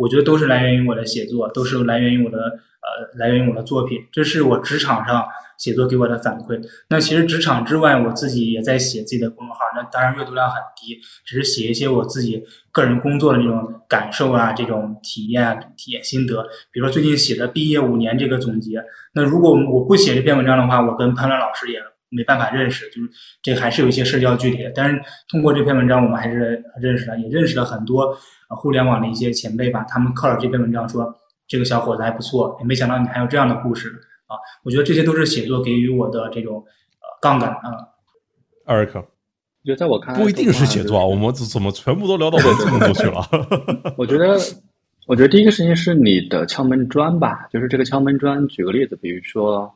[0.00, 3.98] 我觉得都是来源于我的写作，都是来源于我的呃，来源于我的作品。
[4.10, 5.26] 这是我职场上
[5.58, 6.58] 写作给我的反馈。
[6.88, 9.60] 那其实职场之外，我自己也在写自己的公众号。
[9.76, 16.42] 那当然阅读量很低，只是写一些我自己个人工作的这种感受啊，这种体验、体验心得。
[16.72, 18.82] 比如说最近写的毕业五年这个总结。
[19.12, 21.78] 那如果我不写这篇文章的话，我跟潘乱老师也。
[22.10, 23.08] 没办法认识，就是
[23.42, 24.70] 这还是有一些社交距离的。
[24.74, 28.16] 但是通过这篇文章，我们还是认识了，也认识了很多
[28.48, 29.84] 互联网的一些前辈吧。
[29.88, 31.14] 他们靠着这篇文章说，
[31.46, 33.88] 这个小伙子还不错，也没想到你还有这样的故事
[34.26, 34.34] 啊！
[34.64, 37.88] 我觉得这些都是写作给予我的这种呃杠杆啊。
[38.66, 43.22] 艾瑞克，我觉得在我看来不一定是写作啊，我们怎么全部都聊到文字工作去了？
[43.96, 44.36] 我觉得，
[45.06, 48.46] 我觉得第一个事情是你的敲门砖吧，就是这个敲门砖。
[48.48, 49.72] 举个例子，比如说。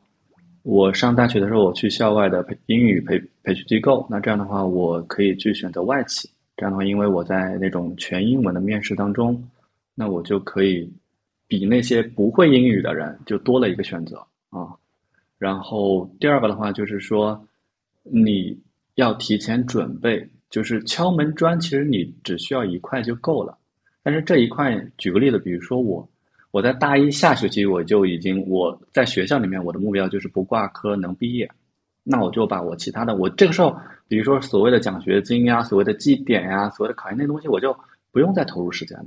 [0.64, 4.06] 我上大学的时候，我去校外的培英语培培训机构。
[4.08, 6.26] 那这样的话，我可以去选择外企。
[6.56, 9.46] 这样的话，因为我在那种全英文的面试当中，
[9.94, 10.90] 那我就可以
[11.46, 14.16] 比那些不会英语的人就多了一个选择
[14.48, 14.72] 啊。
[15.36, 17.46] 然后第二个的话就是说，
[18.02, 18.58] 你
[18.94, 23.54] 要提前准备，就是敲门砖，其实你只需要一块就够了。
[24.02, 26.08] 但是这一块，举个例子，比如说我。
[26.54, 31.50] 我在大一下学期我就已经我在学校里面我的目标就是不挂科能毕业，
[32.04, 33.76] 那我就把我其他的我这个时候，
[34.06, 37.76] 比如说所谓的奖学金呀、所谓的绩点呀、所谓的考研那东西，我就
[38.12, 39.06] 不用再投入时间了。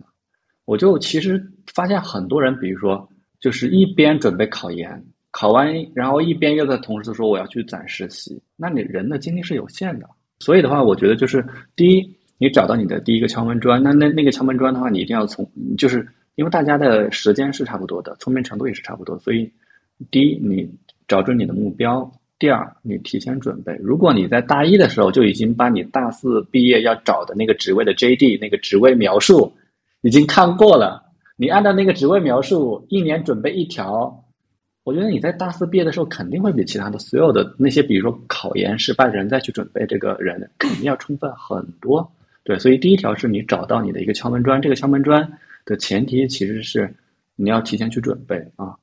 [0.66, 1.42] 我就其实
[1.74, 3.08] 发现很多人，比如说，
[3.40, 5.02] 就是一边准备考研，
[5.32, 10.10] 考完然后一边又在同时说我要去攒实习，那你人的精力是有限的。
[10.40, 11.46] 所以的话，我觉得就是
[11.78, 16.06] 第一，你找到你的第一个敲门砖，那那那个敲门砖的话，你一定要从，就是
[16.38, 19.52] 因为大家的时间是差不多的，聪明程度也是差不多，所以
[20.12, 20.70] 第一，你
[21.08, 22.10] 找准你的目标。
[22.38, 23.76] 第二，你提前准备。
[23.82, 29.52] 如果你在大一的时候就已经把你大四毕业要找的那个职位的 JD 那个职位描述
[30.02, 31.04] 已经看过了，
[31.38, 34.24] 你按照那个职位描述一年准备一条，
[34.84, 42.08] 我觉得你在大四毕业的时候肯定会比其他的所有的那些，比如说考研失败的人再去准备这个人肯定要充分很多。
[42.44, 45.28] 对，所以第一条是你找到你的一个敲门砖，这个敲门砖
[45.68, 46.92] 的前提其实是
[47.36, 48.74] 你要提前去准备啊，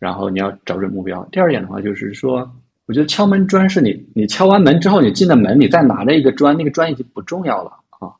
[0.00, 1.24] 然后你要找准目标。
[1.30, 2.50] 第二点的话就是说。
[2.86, 8.10] 我觉得敲门砖是你，你敲完门之后，你进了门，你再拿着一个砖，那个砖已经不重要了啊。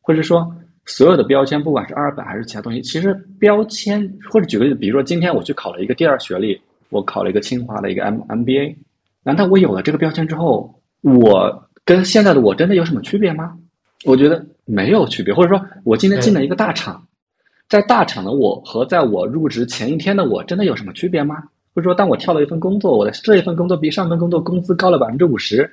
[0.00, 0.48] 或者说，
[0.84, 6.56] 所有的标签，不管是二本还是其他东西，其实标签或者举个例子，比如说今天我去考了一个第二学历，
[6.90, 8.76] 我考了一个清华的一个 M MBA，
[9.24, 13.58] 难道我有了这个标签之后，我跟现在的我真的有什么区别吗？
[14.04, 15.34] 我觉得没有区别。
[15.34, 17.04] 或者说我今天进了一个大厂，
[17.68, 21.42] 在大厂的我和在我入职前一天的我，真的有什么区别吗？
[21.74, 25.70] 或者说，当我跳了一份工作，我的这一份工作比上份工作工资高了百分之五十，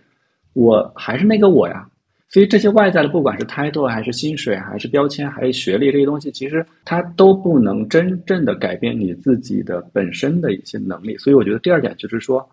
[0.53, 1.87] 我还是那个我呀。
[2.29, 11.15] 所以这些外在的，不管是 title 还是薪水，还是标签，还是学历这些东西，其实它都不能真正的改变你自己的本身的一些能力。
[11.17, 12.43] 所以我觉得第二点就是说，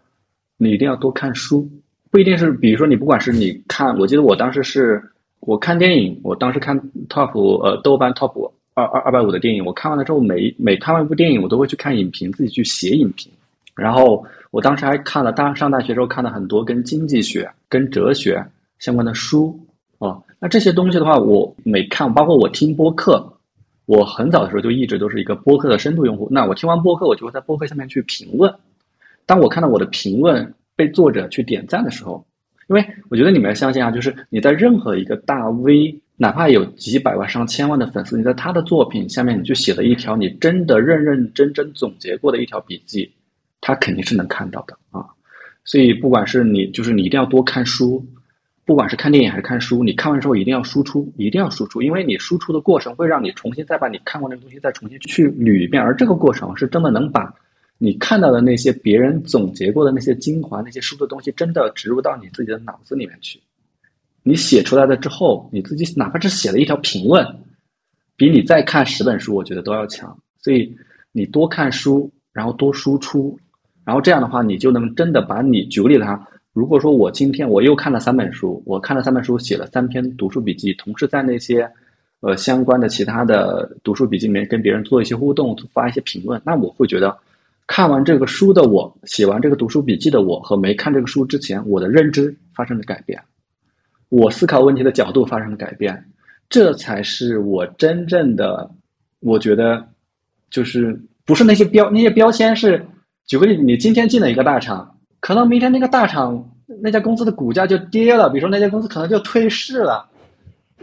[0.58, 1.66] 你一定要多看书，
[2.10, 5.02] 不一定是，比如说你不管是你看，我记得我当时是
[5.40, 7.32] 我看电影，我当时看 top
[7.64, 13.30] 呃豆瓣 top 二二二百五的电影，我看完了之后，每每看完一部电影，我都会去看影评，自己去写影评。
[13.74, 18.44] 然后我当时还看了大上大学时候看了很多跟经济学、跟哲学
[18.78, 19.58] 相关的书
[19.98, 20.18] 啊。
[20.38, 23.26] 那这些东西的话，我每看，包括我听播客，
[23.86, 26.28] 我很早的时候就一直都是一个播客的深度用户。
[26.30, 28.52] 那我听完播客，我就会在播客下面去评论。
[29.26, 32.24] 当我看到我的评论被作者去点赞的时候，
[32.68, 43.10] 因为我觉得你们要相信啊，就是你在任何一个大 V，哪怕有几百万、上千万的粉丝，你在他的作品下面，你去写了一条你真的认认真真总结过的一条笔记。
[43.62, 45.00] 他肯定是能看到的啊，
[45.64, 48.04] 所以不管是你，就是你一定要多看书，
[48.66, 57.34] 不管是看电影还是看书，你看完之后一定要输出，一定要输出，因为你输出的过程会让你重新再把你看过那东西再重新去捋一遍，而这个过程是真的能把
[57.78, 63.40] 你看到的那些别人总结过的那些精华、那些书的东西，真的植入到你自己的脑子里面去。
[64.22, 67.26] 你写出来了之后，你自己哪怕是写了一条评论，
[68.16, 70.16] 比你再看十本书，我觉得都要强。
[70.38, 70.76] 所以
[71.12, 73.38] 你多看书，然后多输出。
[73.84, 76.28] 然后这样的话，你就能真的把你举个例子哈。
[76.52, 81.68] 如果说我今天我又看了三本书，我看了三本书，写了三篇读书笔记，同时在那些
[82.20, 87.16] 呃相关的其他的读书笔记里面跟别人做一些互动，发一些评论，那我会觉得
[87.66, 93.20] 看完这个书的我，写完这个读书笔记的我和没看这个书之前，我的认知发生了改变，
[94.10, 96.04] 我思考问题的角度发生了改变，
[96.50, 98.70] 这才是我真正的，
[99.20, 99.82] 我觉得
[100.50, 102.84] 就是不是那些标那些标签是。
[103.26, 106.50] 举个例子，你今天进了一个大厂，可能明天那个大厂
[106.82, 110.04] 那家公司的股价就跌了，比如说那家公司可能就退市了，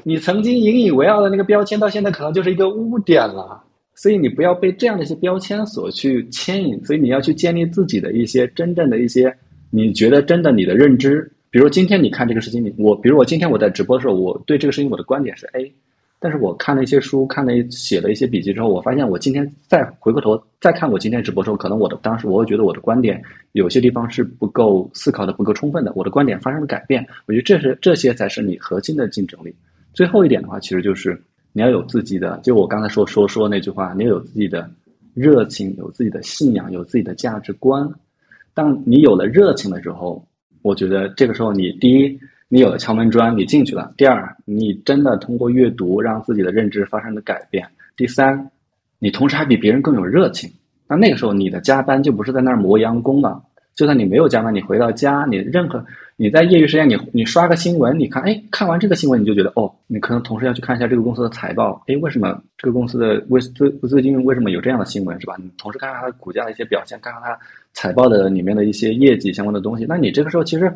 [0.04, 3.62] 你曾经引以为傲的那个标签，到现在可能就是一个污点了。
[3.96, 9.36] 所以你不要被这样的一些标签所去牵引，所以你要去建立自己的一些真正的一些
[9.70, 11.30] 你觉得真的你的认知。
[11.50, 15.72] 比如今天你看这个事情，你我比如我今天我在直播的时候，我对这个事情我的观点是 A。
[16.20, 23.22] 但是我看了一些书，看了写了一些笔记之后，我发现我今天再回过头再看我今天直播的时候，可能我的当时我会觉得我的观点
[23.52, 27.06] 有些地方是不够思考的不够充分的，我的观点发生了改变。
[27.28, 29.54] 我觉得这是这些才是你核心的竞争力。
[29.94, 31.22] 最后一点的话，其实就是
[31.54, 34.68] 你要有自己的，就我刚才说说说那句话，你要有自己的
[35.14, 37.88] 热情，有自己的信仰，有自己的价值观。
[38.56, 40.27] 当你有了热情的时候，
[40.68, 42.20] 我觉得这个时候你第一。
[42.50, 43.94] 你有了敲门砖，你进去了。
[43.98, 47.68] 第二，你真的通过阅读让自己的认知发生了改变。
[47.98, 48.50] 第三，
[49.00, 50.50] 你同时还比别人更有热情。
[50.88, 53.44] 那那个时候，你的加班就不是在那儿磨洋工了。
[53.78, 55.86] 就算你没有加班，你回到家，你任何
[56.18, 61.82] 你在业余时间，你你刷个新闻，你看，哎，看完这个新闻，你就觉得，哦，你可能同时要去看一下这个公司的财报。
[61.88, 65.36] 哎，为什么这个公司的为最最近为什么有这样的新闻，是吧？
[65.38, 67.38] 你同时看看它的股价的一些表现，看看它
[67.72, 69.86] 财报的里面的一些业绩相关的东西。
[69.88, 70.70] 那你这个时候其实。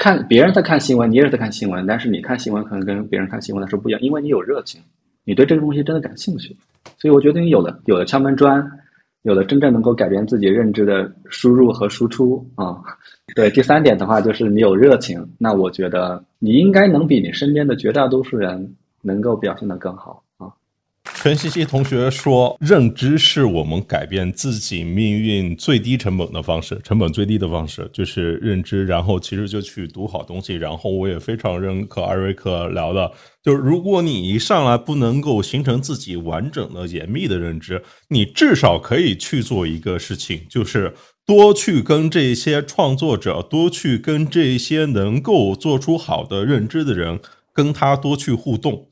[0.00, 4.80] 看别人在看新闻，你也是在看新闻，但是你看新闻可能跟别人看新闻的时候不一样，因为你有热情，
[5.24, 6.56] 你对这个东西真的感兴趣，
[6.98, 8.64] 所以我觉得你有了有了敲门砖，
[9.22, 12.76] 有了真正能够改变自己认知的输入和输出啊。
[13.34, 20.22] 对，第三点的话就是你有热情，那我觉得你应该能比你身边的绝大多数人能够表现得更好。
[21.14, 28.86] 全西西同学说：“认知是我们改变自己命运最低成本的方式，成本最低的方式就是认知。
[28.86, 30.54] 然后其实就去读好东西。
[30.54, 33.10] 然后我也非常认可艾瑞克聊的，
[33.42, 40.94] 就是如果你一上来不能够形成自己完整的、严密的认知，你至少可以去做一个事情，就是
[41.26, 47.18] 多去跟这些创作者，多去跟这些能够做出好的认知的人，
[47.52, 48.86] 跟他多去互动。”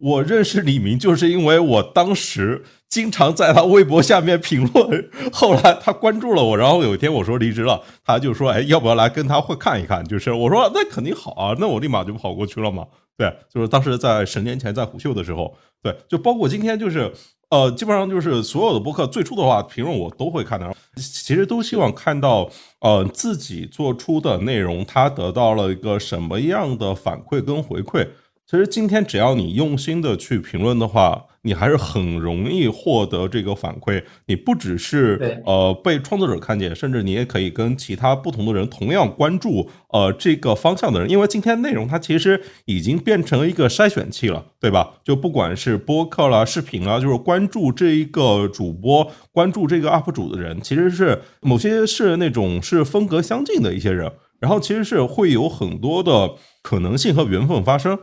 [0.00, 12.86] 我认识李明，就是因为我当时经常在他微博下面评论，后来他关注了我，然后有一天我说离职了，他就说：“哎，要不要来跟他会看一看？”就是我说：“那肯定好啊，那我立马就跑过去了嘛。”
[13.16, 17.12] 对，就是当时在十年前在虎嗅的时候，对，就包括今天，就是
[17.50, 22.48] 呃，基本上就是所有的博客最初的话评论我都会看的，其实都希望看到
[22.80, 28.08] 呃自己做出的内容，他得到了一个什么样的反馈跟回馈。
[28.50, 34.02] 其实今天只要你用心的去评论的话，你还是很容易获得这个反馈。
[34.26, 41.08] 你不只是呃被创作者看见，甚至你也可以跟其他不同的人同样关注呃这个方向的人。
[41.08, 44.94] 因为今天内容它其实已经变成一个筛选器了，对吧？
[45.04, 54.10] 就不管是播客啦、视频啦，就是关注这一个主播、关注这个 UP 主的人，其实是某些是那种是风格相近的一些人，
[54.40, 56.32] 然后其实是会有很多的
[56.62, 57.96] 可能性和缘分发生。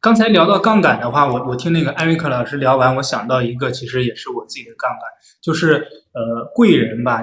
[0.00, 5.00] 刚才聊到杠杆的话，我我听那个艾瑞克老师聊完，我想到一个，其实也是我自己的杠杆，
[5.40, 5.74] 就是
[6.12, 7.22] 呃贵人吧，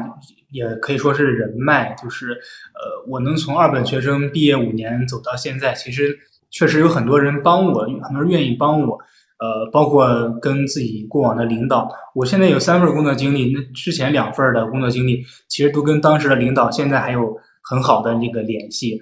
[0.51, 6.17] 也可以说是人脉，就是呃我能从二本学生毕业五年走到现在，其实
[6.49, 8.97] 确实有很多人帮我，很多人愿意帮我，
[9.39, 19.01] 呃包括跟自己过往的领导，我现在有三份工作经历，那之前两份的工作经历，其实都跟当时的领导现在还有很好的那个联系。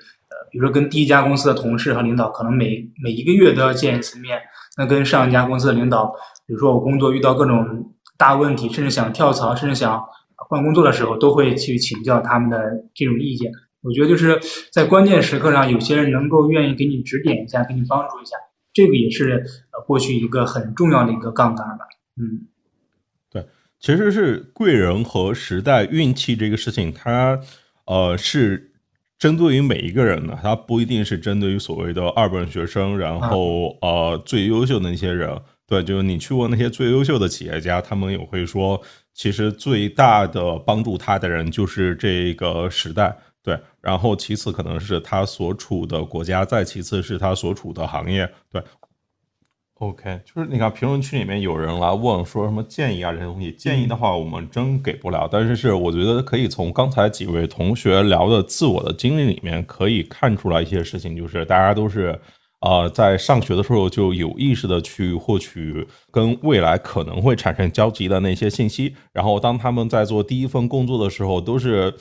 [0.56, 4.40] 比如说，跟第一家公司的同事和领导，可能每每一个月都要见一次面。
[4.78, 6.06] 那跟上一家公司的领导，
[6.48, 10.02] 比如说我工作遇到各种大问题，甚至想跳槽，甚至想
[10.48, 12.58] 换工作的时候，都会去请教他们的
[12.94, 13.52] 这种意见。
[13.82, 14.40] 我觉得就是
[14.72, 18.38] 在关键时刻上，有些人能够愿意给你指点一下，给你帮助一下，
[18.72, 21.86] 这个也是呃过去一个很重要的一个杠杆吧。
[22.16, 22.48] 嗯，
[23.30, 23.46] 对，
[23.78, 27.42] 其实是贵人和时代运气这个事情，它
[27.88, 28.72] 呃是。
[29.18, 38.82] 针对于每一个人呢，他不一定是针对于所谓的二本学生，然后呃最优秀的那些人，对，就是你去问那些最优秀的企业家，他们也会说，
[39.14, 48.62] 其实最大的帮助他的人就是这个时代，对，然后其次可能是他所处的国家，再其次是他所处的行业，对。
[49.80, 62.18] OK，就是你看评论区里面有人来问说什么建议啊这些东西，建议的话我们真给不了，但是是我觉得可以从刚才几位同学聊的自我的经历里面可以看出来一些事情，就是大家都是
[62.62, 71.94] 呃在上学的时候就有意识的去获取跟未来可能会产生交集的那些信息，然后当他们在做第一份工作的时候都是。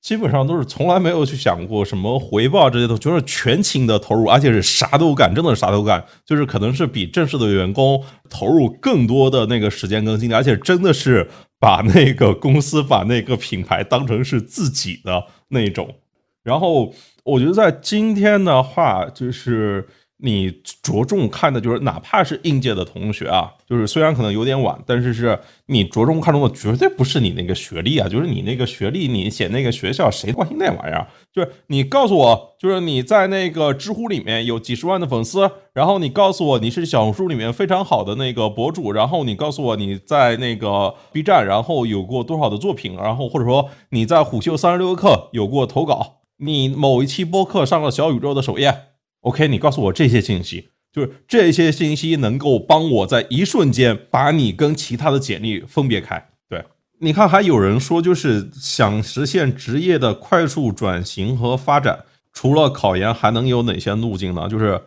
[0.00, 11.28] 基本上都是从来没有去想过什么回报这些东西，就是全情的投入，而且是啥都干，真的啥都干，就是可能是比正式的员工投入更多的那个时间跟精力，而且真的是
[11.58, 15.96] 把那个公司、把那个品牌当成是自己的那种。
[16.42, 16.94] 然后
[17.24, 19.86] 我觉得在今天的话，就是。
[20.22, 20.50] 你
[20.82, 31.06] 着重看的就是，哪怕是应届的同学啊，就是虽然可能有点晚，但是是你着重看重的绝对不是你那个学历啊，就是你那个学历，你写那个学校，谁关心那玩意儿？
[31.32, 48.89] 就是你告诉我，就是你在那个知乎里面有几十万的粉丝，然后你告诉我你是小红书里面非常好的那个博主，然后你告诉我你在那个 B 站，然后有过多少的作品，然后或者说你在虎嗅三十六课有过投稿，你某一期播客上了小宇宙的首页。
[49.20, 56.28] OK，你告诉我这些信息，就是这些信息能够帮我在一瞬间把你跟其他的简历分别开。
[56.48, 56.64] 对，
[56.98, 61.98] 你看，还有人说，就是想实现职业的快速转型和发展，
[62.32, 64.48] 除了考研，还能有哪些路径呢？
[64.48, 64.80] 就是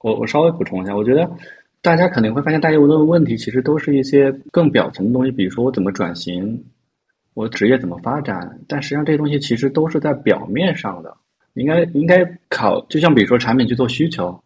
[0.00, 1.30] 我我稍微补充一下，我觉得
[1.80, 6.64] 大家肯定会发现，大家问的问题其实都是一些更表层的东西，比如说我怎么转型，
[7.34, 11.16] 我职业怎么发展，但实际上这些东西其实都是在表面上的。
[11.54, 14.42] 应该应该考，就像比如说产品去做需求，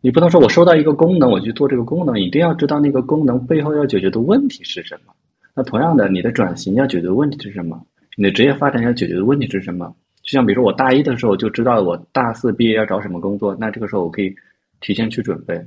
[0.00, 5.12] 你不能说我收到一个功能，我去做这个功能，一定要知道那个功能背后要解决的问题是什么。
[5.54, 7.80] 那同样的，你的转型要解决的问题是什么？
[8.16, 9.94] 你的职业发展要解决的问题是什么？
[10.22, 14.34] 就像比如说我大一的时候就知道我大四毕业要找什么工作，那这个时候我可以
[14.80, 15.64] 提前去准备。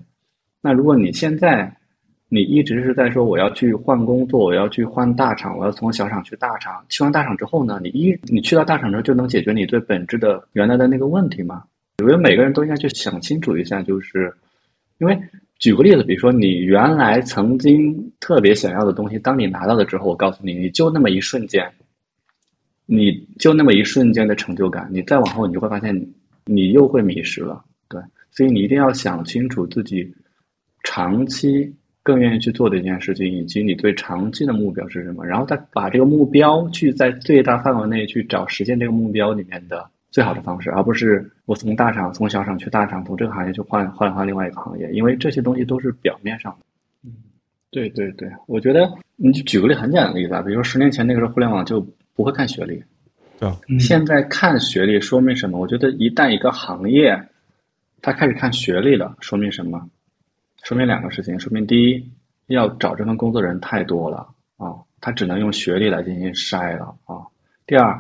[0.61, 1.73] 那如果你现在，
[2.31, 6.85] 你一直是在说我要去换工作，我要去换大厂，我要从小厂去大厂。
[6.88, 11.64] 去完大厂之后呢，你一你去到大厂之后就能解决你最本质的原来的那个问题吗？
[11.97, 14.31] 我觉得每个人都应该去想清楚一下，就是
[14.99, 15.19] 因为
[15.57, 21.69] 举个例子，比如说你原来曾经特别想要的东西，当你拿到了之后，我告诉你，你就那么一瞬间，
[22.85, 26.07] 你就那么一瞬间的成就感，你再往后，你就会发现
[26.45, 27.65] 你又会迷失了。
[27.89, 27.99] 对，
[28.31, 30.10] 所以你一定要想清楚自己
[30.84, 31.73] 长期
[32.10, 39.88] 更愿意去做的一件事情，以及你最长期的目标是什么，然后再把这个目标去在最大范围内去找实现这个目标里面的。
[40.11, 46.65] 最好的方式，而不是我从大厂从小厂去大厂，从这个行业去换换换另外一个行业，因为这些东西都是表面上的。
[47.06, 47.14] 嗯，
[47.69, 51.80] 对对对，我觉得你就举个例很简单的例子啊，比如说十年前那个时候互联网就
[52.15, 52.84] 不会看学历，
[53.38, 55.60] 对现在看学历说明什么？
[55.60, 57.15] 我觉得一旦一个行业
[58.02, 59.88] 它开始看学历了，说明什么？
[60.64, 62.11] 说明两个事情，说明第一，
[62.48, 64.27] 要找这份工作的人太多了
[64.57, 67.22] 啊，他只能用学历来进行筛了啊。
[67.65, 67.99] 第二。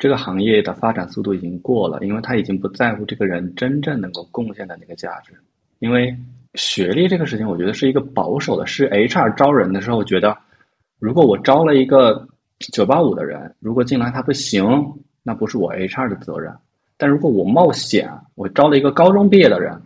[0.00, 5.32] 这个行业的发展速度已经过了，因为他已经不在乎这个人真正能够贡献的那个价值。
[5.80, 6.16] 因为
[6.54, 8.64] 学历这个事情，我觉得是一个保守的。
[8.64, 10.38] 是 HR 招人的时候觉得，
[11.00, 12.28] 如果我招了一个
[12.60, 14.64] 九八五的人，如果进来他不行，
[15.24, 16.54] 那不是我 HR 的责任。
[16.96, 19.82] 但如果我冒险，我招了一个高中毕业的人，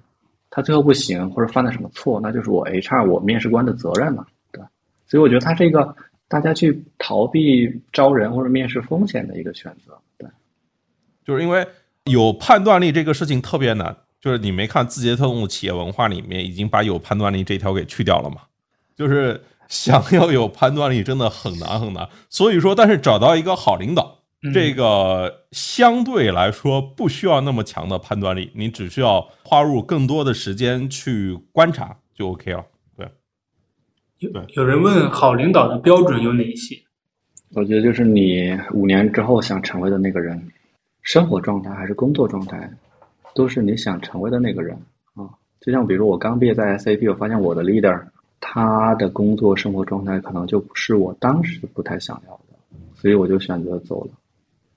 [0.53, 4.69] 他最后不行或者犯了什么错，那就是我 HR 我面试官的责任嘛，对吧
[5.09, 5.97] 所以我觉得他是一个。
[6.29, 10.27] 大家去逃避招人或者面试风险的一个选择，对，
[11.27, 11.69] 就是因为
[12.05, 13.95] 有判断力这个事情特别难。
[14.19, 18.37] 就是你没看字节跳动企业文化里面已经把有判断力这条给去掉了嘛？
[18.97, 19.39] 就是
[19.69, 22.09] 想要有判断力真的很难很难。
[22.31, 24.22] 所以说，但是找到一个好领导，
[24.53, 32.65] 这个相对来说不需要那么强的判断力，你只需要花入更多的时间去观察就 OK 了。
[32.97, 33.09] 对
[34.19, 36.77] 有有人问好领导的标准有哪些？
[37.55, 40.41] 我觉得就是你五年之后想成为的那个人，
[41.03, 42.71] 生活状态还是工作状态，
[43.35, 44.77] 都是你想成为的那个人
[45.15, 45.29] 啊。
[45.61, 48.01] 就像比如我刚毕业在 SAP，我发现我的 leader
[48.41, 52.59] 他的工作生活状态可能就不是我当时不太想要的，
[52.95, 54.13] 所以我就选择走了。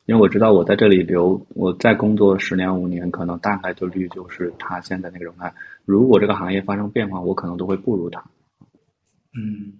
[0.06, 5.52] 因为我知道我在这里留，我再工作十年五年，可能大概率就是他现在那个状态。
[5.84, 8.23] 如果这个行业发生变化，我可能都会不如他。
[9.38, 9.73] 嗯，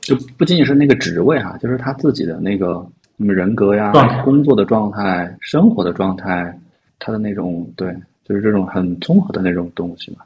[0.00, 2.74] 就不仅仅是那个职位哈，就是他自己的那个
[3.18, 6.56] 什么人格呀、工作的状态、生活的状态，
[6.98, 7.92] 他的那种对，
[8.24, 10.18] 就是这种很综合的那种东西嘛。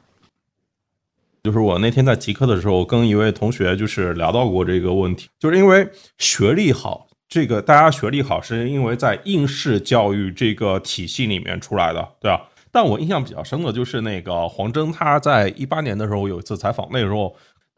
[1.43, 5.89] 就是我那天在极客的时候，跟一位同学就是聊到过这个问题，就是因为
[6.19, 12.49] 学历好，这个大家学历好是因为在应试教育这个体系里面出来的，对吧？
[12.69, 17.33] 但我印象比较深的就是那个黄峥，他在一八年的时候有一次采访，那时候。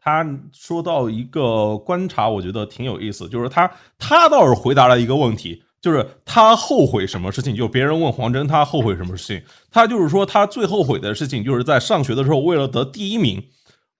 [0.06, 0.22] 他
[0.52, 7.56] 说到一个观察，我觉得挺有意思，就是他他倒是回答了一个问题，就是他后悔什么事情？
[7.56, 13.44] 就别人问黄峥他后悔什么事情，他就是说他最后悔的事情就是在上学的时候为了得第一名，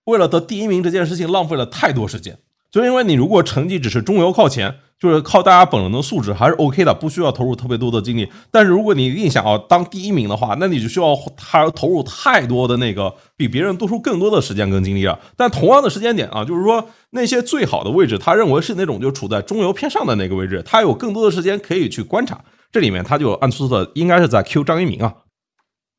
[0.03, 2.37] 为了得第一名这件事情浪费了太多时间，
[2.69, 4.75] 就因为你如果成绩只是中游靠前。
[4.97, 8.27] 就是靠大家本人的素质还是 OK 的，不需要投入特别多的精力。
[8.49, 15.19] 但是如果你硬想要当第一名的话，那你就需要他投入太多的那个比别人多出更多的时间跟精力了。
[15.35, 22.41] 但同样的时间点啊，就是说那些最好的位置，他认为是那种就处在中游偏上的那个位置，他有更多的时间可以去观察。
[22.71, 25.13] 这里面他就暗搓搓的应该是在 Q 张一鸣啊，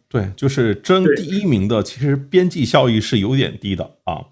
[0.09, 4.25] 对，就是争第一名的，其实边际效益是有点低的啊。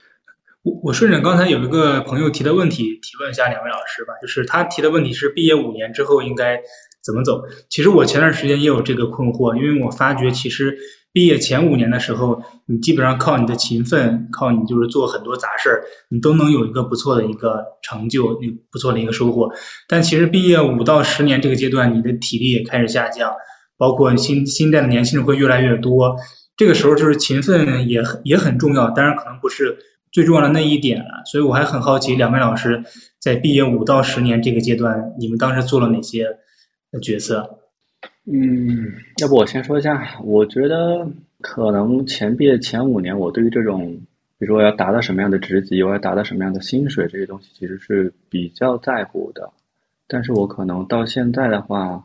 [0.65, 6.59] 我我顺着刚才有一个朋友提的问题提问一下两位老师吧，就是他提的问题是毕业五年之后应该
[7.05, 7.43] 怎么走？
[7.69, 10.75] 其实我前段时间也有这个困惑，因为我发觉其实
[11.13, 18.41] 毕业前五年的时候，你基本上靠你的勤奋，靠你就是做很多杂事儿，你都能有一个不错的一个成就，
[18.73, 19.51] 不错的一个收获。
[19.87, 23.31] 但其实毕业五到十年这个阶段，你的体力也开始下降，
[23.77, 26.17] 包括新新代的年轻人会越来越多，
[26.57, 29.77] 这个时候就是勤奋也很也很重要，当然可能不是。
[30.15, 32.81] 最重要的那一点了，所以我还很好奇，两位老师
[33.19, 36.25] 在毕业五到十年这个阶段，你们当时做了哪些
[37.03, 37.59] 角色？
[38.25, 41.05] 嗯，要不我先说一下，我觉得
[41.41, 43.93] 可能前毕业前五年，我对于这种，
[44.39, 49.51] 比如说我要达到什么样的职级，我要达到什么样的薪水这些东西，其实是比较在乎的。
[50.07, 52.05] 但是我可能到现在的话，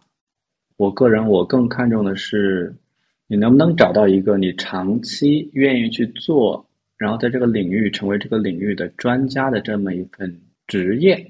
[0.77, 2.73] 我个人我更看重的是，
[3.27, 6.65] 你能不能找到一个你长期愿意去做。
[6.99, 11.25] 然后在这个领域成为这个领域的专家的这么一份职业，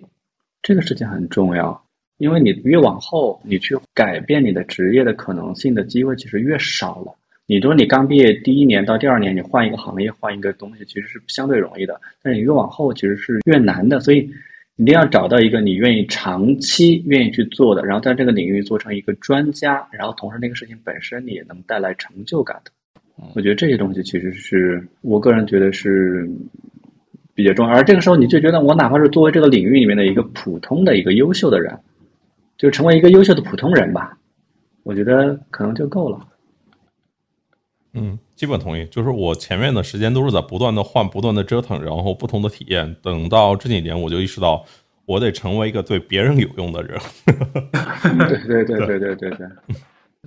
[0.64, 1.80] 这个事情很重要，
[2.18, 7.14] 因为你越往后，你去改变你的职业的可能性的机会其实越少了。
[7.46, 14.00] 你说你刚毕业第一年到第二年，你换一个行业换一个东西，其实是相对容易的，但是你越往后其实是越难的。
[14.00, 14.28] 所以
[14.76, 22.72] 一定要找到一个你愿意长期愿意去做的，然后在这个领域做成一个专家，然后同时那个事情本身你也能带来成就感的。
[23.36, 26.30] 我觉得这些东西其实是我个人觉得是
[27.34, 27.74] 比较重要。
[27.74, 31.78] 而这个时候，你就觉得我哪怕是作为这个领域里面的一个普通的一个优秀的人，
[32.58, 34.18] 就成为一个优秀的普通人吧，
[34.84, 36.20] 我觉得可能就够了。
[37.94, 38.86] 嗯，基本同意。
[38.86, 42.96] 就是我前面的时间都是在不断的换、不断的折腾，然后不同的体验。
[43.02, 44.64] 等到这几年，我就意识到，
[45.06, 47.00] 我得成为一个对别人有用的人。
[47.26, 49.48] 对对对对对对对。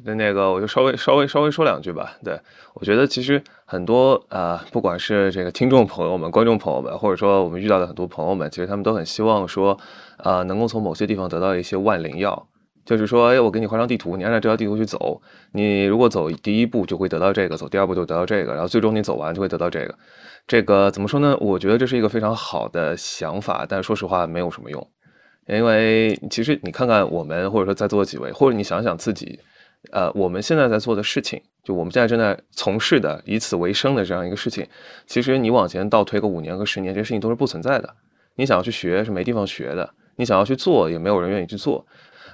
[0.05, 2.16] 那那个，我就稍微稍微稍微说两句吧。
[2.24, 2.40] 对
[2.73, 9.78] 我觉得，其实很多啊，不管是这个听众朋友们、观众朋友们，或者说我们遇到的很多朋友们，其实他们都很希望说，
[10.16, 12.48] 啊，能够从某些地方得到一些万灵药，
[12.86, 15.20] 就是说，哎，我给你画张地图，你按照这条地图去走，
[15.52, 19.94] 你如果走第一步就会得到这个，走第二步就得到这个，然后最终你走完就会得到这个。
[20.47, 21.36] 这个怎么说呢？
[21.39, 24.90] 我觉得这是一个非常好的想法，但说实话没有什么用，
[25.47, 29.39] 因为其实你看看我们，或者说在座几位，或者你想想自己。
[29.90, 34.66] 呃，我们现在在做的事情，就我们现在正在从事的以此为生的这样一个事情，
[35.06, 37.94] 其实你往前倒推个五年和十年，这些事情都是不存在的。
[38.36, 41.84] 你想要去学是没地方学的，你想要去做也没有人愿意去做。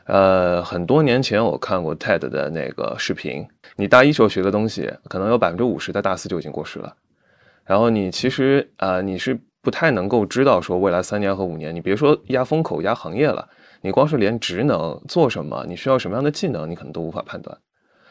[0.05, 3.47] 呃，很多年前我看过 TED 的那个视频，
[3.77, 6.95] 你大一时候学的东西，可能有百分之五十在大四就已经过时了。
[7.65, 13.49] 然后你其实呃，你是不太能够知道说未来三年和五年，你别说压风口、压行业了。
[13.81, 17.57] 你光是连职能做什么，你需要什么样的技能，你可能都无法判断。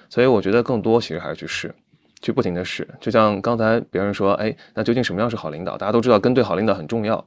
[0.10, 1.74] 所以我觉得更多其实还是去试，
[2.22, 2.88] 去不停的试。
[3.02, 5.78] 就像刚才别人说，哎，那究竟什么样是好领导？
[5.78, 7.24] 大家都知道跟对好领导很重要。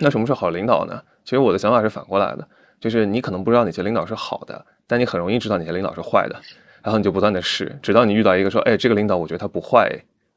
[0.00, 1.02] 那什么是好领导呢？
[1.24, 2.48] 其实我的想法是反过来的，
[2.78, 6.40] 就是你可能不知道哪些领导是好的，但你很容易知道哪些领导是坏的。
[6.82, 9.90] 然后你就不断的试，直到你遇到一个说，哎，这个领导我觉得他不坏，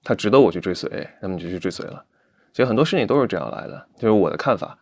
[0.04, 2.04] 他值得我去追随，那么你就去追随了。
[2.52, 4.78] 其实很多事情都是这样来的，就是我的看法。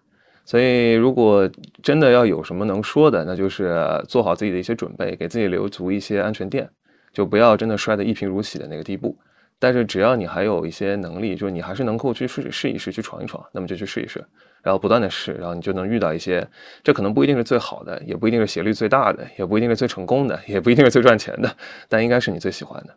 [0.52, 1.50] 所以，如果
[1.82, 6.70] 真的要有什么能说的，那就是做好自己的一些准备，给自己留足一些安全垫，
[7.14, 9.18] 就不要真的摔得一贫如洗的那个地步。
[9.58, 14.22] 但是，只要你还有一些能力，就是你还是能够去试试一试，去闯一闯，那么就去试一试，
[14.62, 16.46] 然后不断的试，然后你就能遇到一些，
[16.84, 21.50] 这可能不一定是最好的，也不一定是斜率最大的，也不一定是最成功的，也不一定是最赚钱的，
[21.88, 22.94] 但应该是你最喜欢的。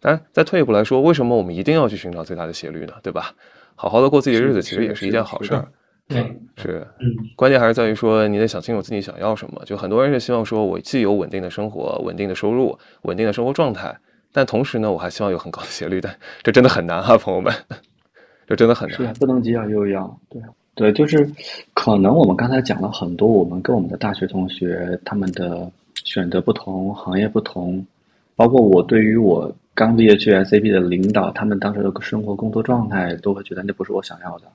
[0.00, 2.94] 当然，再退一步来说，为什么我们一定要去寻找最大的斜率呢？
[3.04, 3.36] 对吧？
[3.76, 5.68] 好好的过自己的日子，其实也是一件好事儿。
[6.10, 7.06] 对，是，嗯，
[7.36, 9.62] 关键还是在于说，你得想清楚自己想要什么。
[9.64, 13.96] 就很多人是希望说，我既有稳定的生活、稳定的收入、稳定的生活状态，
[14.32, 16.00] 但同时呢，我还希望有很高的斜率。
[16.00, 16.12] 但
[16.42, 17.54] 这真的很难啊，朋友们，
[18.48, 18.98] 这真的很难。
[18.98, 20.18] 是，不能既要又要。
[20.28, 20.42] 对，
[20.74, 21.30] 对，就是
[21.74, 25.70] 可能我们刚才讲了很多，我们跟我们的大学同学他们的
[26.04, 27.86] 选择不同，行业不同，
[28.34, 34.46] 包括我对于我刚毕业去 SAP 的领导，他们当时的生活工作状态，都会觉得那不是我想要的。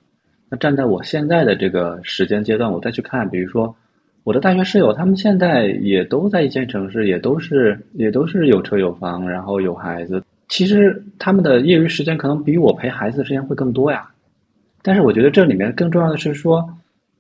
[0.50, 3.76] 那站在我现在的这个时间阶段，我再去看，比如说
[4.24, 10.24] 我的大学室友，他们现在也都在一线城市，也都是也都是有车有房，然后有孩子。
[10.48, 14.08] 其实他们的业余时间可能比我陪孩子的时间会更多呀。
[14.84, 16.64] 但是我觉得这里面更重要的是说，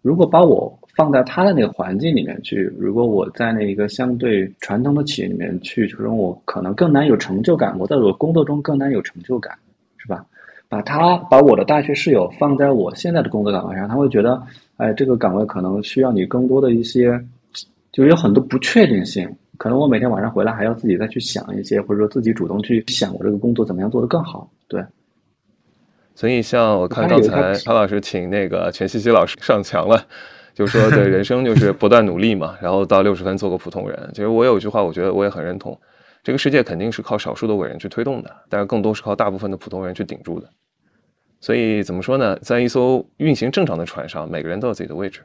[0.03, 9.57] 如果把我放在他的那个环境里面去，如果我在那一个相对传统的企业里面去，就是我可能更难有成就感，我在我工作中更难有成就感，
[9.97, 10.23] 是吧？
[10.67, 14.41] 把他把我的大学室友放在我现在的工作岗位上，他会觉得，
[14.77, 17.19] 哎，这个岗位可能需要你更多的一些，
[17.91, 19.29] 就有很多不确定性。
[19.57, 24.49] 可能我每天晚上回来还要自己再去想一些，或者说自己主动去想我这个工作怎么样做得更好。
[24.67, 24.83] 对。
[26.13, 30.01] 所以像我看刚才潘老师请那个全西西老师上墙了，
[30.53, 34.09] 就说对 人生就是不断努力嘛，然后到六十分做个普通人。
[34.13, 35.77] 其实我有一句话，我觉得我也很认同。
[36.25, 40.49] 这个世界肯定是靠少数的伟人去推动的，但是更多是靠大部分的普通人去顶住的。
[41.39, 42.35] 所以怎么说呢？
[42.39, 45.21] 在一艘运行正常的船上，每个人都有自己的位置。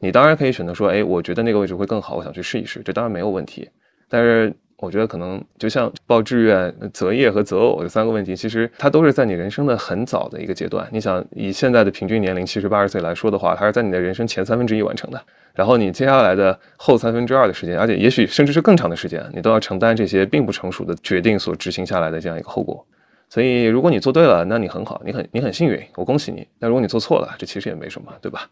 [0.00, 3.70] 你当然可以选择说，哎，我觉得那个位置会更好，我想去试一试，这当然没有问题。
[4.08, 4.52] 但是。
[4.82, 10.86] 我觉得可能就像报志愿、择业和择偶这三个问题，其实它都是在你人生的很早的一个阶段。
[10.90, 15.22] 你想以现在的平均年龄七十八十岁来说的话，它是在你的人生前三分之一完成的。
[15.54, 22.84] 然后你接下来的后三分之二的时间，而且也许甚至是更长的时间，你都要承担这些并不成熟的决定所执行下来的这样一个后果。
[23.28, 26.46] 所以，如果你做对了，那你很好，你很你很幸运，我恭喜你。
[26.58, 28.48] 但如果你做错了，这其实也没什么，对吧？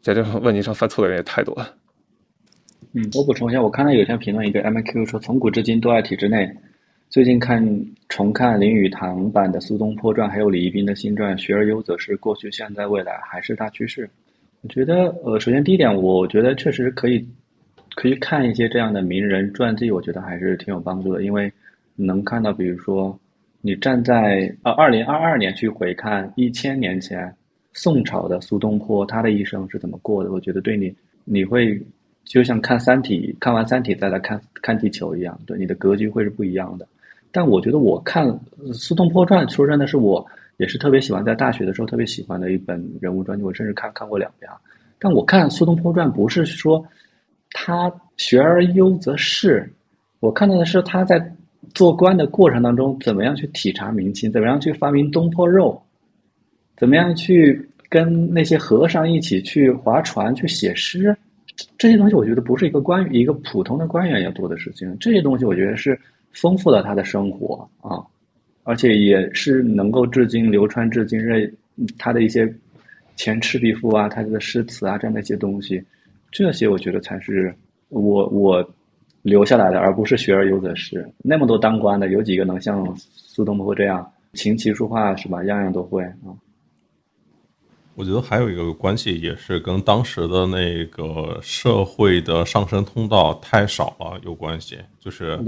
[0.00, 1.68] 在这种问题上犯错的人也太多了。
[2.94, 6.50] 嗯，我补充一下，我看到有条评论，一个 M Q 说，从古至今都爱体制内。
[7.08, 14.08] 最近看重看林语堂版的《苏东坡传》，还有李一冰的新传，学而优则是过去、现在、未来还是大趋势。
[14.60, 17.26] 我觉得，呃，首先第一点，我觉得确实可以
[17.94, 21.50] 可以看一些这样的名人传记，我觉得还是挺有帮助的，因为
[21.96, 23.18] 能看到，比如说
[23.62, 27.34] 你站在呃二零二二年去回看一千年前
[27.72, 30.94] 宋朝的苏东坡，他的一生是怎么过的，我觉得对你
[31.24, 31.80] 你会。
[32.24, 36.86] 就像看《三体》，看完《三体》再来看看地球一样，对你的格局会是不一样的。
[37.30, 38.26] 但我觉得我看
[38.72, 40.24] 《苏东坡传》，说真的是我
[40.58, 44.50] 也是特别喜欢，在大学的时候特别喜欢的一本人物传记，我甚至看看过两遍。
[44.98, 46.84] 但我看《苏东坡传》不是说
[47.50, 49.68] 他学而优则仕，
[50.20, 51.34] 我看到的是他在
[51.74, 55.82] 做官的过程当中怎么样去体察民情，怎么样去发明东坡肉，
[56.76, 61.16] 怎么样去跟那些和尚一起去划船、去写诗。
[61.82, 65.98] 这些东西我觉得不是一个官一个普通的官员要做的事情，这些东西我觉得是
[66.30, 67.98] 丰富了他的生活啊，
[68.62, 71.52] 而且也是能够至今流传至今日
[71.98, 72.48] 他的一些
[73.16, 75.82] 前赤壁赋啊，他的诗词啊这样的一些东西，
[76.30, 77.52] 这些我觉得才是
[77.88, 78.64] 我我
[79.22, 81.04] 留下来的，而不是学而优则仕。
[81.18, 86.30] 那么多当官的，有几个能像苏东坡这样琴棋书画是吧，样样都会啊？
[87.94, 94.78] 我觉得还有一个关系，也是跟当时的那个社会的上升通道太少了有关系。
[94.98, 95.38] 就是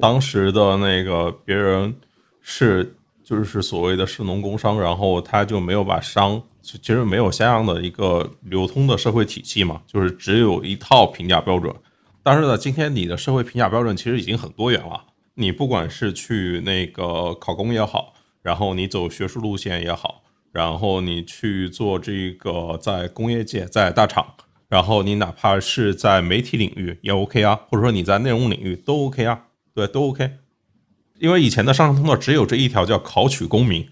[0.00, 1.94] 当时的那个别人
[2.42, 11.74] 是就是所谓的士农工商，然后他就没有把商，其实没有像样的一个流通的社会体系嘛，就是只有一套评价标准。
[12.22, 15.04] 但是呢，今天你的社会评价标准其实已经很多元了，
[15.34, 18.12] 你不管是去那个考公也好，
[18.42, 20.20] 然后你走学术路线也好。
[20.54, 24.34] 然后你去做这个，在工业界，在大厂，
[24.68, 30.30] 然后你哪怕是在媒体领域也 OK 啊，或者说你在内容领域都 OK 啊，对，都 OK。
[31.18, 33.88] 因为以前的上升通道只有这一条，叫考取功名。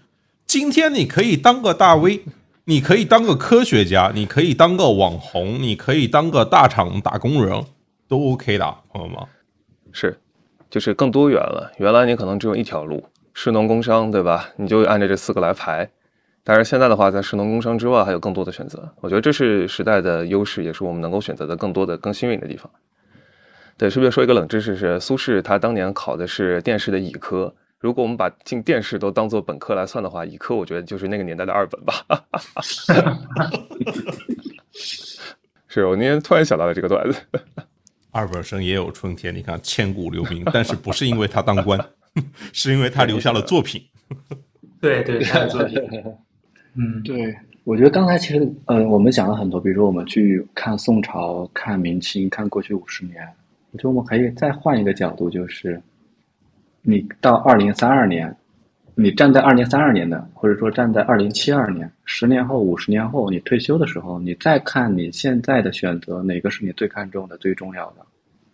[0.47, 2.21] 今天你可以当个大 V，
[2.63, 7.65] 你可以当个科学家，你可以当个网红，你可以当个大厂打工人，
[8.07, 9.17] 都 OK 的，朋友们。
[9.91, 10.17] 是，
[10.69, 11.73] 就是更多元了。
[11.77, 13.03] 原来你可能只有一条路，
[13.33, 14.51] 士农工商，对吧？
[14.55, 15.89] 你就按照这四个来排。
[16.43, 18.93] 但是现在的话，在士农工商之外，还有更多的选择。
[18.99, 22.69] 我觉得这是时代的优势，也是我们能够选择的更多的、更幸运的地方。
[23.77, 27.53] 对，顺便说一个冷知识是，苏轼他当年考的是殿试的乙科。
[27.79, 31.93] 如果我们把进殿试都当做本科来算的话，乙科我觉得就是那个年代的二本吧。
[35.67, 37.19] 是我那天突然想到了这个段子。
[38.11, 41.79] 二本生也有春天，你看千古留名，但是不是因为他当官，
[42.53, 43.81] 是因为他留下了作品。
[44.79, 45.81] 对对，他的作品。
[46.75, 47.35] 嗯，对，
[47.65, 53.23] 我觉得刚才其实，呃，我们讲了很多，比如说我们去看宋朝、看明清、看过去五十年，
[53.71, 55.79] 我觉得我们可以再换一个角度，就是
[56.81, 58.35] 你到二零三二年，
[58.95, 67.97] 你站在二零三二年的，或者说站在二零七二年，十年后、五十年后，你退休的时候，你再看你现在的选择，哪个是你最看重的、最重要的？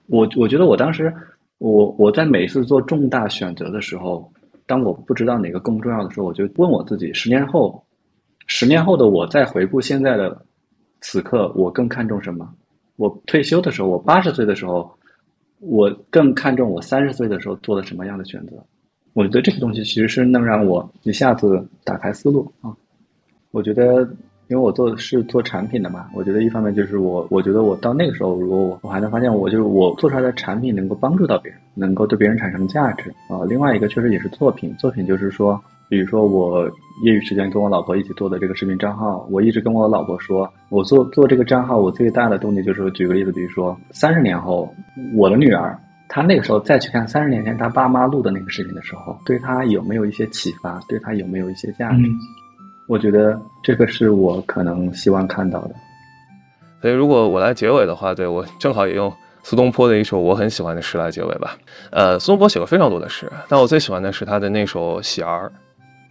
[0.08, 1.14] 我我觉得我当时，
[1.60, 4.30] 我我在每一次做重大选择的时候，
[4.66, 7.82] 当我不知道哪个更重要的时候，我就问我自己：十年后。
[8.52, 10.36] 十年后的我再回顾现在的
[11.02, 12.52] 此刻，我更看重什么？
[12.96, 14.92] 我退休的时候，我八十岁的时候，
[15.60, 18.58] 我更看重我三十岁的时候做了什么样的选择？
[19.14, 22.76] 我觉得这些东西其实是能让我一下子打开思路啊。
[23.52, 24.02] 我觉得，
[24.48, 33.46] 因为我做的是做产品的嘛，我觉得一方面就是我，我觉得我到那个时候，如果我我还能发现，我就是我做出来的产品能够帮助到别人，能够对别人产生价值啊。
[33.48, 35.62] 另外一个确实也是作品，作品就是说。
[35.90, 36.66] 比如说，我
[37.04, 44.72] 业余时间跟我老婆一起做的这个视频账号，我一直跟我老婆说，我做做这个账号，我最大的动力就是，举个例子，比如说三十年后，
[45.18, 45.76] 我的女儿，
[46.08, 52.04] 她那个时候再去看三十年前她爸妈录的那个视频的时候，对她有没有一些启发，对她有没有一些价值？
[52.88, 55.72] 我觉得这个是我可能希望看到的。
[56.82, 59.12] 所以，如果我来结尾的话，对我正好也用
[59.42, 61.58] 苏东坡的一首我很喜欢的诗来结尾吧。
[61.92, 65.52] 呃，苏东坡写过非常多的诗，但我最喜欢的是他的那首《喜儿》。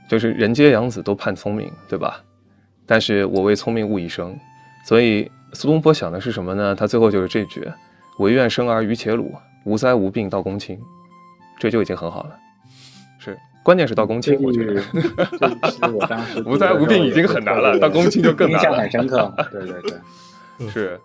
[0.08, 2.20] 就是人皆养子都盼聪明，对吧？
[2.86, 4.34] 但是我为聪明误一生，
[4.86, 6.74] 所以苏东坡想的是什么呢？
[6.74, 7.70] 他最后就是这句：
[8.18, 10.78] 唯愿生儿愚且鲁，无灾无病到公卿。
[11.60, 12.36] 这就已经很好了。
[13.18, 14.82] 是，关键是到公卿，我觉得。
[16.46, 18.68] 无灾无病已经很难了，到公卿就更难了。
[18.68, 19.34] 印象很深刻。
[19.50, 21.00] 对对对，是。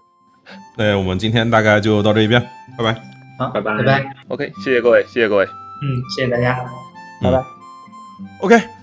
[0.78, 2.42] 那我们今天大概就到这一边，
[2.78, 3.02] 拜拜。
[3.40, 4.16] 好，拜拜拜拜。
[4.28, 5.46] OK，谢谢各位，谢谢各位。
[5.46, 6.64] 嗯，谢谢大家，
[7.22, 7.44] 拜拜。
[8.42, 8.83] OK。